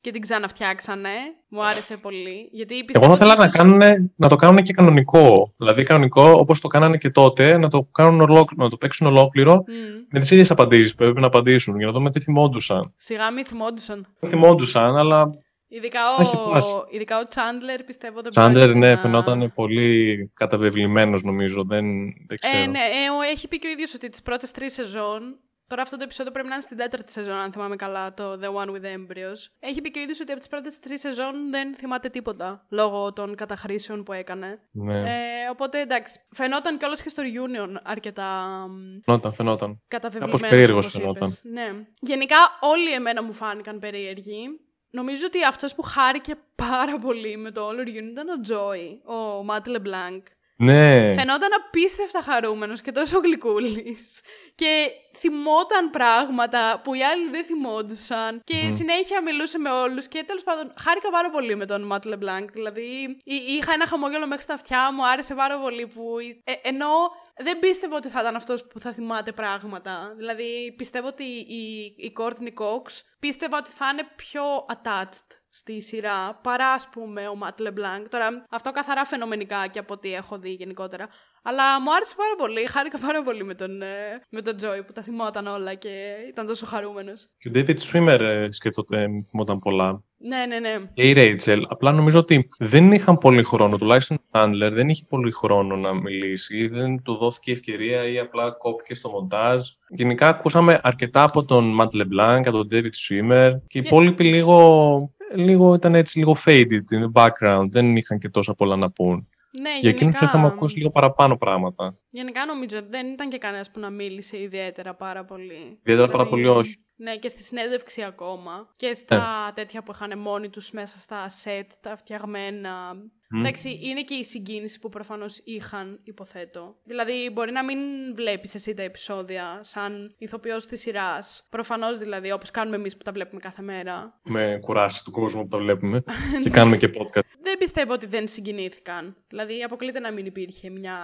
και 0.00 0.10
την 0.10 0.20
ξαναφτιάξανε. 0.20 1.10
Μου 1.48 1.64
άρεσε 1.64 1.96
πολύ. 1.96 2.48
Γιατί 2.52 2.84
πιστεύω 2.84 3.04
Εγώ 3.06 3.16
θα 3.16 3.24
ήθελα 3.26 3.30
ότι 3.32 3.40
να, 3.40 3.46
ίσως- 3.46 3.60
κάνουνε, 3.62 4.10
να 4.16 4.28
το 4.28 4.36
κάνουν 4.36 4.62
και 4.62 4.72
κανονικό. 4.72 5.54
Δηλαδή 5.56 5.82
κανονικό 5.82 6.30
όπως 6.30 6.60
το 6.60 6.68
κάνανε 6.68 6.96
και 6.96 7.10
τότε, 7.10 7.58
να 7.58 7.68
το, 7.68 7.88
κάνουν 7.92 8.20
ολόκληρο, 8.20 8.64
να 8.64 8.68
το 8.70 8.76
παίξουν 8.76 9.06
ολόκληρο 9.06 9.54
Μμ. 9.54 9.72
με 10.10 10.20
τις 10.20 10.30
ίδιες 10.30 10.50
απαντήσεις 10.50 10.94
που 10.94 11.02
έπρεπε 11.02 11.20
να 11.20 11.26
απαντήσουν 11.26 11.76
για 11.76 11.86
να 11.86 11.92
δούμε 11.92 12.10
τι 12.10 12.20
θυμόντουσαν. 12.20 12.92
Σιγά 12.96 13.30
μη 13.30 13.42
θυμόντουσαν. 13.44 14.06
Δεν 14.18 14.30
θυμόντουσαν, 14.30 14.96
αλλά 14.96 15.30
Ειδικά 15.68 16.00
Θα 16.16 16.22
έχει 16.22 16.36
ο, 16.36 16.38
φάση. 16.38 16.68
ειδικά 16.90 17.18
ο 17.18 17.22
Chandler 17.34 17.80
πιστεύω 17.86 18.20
δεν 18.22 18.30
Τσάντλερ 18.30 18.62
πρόκειται 18.64 18.86
ναι, 18.86 18.94
να- 18.94 19.00
φαινόταν 19.00 19.52
πολύ 19.54 20.30
καταβεβλημένος 20.34 21.22
νομίζω. 21.22 21.64
Δεν, 21.64 21.84
δεν 22.26 22.38
ξέρω. 22.40 22.56
Ε, 22.62 22.66
ναι, 22.66 22.78
ε, 22.78 23.10
ο- 23.18 23.22
έχει 23.32 23.48
πει 23.48 23.58
και 23.58 23.66
ο 23.66 23.70
ίδιος 23.70 23.94
ότι 23.94 24.08
τις 24.08 24.22
πρώτες 24.22 24.50
τρεις 24.50 24.72
σεζόν 24.72 25.38
Τώρα 25.66 25.82
αυτό 25.82 25.96
το 25.96 26.02
επεισόδιο 26.02 26.32
πρέπει 26.32 26.48
να 26.48 26.54
είναι 26.54 26.62
στην 26.62 26.76
τέταρτη 26.76 27.12
σεζόν, 27.12 27.32
αν 27.34 27.52
θυμάμαι 27.52 27.76
καλά, 27.76 28.14
το 28.14 28.32
The 28.32 28.46
One 28.46 28.68
with 28.70 28.80
the 28.84 28.94
Embryos. 28.96 29.38
Έχει 29.60 29.80
πει 29.80 29.90
και 29.90 29.98
ο 29.98 30.02
ίδιος 30.02 30.20
ότι 30.20 30.30
από 30.30 30.38
τις 30.40 30.48
πρώτες 30.48 30.78
τρεις 30.80 31.00
σεζόν 31.00 31.50
δεν 31.50 31.74
θυμάται 31.74 32.08
τίποτα, 32.08 32.66
λόγω 32.68 33.12
των 33.12 33.34
καταχρήσεων 33.34 34.02
που 34.02 34.12
έκανε. 34.12 34.58
Ναι. 34.70 34.98
Ε, 34.98 35.04
οπότε 35.50 35.80
εντάξει, 35.80 36.20
φαινόταν 36.30 36.78
κιόλας 36.78 37.02
και 37.02 37.08
στο 37.08 37.22
Reunion 37.22 37.80
αρκετά 37.82 38.24
μ, 38.68 39.00
Φαινόταν, 39.04 39.32
φαινόταν. 39.34 39.80
καταβεβλημένος, 39.88 40.40
περίεργος 40.40 40.86
όπως 40.86 41.00
φαινόταν. 41.00 41.28
είπες. 41.28 41.40
Ναι. 41.52 41.72
Γενικά 42.00 42.36
όλοι 42.60 42.92
εμένα 42.92 43.22
μου 43.22 43.32
φάνηκαν 43.32 43.78
περίεργοι. 43.78 44.60
Νομίζω 44.90 45.26
ότι 45.26 45.44
αυτός 45.44 45.74
που 45.74 45.82
χάρηκε 45.82 46.34
πάρα 46.54 46.98
πολύ 46.98 47.36
με 47.36 47.50
το 47.50 47.66
όλο 47.66 47.82
reunion 47.82 48.10
ήταν 48.10 48.28
ο 48.28 48.40
Τζόι, 48.40 49.00
ο 49.04 49.42
Ματ 49.44 49.66
ΛεΜπλανκ. 49.66 50.26
Ναι. 50.60 51.14
Φαινόταν 51.14 51.48
απίστευτα 51.66 52.22
χαρούμενος 52.22 52.80
και 52.80 52.92
τόσο 52.92 53.18
γλυκούλης. 53.18 54.20
Και 54.54 54.86
θυμόταν 55.16 55.90
πράγματα 55.90 56.80
που 56.84 56.94
οι 56.94 57.02
άλλοι 57.04 57.28
δεν 57.30 57.44
θυμόντουσαν. 57.44 58.40
Και 58.44 58.56
Μμμ. 58.64 58.72
συνέχεια 58.74 59.22
μιλούσε 59.22 59.58
με 59.58 59.70
όλους. 59.70 60.08
Και 60.08 60.22
τέλος 60.26 60.42
πάντων, 60.42 60.72
χάρηκα 60.80 61.10
πάρα 61.10 61.30
πολύ 61.30 61.56
με 61.56 61.66
τον 61.66 61.82
Ματ 61.82 62.04
Λεμπλάνκ. 62.04 62.50
Δηλαδή, 62.50 63.16
εί- 63.24 63.48
είχα 63.48 63.72
ένα 63.72 63.86
χαμόγελο 63.86 64.26
μέχρι 64.26 64.46
τα 64.46 64.54
αυτιά 64.54 64.92
μου. 64.92 65.06
Άρεσε 65.06 65.34
πάρα 65.34 65.58
πολύ 65.58 65.86
που. 65.86 66.02
ε, 66.44 66.52
ενώ 66.62 66.88
δεν 67.36 67.58
πίστευα 67.58 67.96
ότι 67.96 68.08
θα 68.08 68.20
ήταν 68.20 68.36
αυτός 68.36 68.66
που 68.66 68.78
θα 68.80 68.92
θυμάται 68.92 69.32
πράγματα. 69.32 70.12
Δηλαδή, 70.16 70.74
πιστεύω 70.76 71.06
ότι 71.06 71.24
η, 71.24 71.94
η 71.96 72.12
Courtney 72.18 72.62
Cox 72.64 72.82
πίστευα 73.18 73.56
ότι 73.58 73.70
θα 73.70 73.88
είναι 73.92 74.02
πιο 74.16 74.42
attached 74.74 75.26
στη 75.58 75.82
σειρά 75.82 76.38
παρά 76.42 76.68
ας 76.68 76.88
πούμε 76.92 77.28
ο 77.28 77.34
Ματ 77.36 77.60
Λεμπλάνκ. 77.60 78.08
Τώρα 78.08 78.26
αυτό 78.50 78.70
καθαρά 78.70 79.04
φαινομενικά 79.04 79.66
και 79.66 79.78
από 79.78 79.94
ό,τι 79.94 80.14
έχω 80.14 80.38
δει 80.38 80.50
γενικότερα. 80.50 81.08
Αλλά 81.42 81.80
μου 81.80 81.94
άρεσε 81.94 82.14
πάρα 82.16 82.34
πολύ, 82.38 82.66
χάρηκα 82.66 82.98
πάρα 82.98 83.22
πολύ 83.22 83.44
με 83.44 83.54
τον, 83.54 83.82
ε, 83.82 84.20
με 84.30 84.42
τον 84.42 84.56
Τζόι 84.56 84.82
που 84.82 84.92
τα 84.92 85.02
θυμόταν 85.02 85.46
όλα 85.46 85.74
και 85.74 86.14
ήταν 86.28 86.46
τόσο 86.46 86.66
χαρούμενος. 86.66 87.26
Και 87.38 87.48
ο 87.48 87.52
David 87.54 87.76
Swimmer 87.78 88.20
ε, 88.20 88.48
σκέφτονται, 88.50 89.02
ε, 89.02 89.06
θυμόταν 89.28 89.58
πολλά. 89.58 90.02
Ναι, 90.20 90.46
ναι, 90.46 90.58
ναι. 90.58 90.76
Και 90.94 91.08
η 91.10 91.14
Rachel. 91.16 91.62
Απλά 91.68 91.92
νομίζω 91.92 92.18
ότι 92.18 92.48
δεν 92.58 92.92
είχαν 92.92 93.18
πολύ 93.18 93.42
χρόνο. 93.42 93.78
Τουλάχιστον 93.78 94.16
ο 94.16 94.38
Chandler 94.38 94.70
δεν 94.72 94.88
είχε 94.88 95.04
πολύ 95.08 95.30
χρόνο 95.30 95.76
να 95.76 95.94
μιλήσει. 95.94 96.68
Δεν 96.68 97.02
του 97.02 97.14
δόθηκε 97.14 97.52
ευκαιρία 97.52 98.08
ή 98.08 98.18
απλά 98.18 98.50
κόπηκε 98.50 98.94
στο 98.94 99.08
μοντάζ. 99.08 99.68
Γενικά 99.88 100.28
ακούσαμε 100.28 100.80
αρκετά 100.82 101.22
από 101.22 101.44
τον 101.44 101.78
Matt 101.80 101.90
LeBlanc, 102.00 102.42
από 102.44 102.50
τον 102.50 102.68
David 102.70 102.84
Swimmer 103.08 103.50
και 103.66 103.78
οι 103.78 103.80
Και- 103.82 103.88
υπόλοιποι 103.88 104.24
λίγο, 104.24 105.14
λίγο 105.34 105.74
ήταν 105.74 105.94
έτσι 105.94 106.18
λίγο 106.18 106.36
faded 106.44 106.82
in 106.90 107.02
the 107.04 107.12
background. 107.12 107.66
Δεν 107.70 107.96
είχαν 107.96 108.18
και 108.18 108.28
τόσα 108.28 108.54
πολλά 108.54 108.76
να 108.76 108.90
πούν. 108.90 109.28
Ναι, 109.60 109.78
Για 109.80 109.90
εκείνους 109.90 110.14
γενικά, 110.14 110.24
είχαμε 110.24 110.46
ακούσει 110.46 110.76
λίγο 110.76 110.90
παραπάνω 110.90 111.36
πράγματα. 111.36 111.98
γενικά 112.08 112.44
νομίζω 112.44 112.78
ότι 112.78 112.88
δεν 112.90 113.06
ήταν 113.06 113.28
και 113.28 113.38
κανένας 113.38 113.70
που 113.70 113.80
να 113.80 113.90
μίλησε 113.90 114.40
ιδιαίτερα 114.40 114.94
πάρα 114.94 115.24
πολύ. 115.24 115.78
Ιδιαίτερα 115.82 116.08
πάρα 116.08 116.26
πολύ 116.26 116.46
όχι. 116.46 116.76
Ναι, 116.96 117.16
και 117.16 117.28
στη 117.28 117.42
συνέντευξη 117.42 118.02
ακόμα. 118.02 118.68
Και 118.76 118.94
στα 118.94 119.52
τέτοια 119.54 119.82
που 119.82 119.92
είχαν 119.94 120.18
μόνοι 120.18 120.48
τους 120.48 120.70
μέσα 120.70 120.98
στα 120.98 121.28
σετ, 121.28 121.70
τα 121.80 121.96
φτιαγμένα. 121.96 122.96
Μμ. 123.30 123.38
Εντάξει, 123.40 123.78
είναι 123.82 124.02
και 124.02 124.14
η 124.14 124.24
συγκίνηση 124.24 124.78
που 124.78 124.88
προφανώς 124.88 125.40
είχαν, 125.44 126.00
υποθέτω. 126.04 126.76
Δηλαδή, 126.84 127.30
μπορεί 127.32 127.52
να 127.52 127.64
μην 127.64 127.78
βλέπεις 128.14 128.54
εσύ 128.54 128.74
τα 128.74 128.82
επεισόδια 128.82 129.60
σαν 129.62 130.14
ηθοποιός 130.18 130.66
της 130.66 130.80
σειράς. 130.80 131.46
Προφανώς 131.50 131.98
δηλαδή, 131.98 132.32
όπως 132.32 132.50
κάνουμε 132.50 132.76
εμείς 132.76 132.96
που 132.96 133.02
τα 133.02 133.12
βλέπουμε 133.12 133.40
κάθε 133.40 133.62
μέρα. 133.62 134.20
Με 134.22 134.58
κουράσει 134.60 135.04
του 135.04 135.10
κόσμου 135.10 135.42
που 135.42 135.48
τα 135.48 135.58
βλέπουμε 135.58 136.02
και 136.42 136.50
κάνουμε 136.50 136.76
και 136.76 136.86
podcast. 136.86 137.20
Δεν 137.42 137.58
πιστεύω 137.58 137.92
ότι 137.92 138.06
δεν 138.06 138.28
συγκινήθηκαν. 138.28 139.16
Δηλαδή, 139.28 139.62
αποκλείται 139.62 140.00
να 140.00 140.12
μην 140.12 140.26
υπήρχε 140.26 140.70
μια 140.70 140.96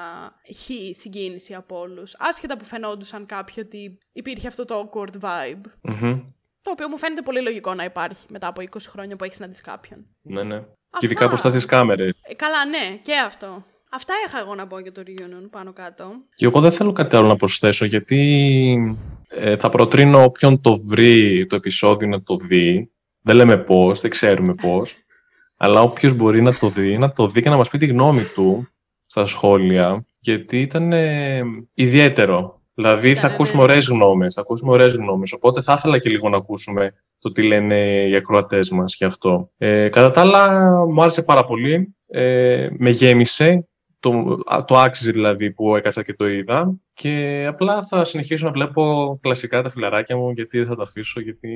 χ 0.57 0.71
συγκίνηση 0.97 1.55
από 1.55 1.79
όλους. 1.79 2.15
Άσχετα 2.19 2.57
που 2.57 2.65
φαινόντουσαν 2.65 3.27
κάποιοι 3.27 3.55
ότι 3.67 3.99
υπήρχε 4.13 4.49
αυτό 4.49 4.65
το 4.65 4.91
awkward 4.93 5.21
vibe. 5.21 5.63
Μμμ. 5.83 6.25
Το 6.63 6.71
οποίο 6.71 6.89
μου 6.89 6.99
φαίνεται 6.99 7.23
πολύ 7.23 7.41
λογικό 7.43 7.75
να 7.75 7.85
υπάρχει 7.85 8.27
μετά 8.31 8.47
από 8.47 8.63
20 8.63 8.77
χρόνια 8.81 9.17
που 9.17 9.25
έχεις 9.25 9.37
συναντήσει 9.37 9.63
κάποιον. 9.63 10.07
Ναι, 10.23 10.43
ναι. 10.43 10.65
Αυτά. 10.95 11.07
Και 11.07 11.13
ειδικά 11.13 11.27
μπροστά 11.27 11.51
στι 11.51 11.67
κάμερες. 11.67 12.13
Ε, 12.21 12.35
καλά, 12.35 12.65
ναι, 12.65 12.99
και 13.03 13.13
αυτό. 13.27 13.65
Αυτά 13.91 14.15
είχα 14.27 14.39
εγώ 14.39 14.55
να 14.55 14.67
πω 14.67 14.79
για 14.79 14.93
το 14.93 15.03
reunion 15.07 15.49
πάνω 15.51 15.73
κάτω. 15.73 16.13
Και 16.35 16.45
εγώ 16.45 16.61
δεν 16.61 16.73
θέλω 16.73 16.93
κάτι 16.93 17.17
άλλο 17.17 17.27
να 17.27 17.37
προσθέσω, 17.37 17.85
γιατί 17.85 18.97
ε, 19.29 19.57
θα 19.57 19.69
προτρίνω 19.69 20.25
όποιον 20.25 20.61
το 20.61 20.77
βρει 20.77 21.47
το 21.47 21.57
επεισόδιο 21.57 22.09
να 22.09 22.23
το 22.23 22.37
δει. 22.37 22.91
Δεν 23.21 23.37
λέμε 23.37 23.57
πώς, 23.57 24.01
δεν 24.01 24.11
ξέρουμε 24.11 24.55
πώς. 24.55 24.97
αλλά 25.65 25.81
όποιος 25.81 26.13
μπορεί 26.13 26.43
να 26.43 26.55
το 26.55 26.69
δει, 26.69 26.99
να 26.99 27.13
το 27.13 27.29
δει 27.29 27.43
και 27.43 27.49
να 27.49 27.57
μας 27.57 27.69
πει 27.69 27.79
τη 27.79 27.87
γνώμη 27.87 28.25
του 28.35 28.69
στα 29.07 29.27
σχόλια, 29.27 30.07
γιατί 30.21 30.61
ήταν 30.61 30.93
ε, 30.93 31.43
ιδιαίτερο. 31.75 32.63
Δηλαδή 32.75 33.15
θα 33.15 33.21
Ήταν, 33.21 33.31
ακούσουμε 33.31 33.57
ναι. 33.57 33.63
ωραίες 33.63 33.87
γνώμες, 33.87 34.35
θα 34.35 34.41
ακούσουμε 34.41 34.73
ωραίες 34.73 34.93
γνώμες, 34.93 35.33
οπότε 35.33 35.61
θα 35.63 35.73
ήθελα 35.73 35.99
και 35.99 36.11
λίγο 36.11 36.29
να 36.29 36.37
ακούσουμε 36.37 36.95
το 37.25 37.33
τι 37.33 37.43
λένε 37.43 38.07
οι 38.09 38.17
ακροατές 38.17 38.71
μας 38.71 38.95
γι' 38.95 39.05
αυτό. 39.05 39.51
Ε, 39.59 39.89
κατά 39.89 40.11
τα 40.11 40.21
άλλα, 40.21 40.75
μου 40.87 41.03
άρεσε 41.03 41.23
πάρα 41.23 41.45
πολύ, 41.45 41.95
ε, 42.07 42.69
με 42.79 42.91
γέμισε, 42.91 43.69
το, 44.01 44.39
α, 44.47 44.65
το 44.65 44.79
άξιζε 44.79 45.11
δηλαδή 45.11 45.51
που 45.51 45.77
έκατσα 45.77 46.03
και 46.03 46.15
το 46.15 46.29
είδα 46.29 46.75
και 46.95 47.45
απλά 47.47 47.83
θα 47.83 48.05
συνεχίσω 48.05 48.45
να 48.47 48.53
βλέπω 48.53 49.19
κλασικά 49.23 49.63
τα 49.63 49.71
φιλαράκια 49.71 50.17
μου 50.17 50.31
γιατί 50.31 50.59
δεν 50.59 50.67
θα 50.67 50.77
τα 50.77 50.83
αφήσω 50.83 51.21
γιατί 51.21 51.49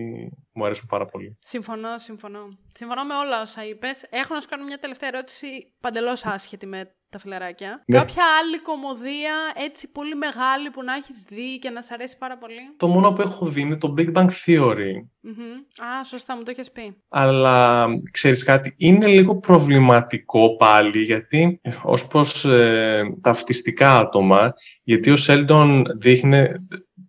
μου 0.53 0.65
αρέσουν 0.65 0.87
πάρα 0.87 1.05
πολύ. 1.05 1.37
Συμφωνώ, 1.41 1.99
συμφωνώ. 1.99 2.59
Συμφωνώ 2.73 3.05
με 3.05 3.15
όλα 3.15 3.41
όσα 3.41 3.67
είπες. 3.67 4.07
Έχω 4.11 4.35
να 4.35 4.41
σου 4.41 4.49
κάνω 4.49 4.65
μια 4.65 4.79
τελευταία 4.79 5.09
ερώτηση 5.09 5.47
παντελώς 5.81 6.25
άσχετη 6.25 6.67
με 6.67 6.93
τα 7.11 7.19
φιλαράκια. 7.19 7.83
Ναι. 7.87 7.99
Κάποια 7.99 8.23
άλλη 8.41 8.63
κομμωδία 8.63 9.35
έτσι 9.67 9.91
πολύ 9.91 10.15
μεγάλη 10.15 10.71
που 10.71 10.83
να 10.83 10.95
έχεις 10.95 11.25
δει 11.29 11.59
και 11.59 11.71
να 11.71 11.83
σ' 11.83 11.91
αρέσει 11.91 12.19
πάρα 12.19 12.39
πολύ; 12.39 12.75
Το 12.77 12.89
μόνο 12.89 13.13
που 13.13 13.23
έχω 13.23 13.47
δει 13.47 13.61
είναι 13.61 13.77
το 13.77 13.95
Big 13.99 14.13
Bang 14.13 14.29
Theory. 14.47 14.93
Μμμ. 15.21 15.87
Α, 15.87 16.05
σωστά, 16.05 16.37
μου 16.37 16.43
το 16.43 16.53
έχει 16.57 16.73
πει. 16.73 16.97
Αλλά 17.09 17.87
ξέρεις 18.11 18.45
κάτι, 18.45 18.75
είναι 18.77 19.07
λίγο 19.07 19.37
προβληματικό 19.37 20.57
πάλι 20.57 21.03
γιατί 21.03 21.61
ως 21.83 22.07
προς 22.07 22.45
ε, 22.45 23.03
ταυτιστικά 23.21 23.99
άτομα, 23.99 24.53
γιατί 24.83 25.11
ο 25.11 25.17
Σέλντον 25.33 25.85
δείχνει, 26.01 26.47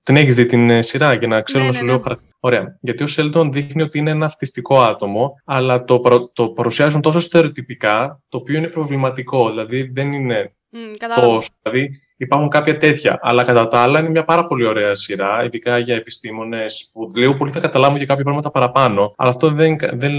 την 0.03 0.15
έχεις 0.15 0.36
δει 0.36 0.45
την 0.45 0.69
ε, 0.69 0.82
σειρά 0.82 1.13
για 1.13 1.27
να 1.27 1.41
ξέρω 1.41 1.60
Ναι, 1.63 1.65
να 1.65 1.71
ναι, 1.71 1.77
σου 1.77 1.86
ναι. 1.86 1.91
λέω 1.91 1.99
χαρακτηριστικά. 2.01 2.38
Ωραία. 2.41 2.77
Γιατί 2.82 3.03
ο 3.03 3.08
Σέλντον 3.08 3.51
δείχνει 3.51 3.82
ότι 3.82 3.97
είναι 3.97 4.10
ένα 4.10 4.25
αυτιστικό 4.25 4.82
άτομο, 4.82 5.34
αλλά 5.45 5.84
το, 5.84 5.99
προ- 5.99 6.32
το 6.34 6.49
παρουσιάζουν 6.49 7.01
τόσο 7.01 7.19
στερεοτυπικά, 7.19 8.21
το 8.29 8.38
οποίο 8.38 8.58
είναι 8.58 8.67
προβληματικό. 8.67 9.49
Δηλαδή 9.49 9.91
δεν 9.93 10.12
είναι 10.13 10.53
Μ, 10.71 10.77
κατάλαβα. 10.97 11.34
τόσο. 11.34 11.49
Δηλαδή 11.62 11.89
υπάρχουν 12.17 12.49
κάποια 12.49 12.77
τέτοια. 12.77 13.19
Αλλά 13.21 13.43
κατά 13.43 13.67
τα 13.67 13.79
άλλα 13.79 13.99
είναι 13.99 14.10
μια 14.10 14.23
πάρα 14.23 14.43
πολύ 14.43 14.65
ωραία 14.65 14.95
σειρά, 14.95 15.43
ειδικά 15.43 15.77
για 15.77 15.95
επιστήμονες 15.95 16.89
που 16.93 17.12
λίγο 17.15 17.34
πολύ 17.34 17.51
θα 17.51 17.60
καταλάβουν 17.60 17.99
και 17.99 18.05
κάποια 18.05 18.23
πράγματα 18.23 18.51
παραπάνω. 18.51 19.10
Αλλά 19.17 19.29
αυτό 19.29 19.49
δεν, 19.49 19.77
δεν, 19.79 20.12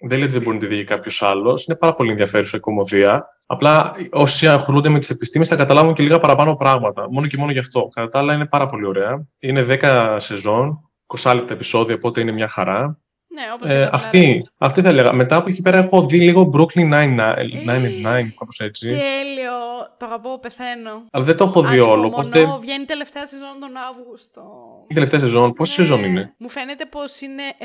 δεν 0.00 0.18
λέει 0.18 0.22
ότι 0.22 0.32
δεν 0.32 0.42
μπορεί 0.42 0.56
να 0.56 0.62
τη 0.62 0.66
δει 0.66 0.84
κάποιος 0.84 1.22
άλλος. 1.22 1.66
Είναι 1.66 1.76
πάρα 1.76 1.94
πολύ 1.94 2.10
ενδιαφέρουσα 2.10 2.56
η 2.56 2.60
κομμωδία. 2.60 3.26
Απλά 3.46 3.94
όσοι 4.10 4.48
ασχολούνται 4.48 4.88
με 4.88 4.98
τις 4.98 5.10
επιστήμες 5.10 5.48
θα 5.48 5.56
καταλάβουν 5.56 5.94
και 5.94 6.02
λίγα 6.02 6.18
παραπάνω 6.18 6.56
πράγματα. 6.56 7.06
Μόνο 7.10 7.26
και 7.26 7.36
μόνο 7.36 7.52
γι' 7.52 7.58
αυτό. 7.58 7.88
Κατά 7.94 8.08
τα 8.08 8.18
άλλα 8.18 8.34
είναι 8.34 8.46
πάρα 8.46 8.66
πολύ 8.66 8.86
ωραία. 8.86 9.26
Είναι 9.38 9.66
10 9.80 10.16
σεζόν, 10.20 10.90
20 11.06 11.34
λεπτά 11.34 11.52
επεισόδια, 11.52 11.94
οπότε 11.94 12.20
είναι 12.20 12.32
μια 12.32 12.48
χαρά. 12.48 13.01
Ναι, 13.34 13.42
όπως 13.54 13.70
Ε, 13.70 13.88
αυτή, 13.92 14.48
αυτή 14.58 14.82
θα 14.82 14.88
έλεγα. 14.88 15.12
Μετά 15.12 15.36
από 15.36 15.48
εκεί 15.48 15.62
πέρα 15.62 15.78
έχω 15.78 16.06
δει 16.06 16.20
λίγο 16.20 16.50
Brooklyn 16.54 16.92
Nine-Nine, 16.92 18.28
κάπως 18.38 18.60
έτσι. 18.60 18.86
Τέλειο. 18.88 19.52
Το 19.98 20.06
αγαπώ, 20.06 20.38
πεθαίνω. 20.38 21.04
Αλλά 21.12 21.24
δεν 21.24 21.36
το 21.36 21.44
έχω 21.44 21.62
δει 21.62 21.78
όλο, 21.78 21.92
Ανυπομονώ, 22.02 22.28
οπότε 22.40 22.58
Βγαίνει 22.60 22.84
τελευταία 22.84 23.26
σεζόν 23.26 23.60
τον 23.60 23.70
Αύγουστο. 23.90 24.42
η 24.88 24.94
τελευταία 24.94 25.20
σεζόν. 25.20 25.52
Πόση 25.52 25.80
Ναι. 25.80 25.86
σεζόν 25.86 26.04
είναι; 26.04 26.32
Μου 26.38 26.48
φαίνεται 26.50 26.84
πως 26.86 27.20
είναι 27.20 27.42
7 27.58 27.64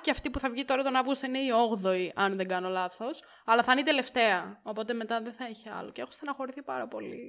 και 0.00 0.10
αυτή 0.10 0.30
που 0.30 0.38
θα 0.38 0.50
βγει 0.50 0.64
τώρα 0.64 0.82
τον 0.82 0.96
Αύγουστο 0.96 1.26
είναι 1.26 1.38
η 1.38 1.50
8η, 1.50 2.10
αν 2.14 2.36
δεν 2.36 2.48
κάνω 2.48 2.68
λάθος. 2.68 3.22
Αλλά 3.44 3.62
θα 3.62 3.72
είναι 3.72 3.80
η 3.80 3.84
τελευταία. 3.84 4.60
Οπότε 4.62 4.92
μετά 4.94 5.20
δεν 5.24 5.32
θα 5.32 5.44
έχει 5.48 5.68
άλλο. 5.78 5.90
Και 5.90 6.00
έχω 6.00 6.10
στεναχωρηθεί 6.12 6.62
πάρα 6.62 6.86
πολύ. 6.88 7.20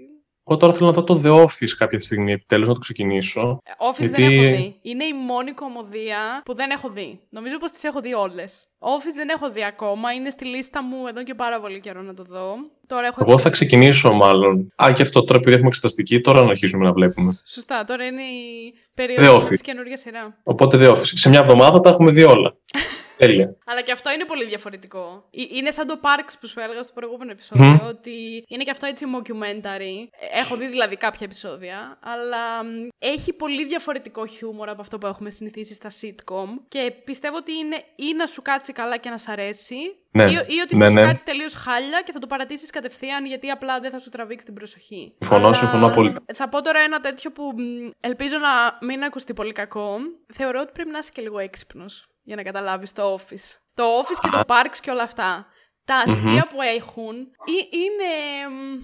Εγώ 0.47 0.58
τώρα 0.60 0.73
θέλω 0.73 0.86
να 0.86 0.91
δω 0.91 1.03
το 1.03 1.21
The 1.25 1.43
Office 1.45 1.69
κάποια 1.77 1.99
στιγμή, 1.99 2.31
επιτέλους 2.31 2.67
να 2.67 2.73
το 2.73 2.79
ξεκινήσω. 2.79 3.60
Ε, 3.65 3.71
Office 3.91 3.99
Γιατί- 3.99 4.21
δεν 4.21 4.31
έχω 4.31 4.55
δει. 4.55 4.75
Είναι 4.81 5.03
η 5.05 5.13
μόνη 5.27 5.51
κομμωδία 5.51 6.41
που 6.45 6.55
δεν 6.55 6.69
έχω 6.69 6.89
δει. 6.89 7.19
Νομίζω 7.29 7.58
πως 7.58 7.71
τις 7.71 7.84
έχω 7.84 7.99
δει 8.01 8.13
όλες. 8.13 8.65
Office 8.79 9.15
δεν 9.15 9.29
έχω 9.29 9.51
δει 9.51 9.63
ακόμα. 9.65 10.12
Είναι 10.13 10.29
στη 10.29 10.45
λίστα 10.45 10.84
μου 10.84 11.08
εδώ 11.08 11.23
και 11.23 11.34
πάρα 11.34 11.60
πολύ 11.60 11.79
καιρό 11.79 12.01
να 12.01 12.13
το 12.13 12.23
δω. 12.29 12.55
Τώρα 12.88 13.08
έχω 13.08 13.15
Εγώ 13.19 13.29
θα 13.29 13.34
εξεταστεί. 13.47 13.51
ξεκινήσω 13.65 14.13
μάλλον. 14.13 14.71
Α, 14.84 14.91
και 14.93 15.01
αυτό 15.01 15.23
τώρα 15.23 15.38
επειδή 15.39 15.53
έχουμε 15.53 15.67
εξεταστική, 15.67 16.21
τώρα 16.21 16.41
να 16.43 16.49
αρχίσουμε 16.49 16.86
να 16.86 16.91
βλέπουμε. 16.93 17.38
Σωστά, 17.45 17.84
τώρα 17.84 18.05
είναι 18.05 18.21
η 18.21 18.73
The 18.75 18.91
περίοδος 18.93 19.43
Office. 19.45 19.47
της 19.49 19.62
καινούργιας 19.62 19.99
σειρά. 19.99 20.38
Οπότε 20.43 20.77
The 20.81 20.91
Office. 20.95 21.05
Σε 21.15 21.29
μια 21.29 21.39
εβδομάδα 21.39 21.79
τα 21.79 21.89
έχουμε 21.89 22.12
δει 22.12 22.23
όλα. 22.23 22.55
Τέλεια. 23.17 23.56
Αλλά 23.65 23.82
και 23.82 23.91
αυτό 23.91 24.12
είναι 24.12 24.25
πολύ 24.25 24.45
διαφορετικό. 24.45 25.28
Ε, 25.32 25.41
Είναι 25.58 25.71
σαν 25.71 25.88
το 25.88 25.99
Parks 26.04 26.34
που 26.39 26.47
σου 26.47 26.60
έλεγα 26.60 26.84
στο 26.84 26.93
προηγούμενο 26.93 27.32
επεισόδιο, 27.32 27.65
Μμμ. 27.65 27.88
ότι 27.88 28.43
είναι 28.47 28.63
και 28.63 28.71
αυτό 28.71 28.86
έτσι 28.86 29.06
mockumentary. 29.15 30.08
Ε, 30.34 30.39
Έχω 30.39 30.56
δει 30.56 30.67
δηλαδή 30.67 30.95
κάποια 30.97 31.25
επεισόδια, 31.25 31.99
αλλά 32.04 32.63
μ, 32.63 32.88
έχει 32.99 33.34
πολύ 33.34 33.65
διαφορετικό 33.65 34.25
χιούμορ 34.25 34.69
από 34.69 34.82
αυτό 34.82 34.97
που 34.97 35.08
έχουμε 35.08 35.30
συνηθίσει 35.30 35.73
στα 35.73 35.89
sitcom 36.01 36.47
και 36.67 36.91
πιστεύω 37.04 37.38
ότι 37.38 37.51
είναι 37.54 37.75
ή 37.95 38.13
να 38.17 38.25
σου 38.25 38.41
κάτσει 38.41 38.73
καλά 38.73 38.97
και 38.97 39.10
να 39.10 39.17
σ' 39.17 39.28
αρέσει, 39.28 39.75
Ναι. 40.12 40.23
ή, 40.23 40.33
ή 40.33 40.60
ότι 40.63 40.75
Ναι, 40.75 40.83
θα 40.85 40.89
σου 40.92 40.96
ναι. 40.96 41.06
κάτσει 41.06 41.23
τελείως 41.23 41.54
χάλια 41.54 42.02
και 42.02 42.12
θα 42.12 42.19
το 42.19 42.27
παρατήσεις 42.27 42.69
κατευθείαν 42.69 43.25
γιατί 43.25 43.50
απλά 43.50 43.79
δεν 43.79 43.92
θα 43.92 44.00
σου 44.00 44.10
τραβήξει 44.10 44.46
την 44.46 44.54
προσοχή. 44.56 45.13
Συμφωνώ, 45.19 45.46
Αλλά 45.46 45.56
συμφωνώ 45.56 45.85
απόλυτα. 45.87 46.23
Θα 46.33 46.50
πω 46.50 46.62
τώρα 46.62 46.79
ένα 46.79 47.00
τέτοιο 47.00 47.31
που 47.31 47.44
μ, 47.58 47.89
ελπίζω 48.00 48.37
να 48.37 48.87
μην 48.87 49.04
ακουστεί 49.04 49.33
πολύ 49.33 49.52
κακό. 49.52 49.98
Θεωρώ 50.33 50.60
ότι 50.62 50.71
πρέπει 50.71 50.89
να 50.92 50.98
είσαι 50.98 51.12
και 51.13 51.21
λίγο 51.21 51.39
έξυπνος 51.39 52.08
για 52.26 52.36
να 52.36 52.44
καταλάβεις 52.44 52.92
το 52.92 53.13
office. 53.15 53.48
Το 53.76 53.84
office 54.00 54.19
και 54.21 54.30
το 54.32 54.42
parks 54.48 54.78
και 54.82 54.92
όλα 54.92 55.04
αυτά. 55.04 55.46
Τα 55.86 55.96
αστεια 55.96 56.48
που 56.50 56.62
έχουν 56.62 57.15
ε- 57.17 57.78
είναι. 57.78 58.12
μ, 58.56 58.80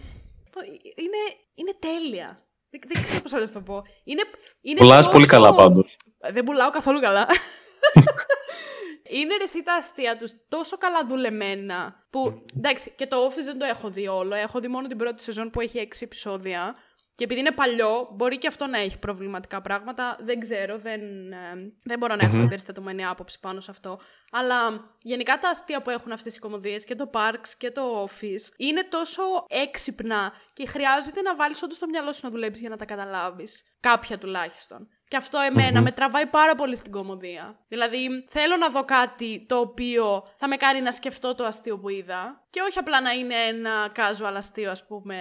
Είναι, 0.95 1.21
είναι 1.53 1.73
τέλεια. 1.79 2.39
Δεν, 2.69 2.79
δεν 2.87 3.03
ξέρω 3.03 3.21
πώς 3.21 3.31
να 3.31 3.51
το 3.51 3.61
πω. 3.61 3.81
Είναι, 4.03 4.21
είναι 4.61 4.79
Πουλάς 4.79 4.97
τόσο- 4.97 5.11
πολύ 5.11 5.25
καλά 5.27 5.53
πάντως. 5.53 5.95
Δεν 6.31 6.43
πουλάω 6.43 6.69
καθόλου 6.69 6.99
καλά. 6.99 7.27
Είναι 9.03 9.35
ρε 9.37 9.43
εσύ 9.43 9.63
τα 9.63 9.73
αστεία 9.73 10.17
τους 10.17 10.31
τόσο 10.49 10.77
καλά 10.77 11.05
δουλεμένα. 11.05 12.05
Που 12.09 12.43
εντάξει, 12.57 12.93
και 12.97 13.07
το 13.07 13.25
Office 13.25 13.43
δεν 13.43 13.57
το 13.59 13.65
έχω 13.65 13.89
δει 13.89 14.07
όλο. 14.07 14.35
Έχω 14.35 14.59
δει 14.59 14.67
μόνο 14.67 14.87
την 14.87 14.97
πρώτη 14.97 15.23
σεζόν 15.23 15.49
που 15.49 15.61
έχει 15.61 15.77
έξι 15.77 16.03
επεισόδια. 16.03 16.75
Και 17.21 17.27
επειδή 17.27 17.39
είναι 17.45 17.51
παλιό, 17.51 18.09
μπορεί 18.11 18.37
και 18.37 18.47
αυτό 18.47 18.67
να 18.67 18.77
έχει 18.79 18.99
προβληματικά 18.99 19.61
πράγματα. 19.61 20.17
Δεν 20.19 20.39
ξέρω, 20.39 20.77
δεν, 20.77 21.31
ε, 21.31 21.73
δεν 21.83 21.97
μπορώ 21.99 22.15
να 22.15 22.25
έχω 22.25 22.37
mm-hmm. 22.37 22.43
εμπεριστατωμένη 22.43 23.05
άποψη 23.05 23.39
πάνω 23.39 23.59
σε 23.59 23.71
αυτό. 23.71 23.99
Αλλά 24.31 24.55
γενικά 25.01 25.37
τα 25.37 25.49
αστεία 25.49 25.81
που 25.81 25.89
έχουν 25.89 26.11
αυτές 26.11 26.35
οι 26.35 26.39
κομμωδίες 26.39 26.83
και 26.83 26.95
το 26.95 27.09
Parks 27.13 27.47
και 27.57 27.71
το 27.71 28.03
Office 28.03 28.53
είναι 28.57 28.83
τόσο 28.83 29.21
έξυπνα 29.47 30.33
και 30.53 30.67
χρειάζεται 30.67 31.21
να 31.21 31.35
βάλεις 31.35 31.63
όντως 31.63 31.79
το 31.79 31.87
μυαλό 31.87 32.13
σου 32.13 32.19
να 32.23 32.29
δουλέψεις 32.29 32.61
για 32.61 32.69
να 32.69 32.77
τα 32.77 32.85
καταλάβεις. 32.85 33.63
Κάποια 33.79 34.17
τουλάχιστον. 34.17 34.87
Και 35.11 35.17
αυτό 35.17 35.39
με 35.81 35.91
τραβάει 35.91 36.25
πάρα 36.25 36.55
πολύ 36.55 36.75
στην 36.75 36.91
κομμωδία. 36.91 37.59
Δηλαδή, 37.67 38.07
θέλω 38.27 38.57
να 38.57 38.69
δω 38.69 38.83
κάτι 38.85 39.45
το 39.47 39.55
οποίο 39.57 40.23
θα 40.37 40.47
με 40.47 40.55
κάνει 40.55 40.81
να 40.81 40.91
σκεφτώ 40.91 41.35
το 41.35 41.43
αστείο 41.43 41.77
που 41.77 41.89
είδα. 41.89 42.45
Και 42.49 42.59
όχι 42.69 42.79
απλά 42.79 43.01
να 43.01 43.11
είναι 43.11 43.33
ένα 43.49 43.71
casual 43.95 44.33
αστείο, 44.35 44.71
ας 44.71 44.85
πούμε, 44.87 45.15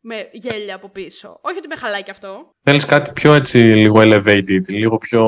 με 0.00 0.28
γέλια 0.32 0.74
από 0.74 0.88
πίσω. 0.88 1.38
Όχι 1.40 1.58
ότι 1.58 1.68
με 1.68 1.76
χαλάει 1.76 2.02
και 2.02 2.10
αυτό. 2.10 2.50
Θέλεις 2.60 2.84
κάτι 2.84 3.12
πιο 3.12 3.34
έτσι, 3.34 3.58
λίγο 3.58 4.00
elevated, 4.00 4.68
λίγο 4.68 4.96
πιο 4.96 5.22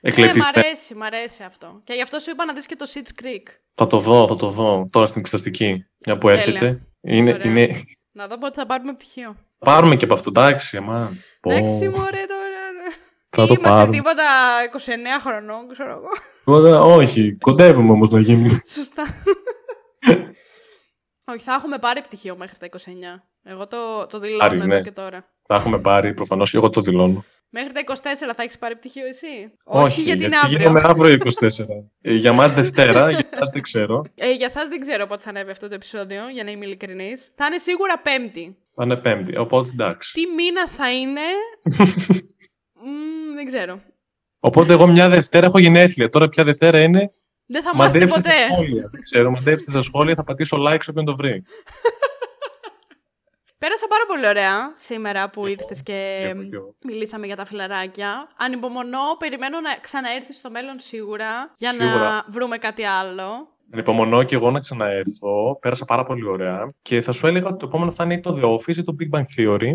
εκλεπτισμένο. 0.00 0.50
Ναι, 0.54 0.60
μ' 0.60 0.64
αρέσει, 0.64 0.94
μ' 0.94 1.02
αρέσει 1.02 1.42
αυτό. 1.42 1.80
Και 1.84 1.92
γι' 1.92 2.02
αυτό 2.02 2.18
σου 2.18 2.30
είπα 2.30 2.44
να 2.44 2.52
δεις 2.52 2.66
και 2.66 2.76
το 2.76 2.86
Sitch 2.94 3.24
Creek. 3.24 3.46
Θα 3.72 3.86
το 3.86 3.98
δω, 3.98 4.26
θα 4.26 4.34
το 4.34 4.48
δω. 4.50 4.88
Τώρα 4.92 5.06
στην 5.06 5.20
εξεταστική, 5.20 5.86
μια 6.06 6.18
που 6.18 6.28
έρχεται. 6.28 6.80
Είναι, 7.00 7.40
είναι... 7.44 7.82
Να 8.14 8.26
δω 8.26 8.38
πότε 8.38 8.60
θα 8.60 8.66
πάρουμε 8.66 8.92
πτυχίο. 8.92 9.36
Πάρουμε 9.58 9.96
και 9.96 10.04
από 10.04 10.14
αυτό, 10.14 10.30
εντάξει, 10.30 10.76
αμά. 10.76 11.12
Εντάξει, 11.40 11.88
μωρέ 11.88 12.24
τώρα. 12.28 12.47
Θα 13.30 13.46
το 13.46 13.54
Είμαστε 13.58 13.68
πάρουμε. 13.68 13.96
τίποτα 13.96 14.24
29 15.18 15.20
χρονών, 15.20 15.68
ξέρω 15.72 15.90
εγώ. 15.90 16.08
Τίποτα, 16.44 16.82
όχι. 16.82 17.36
Κοντεύουμε 17.40 17.92
όμως 17.92 18.08
να 18.10 18.20
γίνουμε. 18.20 18.60
Σωστά. 18.66 19.04
όχι, 21.32 21.40
θα 21.40 21.54
έχουμε 21.54 21.78
πάρει 21.78 22.00
πτυχίο 22.00 22.36
μέχρι 22.36 22.56
τα 22.58 22.66
29. 22.66 23.20
Εγώ 23.42 23.66
το, 23.66 24.06
το 24.06 24.18
δηλώνω 24.18 24.44
Άρη, 24.44 24.56
εδώ 24.56 24.66
ναι. 24.66 24.80
και 24.82 24.90
τώρα. 24.90 25.24
Θα 25.46 25.54
έχουμε 25.54 25.78
πάρει, 25.78 26.14
προφανώς 26.14 26.50
και 26.50 26.56
εγώ 26.56 26.70
το 26.70 26.80
δηλώνω. 26.80 27.24
Μέχρι 27.50 27.72
τα 27.72 27.80
24 27.86 27.94
θα 28.36 28.42
έχεις 28.42 28.58
πάρει 28.58 28.76
πτυχίο 28.76 29.06
εσύ; 29.06 29.52
Όχι, 29.64 29.84
Όχι 29.84 30.00
γιατί 30.02 30.24
είναι 30.24 30.36
αύριο. 30.36 30.58
Γίνομαι 30.58 30.80
αύριο 30.84 31.16
24. 31.40 31.48
ε, 32.00 32.14
για 32.14 32.32
μας 32.32 32.54
Δευτέρα, 32.54 33.10
για 33.10 33.28
εσά 33.32 33.50
δεν 33.52 33.62
ξέρω. 33.62 34.04
Ε, 34.14 34.32
για 34.32 34.46
εσά 34.46 34.62
δεν 34.68 34.80
ξέρω 34.80 35.06
πότε 35.06 35.20
θα 35.22 35.28
ανέβει 35.28 35.50
αυτό 35.50 35.68
το 35.68 35.74
επεισόδιο, 35.74 36.28
για 36.28 36.44
να 36.44 36.50
είμαι 36.50 36.64
ειλικρινής. 36.64 37.30
Θα 37.36 37.46
είναι 37.46 37.58
σίγουρα 37.58 37.98
Πέμπτη. 37.98 38.56
Θα 38.74 38.84
είναι 38.84 38.96
Πέμπτη, 38.96 39.36
οπότε 39.36 39.70
εντάξει. 39.72 40.12
Τι 40.12 40.22
μήνας 40.26 40.70
θα 40.70 40.92
είναι; 40.92 41.20
δεν 43.38 43.46
ξέρω. 43.46 43.80
Οπότε 44.40 44.72
εγώ 44.72 44.86
μια 44.86 45.08
Δευτέρα 45.08 45.46
έχω 45.46 45.58
γενέθλια. 45.58 46.08
Τώρα 46.08 46.28
ποια 46.28 46.44
Δευτέρα 46.44 46.82
είναι. 46.82 47.10
Δεν 47.46 47.62
θα 47.62 47.74
μάθετε 47.74 48.06
ποτέ. 48.06 48.20
Τα 48.22 48.54
σχόλια. 48.54 48.88
Δεν 48.90 49.00
ξέρω, 49.00 49.30
μαντέψτε 49.30 49.72
τα 49.72 49.82
σχόλια, 49.82 50.14
θα 50.14 50.24
πατήσω 50.24 50.56
like 50.68 50.80
όποιον 50.90 51.04
το 51.04 51.16
βρει. 51.16 51.44
Πέρασα 53.58 53.86
πάρα 53.88 54.04
πολύ 54.06 54.26
ωραία 54.26 54.72
σήμερα 54.74 55.30
που 55.30 55.46
ήρθες 55.46 55.82
και 55.82 56.30
μιλήσαμε 56.84 57.26
για 57.26 57.36
τα 57.36 57.44
φιλαράκια. 57.44 58.28
Ανυπομονώ, 58.36 59.16
περιμένω 59.18 59.60
να 59.60 59.76
ξαναέρθεις 59.80 60.36
στο 60.36 60.50
μέλλον 60.50 60.78
σίγουρα 60.78 61.52
για 61.56 61.72
να 61.72 62.24
βρούμε 62.28 62.56
κάτι 62.56 62.84
άλλο. 62.84 63.57
Ανυπομονώ 63.72 64.22
και 64.22 64.34
εγώ 64.34 64.50
να 64.50 64.60
ξαναέρθω. 64.60 65.58
Πέρασα 65.60 65.84
πάρα 65.84 66.04
πολύ 66.04 66.26
ωραία. 66.26 66.72
Και 66.82 67.00
θα 67.00 67.12
σου 67.12 67.26
έλεγα 67.26 67.46
ότι 67.46 67.56
το 67.56 67.66
επόμενο 67.66 67.90
θα 67.90 68.04
είναι 68.04 68.20
το 68.20 68.38
The 68.40 68.44
Office 68.44 68.76
ή 68.76 68.82
το 68.82 68.96
Big 69.00 69.18
Bang 69.18 69.24
Theory. 69.36 69.72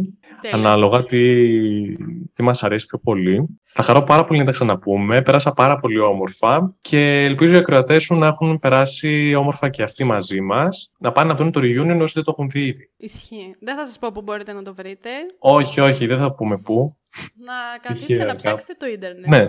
Ανάλογα 0.51 1.03
τι, 1.03 1.95
τι 2.33 2.43
μας 2.43 2.63
αρέσει 2.63 2.85
πιο 2.85 2.97
πολύ. 2.97 3.47
Θα 3.65 3.83
χαρώ 3.83 4.03
πάρα 4.03 4.25
πολύ 4.25 4.39
να 4.39 4.45
τα 4.45 4.51
ξαναπούμε. 4.51 5.21
Πέρασα 5.21 5.51
πάρα 5.51 5.77
πολύ 5.77 5.99
όμορφα. 5.99 6.75
Και 6.79 7.23
ελπίζω 7.23 7.53
οι 7.53 7.57
ακροατές 7.57 8.03
σου 8.03 8.15
να 8.15 8.27
έχουν 8.27 8.59
περάσει 8.59 9.35
όμορφα 9.35 9.69
και 9.69 9.83
αυτοί 9.83 10.03
μαζί 10.03 10.41
μας. 10.41 10.91
Να 10.99 11.11
πάνε 11.11 11.29
να 11.29 11.35
δουν 11.35 11.51
το 11.51 11.59
reunion 11.59 11.99
όσοι 12.01 12.13
δεν 12.13 12.23
το 12.23 12.35
έχουν 12.37 12.49
δει 12.49 12.65
ήδη. 12.65 12.89
Ισχύει. 12.97 13.55
Δεν 13.59 13.75
θα 13.75 13.85
σας 13.85 13.99
πω 13.99 14.11
πού 14.13 14.21
μπορείτε 14.21 14.53
να 14.53 14.61
το 14.61 14.73
βρείτε. 14.73 15.09
Όχι, 15.39 15.79
όχι, 15.79 16.05
δεν 16.05 16.17
θα 16.17 16.33
πούμε 16.33 16.57
πού. 16.57 16.97
Να 17.35 17.53
καθίσετε 17.81 18.25
να 18.25 18.35
ψάξετε 18.35 18.73
το 18.77 18.85
ίντερνετ. 18.85 19.27
Ναι, 19.27 19.47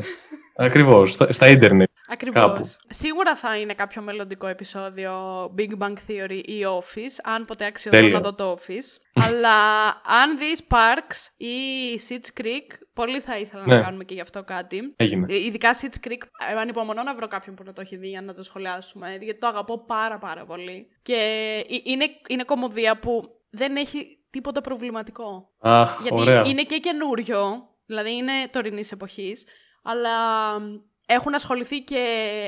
ακριβώς. 0.57 1.13
Στα, 1.13 1.33
στα 1.33 1.49
ίντερνετ. 1.49 1.89
Ακριβώς. 2.15 2.79
Σίγουρα 2.89 3.37
θα 3.37 3.59
είναι 3.59 3.73
κάποιο 3.73 4.03
μελλοντικό 4.03 4.47
επεισόδιο 4.47 5.45
Big 5.59 5.71
Bang 5.79 5.95
Theory 6.09 6.41
ή 6.45 6.61
Office, 6.81 7.19
αν 7.23 7.45
ποτέ 7.45 7.65
αξιολογώ 7.65 8.09
να 8.09 8.21
δω 8.21 8.35
το 8.35 8.53
Office. 8.53 9.01
Αλλά 9.15 9.87
αν 10.23 10.39
δεις 10.39 10.61
Parks 10.69 11.45
ή 11.47 11.57
Sitch 12.09 12.41
Creek, 12.41 12.79
πολύ 12.93 13.21
θα 13.21 13.39
ήθελα 13.39 13.67
να 13.67 13.77
ναι. 13.77 13.83
κάνουμε 13.83 14.05
και 14.05 14.15
γι' 14.15 14.21
αυτό 14.21 14.43
κάτι. 14.43 14.95
Έγινε. 14.97 15.27
Ε, 15.31 15.45
ειδικά 15.45 15.71
Sitch 15.81 16.09
Creek, 16.09 16.23
ε, 16.51 16.59
ανυπομονώ 16.59 17.03
να 17.03 17.15
βρω 17.15 17.27
κάποιον 17.27 17.55
που 17.55 17.63
να 17.67 17.73
το 17.73 17.81
έχει 17.81 17.97
δει 17.97 18.09
για 18.09 18.23
να 18.23 18.35
το 18.35 18.43
σχολιάσουμε, 18.43 19.17
γιατί 19.21 19.39
το 19.39 19.47
αγαπώ 19.47 19.85
πάρα 19.85 20.19
πάρα 20.19 20.45
πολύ. 20.45 20.89
Και 21.03 21.15
ε, 21.69 21.75
είναι, 21.85 22.05
είναι 22.29 22.43
κομμωδία 22.45 22.99
που 22.99 23.25
δεν 23.51 23.77
έχει 23.77 24.19
τίποτα 24.31 24.61
προβληματικό. 24.61 25.51
Αχ, 25.59 26.01
γιατί 26.03 26.21
ωραία. 26.21 26.43
είναι 26.47 26.63
και 26.63 26.79
καινούριο, 26.79 27.69
δηλαδή 27.87 28.15
είναι 28.15 28.33
τωρινής 28.51 28.93
εποχής, 28.93 29.45
αλλά 29.83 30.11
έχουν 31.07 31.35
ασχοληθεί 31.35 31.81
και 31.81 32.05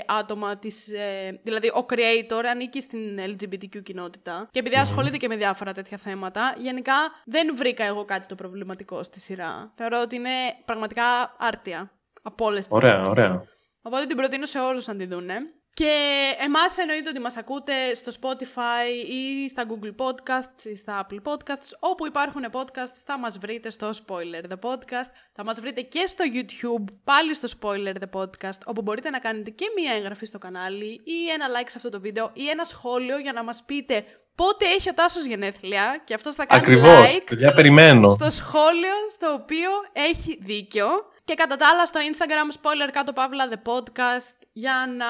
άτομα 0.06 0.56
της, 0.56 0.92
ε, 0.92 1.40
δηλαδή 1.42 1.68
ο 1.68 1.86
creator 1.90 2.44
ανήκει 2.50 2.80
στην 2.80 3.18
LGBTQ 3.18 3.82
κοινότητα 3.82 4.48
και 4.50 4.58
επειδή 4.58 4.76
ασχολείται 4.76 5.16
και 5.16 5.28
με 5.28 5.36
διάφορα 5.36 5.72
τέτοια 5.72 5.98
θέματα, 5.98 6.54
γενικά 6.58 6.94
δεν 7.24 7.56
βρήκα 7.56 7.84
εγώ 7.84 8.04
κάτι 8.04 8.26
το 8.26 8.34
προβληματικό 8.34 9.02
στη 9.02 9.20
σειρά. 9.20 9.72
Θεωρώ 9.74 10.00
ότι 10.00 10.16
είναι 10.16 10.30
πραγματικά 10.64 11.04
άρτια 11.38 11.90
από 12.22 12.44
όλες 12.44 12.66
τις 12.66 12.76
Ωραία, 12.76 13.02
ωραία. 13.02 13.42
Οπότε 13.82 14.04
την 14.04 14.16
προτείνω 14.16 14.46
σε 14.46 14.58
όλους 14.58 14.86
να 14.86 14.96
τη 14.96 15.06
δούνε. 15.06 15.34
Και 15.80 16.34
εμάς 16.38 16.78
εννοείται 16.78 17.08
ότι 17.08 17.20
μας 17.20 17.36
ακούτε 17.36 17.94
στο 17.94 18.12
Spotify 18.20 19.06
ή 19.08 19.48
στα 19.48 19.64
Google 19.68 20.04
Podcasts 20.04 20.64
ή 20.64 20.76
στα 20.76 21.06
Apple 21.06 21.32
Podcasts. 21.32 21.70
Όπου 21.78 22.06
υπάρχουν 22.06 22.42
podcasts 22.52 23.02
θα 23.06 23.18
μας 23.18 23.38
βρείτε 23.38 23.70
στο 23.70 23.90
Spoiler 23.90 24.52
The 24.52 24.70
Podcast. 24.70 25.10
Θα 25.32 25.44
μας 25.44 25.60
βρείτε 25.60 25.80
και 25.80 26.06
στο 26.06 26.24
YouTube, 26.32 26.84
πάλι 27.04 27.34
στο 27.34 27.48
Spoiler 27.60 27.92
The 27.92 28.20
Podcast, 28.20 28.60
όπου 28.66 28.82
μπορείτε 28.82 29.10
να 29.10 29.18
κάνετε 29.18 29.50
και 29.50 29.64
μία 29.76 29.92
εγγραφή 29.94 30.26
στο 30.26 30.38
κανάλι 30.38 31.00
ή 31.04 31.30
ένα 31.34 31.46
like 31.48 31.66
σε 31.68 31.76
αυτό 31.76 31.88
το 31.88 32.00
βίντεο 32.00 32.30
ή 32.32 32.48
ένα 32.48 32.64
σχόλιο 32.64 33.18
για 33.18 33.32
να 33.32 33.44
μας 33.44 33.62
πείτε 33.66 34.04
πότε 34.34 34.64
έχει 34.66 34.88
ο 34.88 34.94
Τάσος 34.94 35.24
γενέθλια 35.24 36.02
και 36.04 36.14
αυτός 36.14 36.34
θα 36.34 36.46
κάνει 36.46 36.62
Ακριβώς, 36.62 37.16
like 37.16 37.22
παιδιά, 37.26 37.52
περιμένω. 37.54 38.08
στο 38.08 38.30
σχόλιο 38.30 38.94
στο 39.10 39.32
οποίο 39.32 39.70
έχει 39.92 40.38
δίκιο. 40.42 40.86
Και 41.26 41.34
κατά 41.34 41.56
τα 41.56 41.68
άλλα 41.68 41.86
στο 41.86 42.00
Instagram, 42.00 42.60
spoiler 42.60 42.90
κάτω 42.92 43.12
παύλα 43.12 43.48
the 43.50 43.72
podcast, 43.72 44.36
για 44.52 44.86
να 44.96 45.06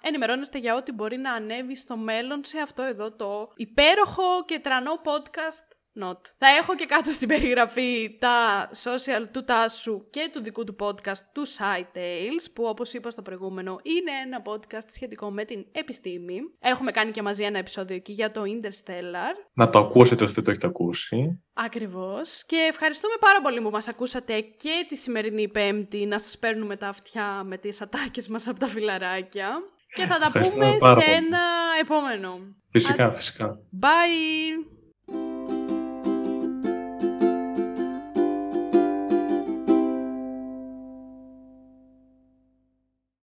ενημερώνεστε 0.00 0.58
για 0.58 0.74
ό,τι 0.74 0.92
μπορεί 0.92 1.16
να 1.16 1.32
ανέβει 1.32 1.76
στο 1.76 1.96
μέλλον 1.96 2.44
σε 2.44 2.60
αυτό 2.60 2.82
εδώ 2.82 3.12
το 3.12 3.52
υπέροχο 3.56 4.44
και 4.46 4.58
τρανό 4.58 5.00
podcast 5.04 5.77
Not. 6.02 6.20
Θα 6.38 6.46
έχω 6.60 6.74
και 6.74 6.84
κάτω 6.84 7.12
στην 7.12 7.28
περιγραφή 7.28 8.16
τα 8.18 8.68
social 8.84 9.24
του 9.32 9.44
Τάσου 9.44 10.10
και 10.10 10.30
του 10.32 10.42
δικού 10.42 10.64
του 10.64 10.76
podcast 10.80 11.22
του 11.32 11.46
Side 11.46 11.96
Tales, 11.96 12.46
που 12.52 12.64
όπως 12.64 12.92
είπα 12.92 13.10
στο 13.10 13.22
προηγούμενο 13.22 13.78
είναι 13.82 14.10
ένα 14.24 14.42
podcast 14.44 14.86
σχετικό 14.86 15.30
με 15.30 15.44
την 15.44 15.66
επιστήμη. 15.72 16.38
Έχουμε 16.60 16.90
κάνει 16.90 17.10
και 17.10 17.22
μαζί 17.22 17.44
ένα 17.44 17.58
επεισόδιο 17.58 17.96
εκεί 17.96 18.12
για 18.12 18.30
το 18.30 18.42
Interstellar. 18.42 19.34
Να 19.52 19.70
το 19.70 19.78
ακούσετε 19.78 20.24
όσο 20.24 20.32
δεν 20.32 20.44
το 20.44 20.50
έχετε 20.50 20.66
ακούσει. 20.66 21.42
Ακριβώς. 21.52 22.44
Και 22.46 22.66
ευχαριστούμε 22.68 23.14
πάρα 23.20 23.40
πολύ 23.40 23.60
που 23.60 23.70
μας 23.70 23.88
ακούσατε 23.88 24.40
και 24.40 24.84
τη 24.88 24.96
σημερινή 24.96 25.48
Πέμπτη 25.48 26.06
να 26.06 26.18
σας 26.18 26.38
παίρνουμε 26.38 26.76
τα 26.76 26.88
αυτιά 26.88 27.42
με 27.44 27.56
τις 27.56 27.80
ατάκες 27.80 28.28
μας 28.28 28.48
από 28.48 28.58
τα 28.58 28.66
φιλαράκια. 28.66 29.58
Και 29.94 30.06
θα 30.06 30.18
τα 30.18 30.30
πούμε 30.30 30.76
σε 30.78 31.10
ένα 31.10 31.40
επόμενο. 31.80 32.38
Φυσικά, 32.70 33.12
φυσικά. 33.12 33.58
Bye! 33.80 34.77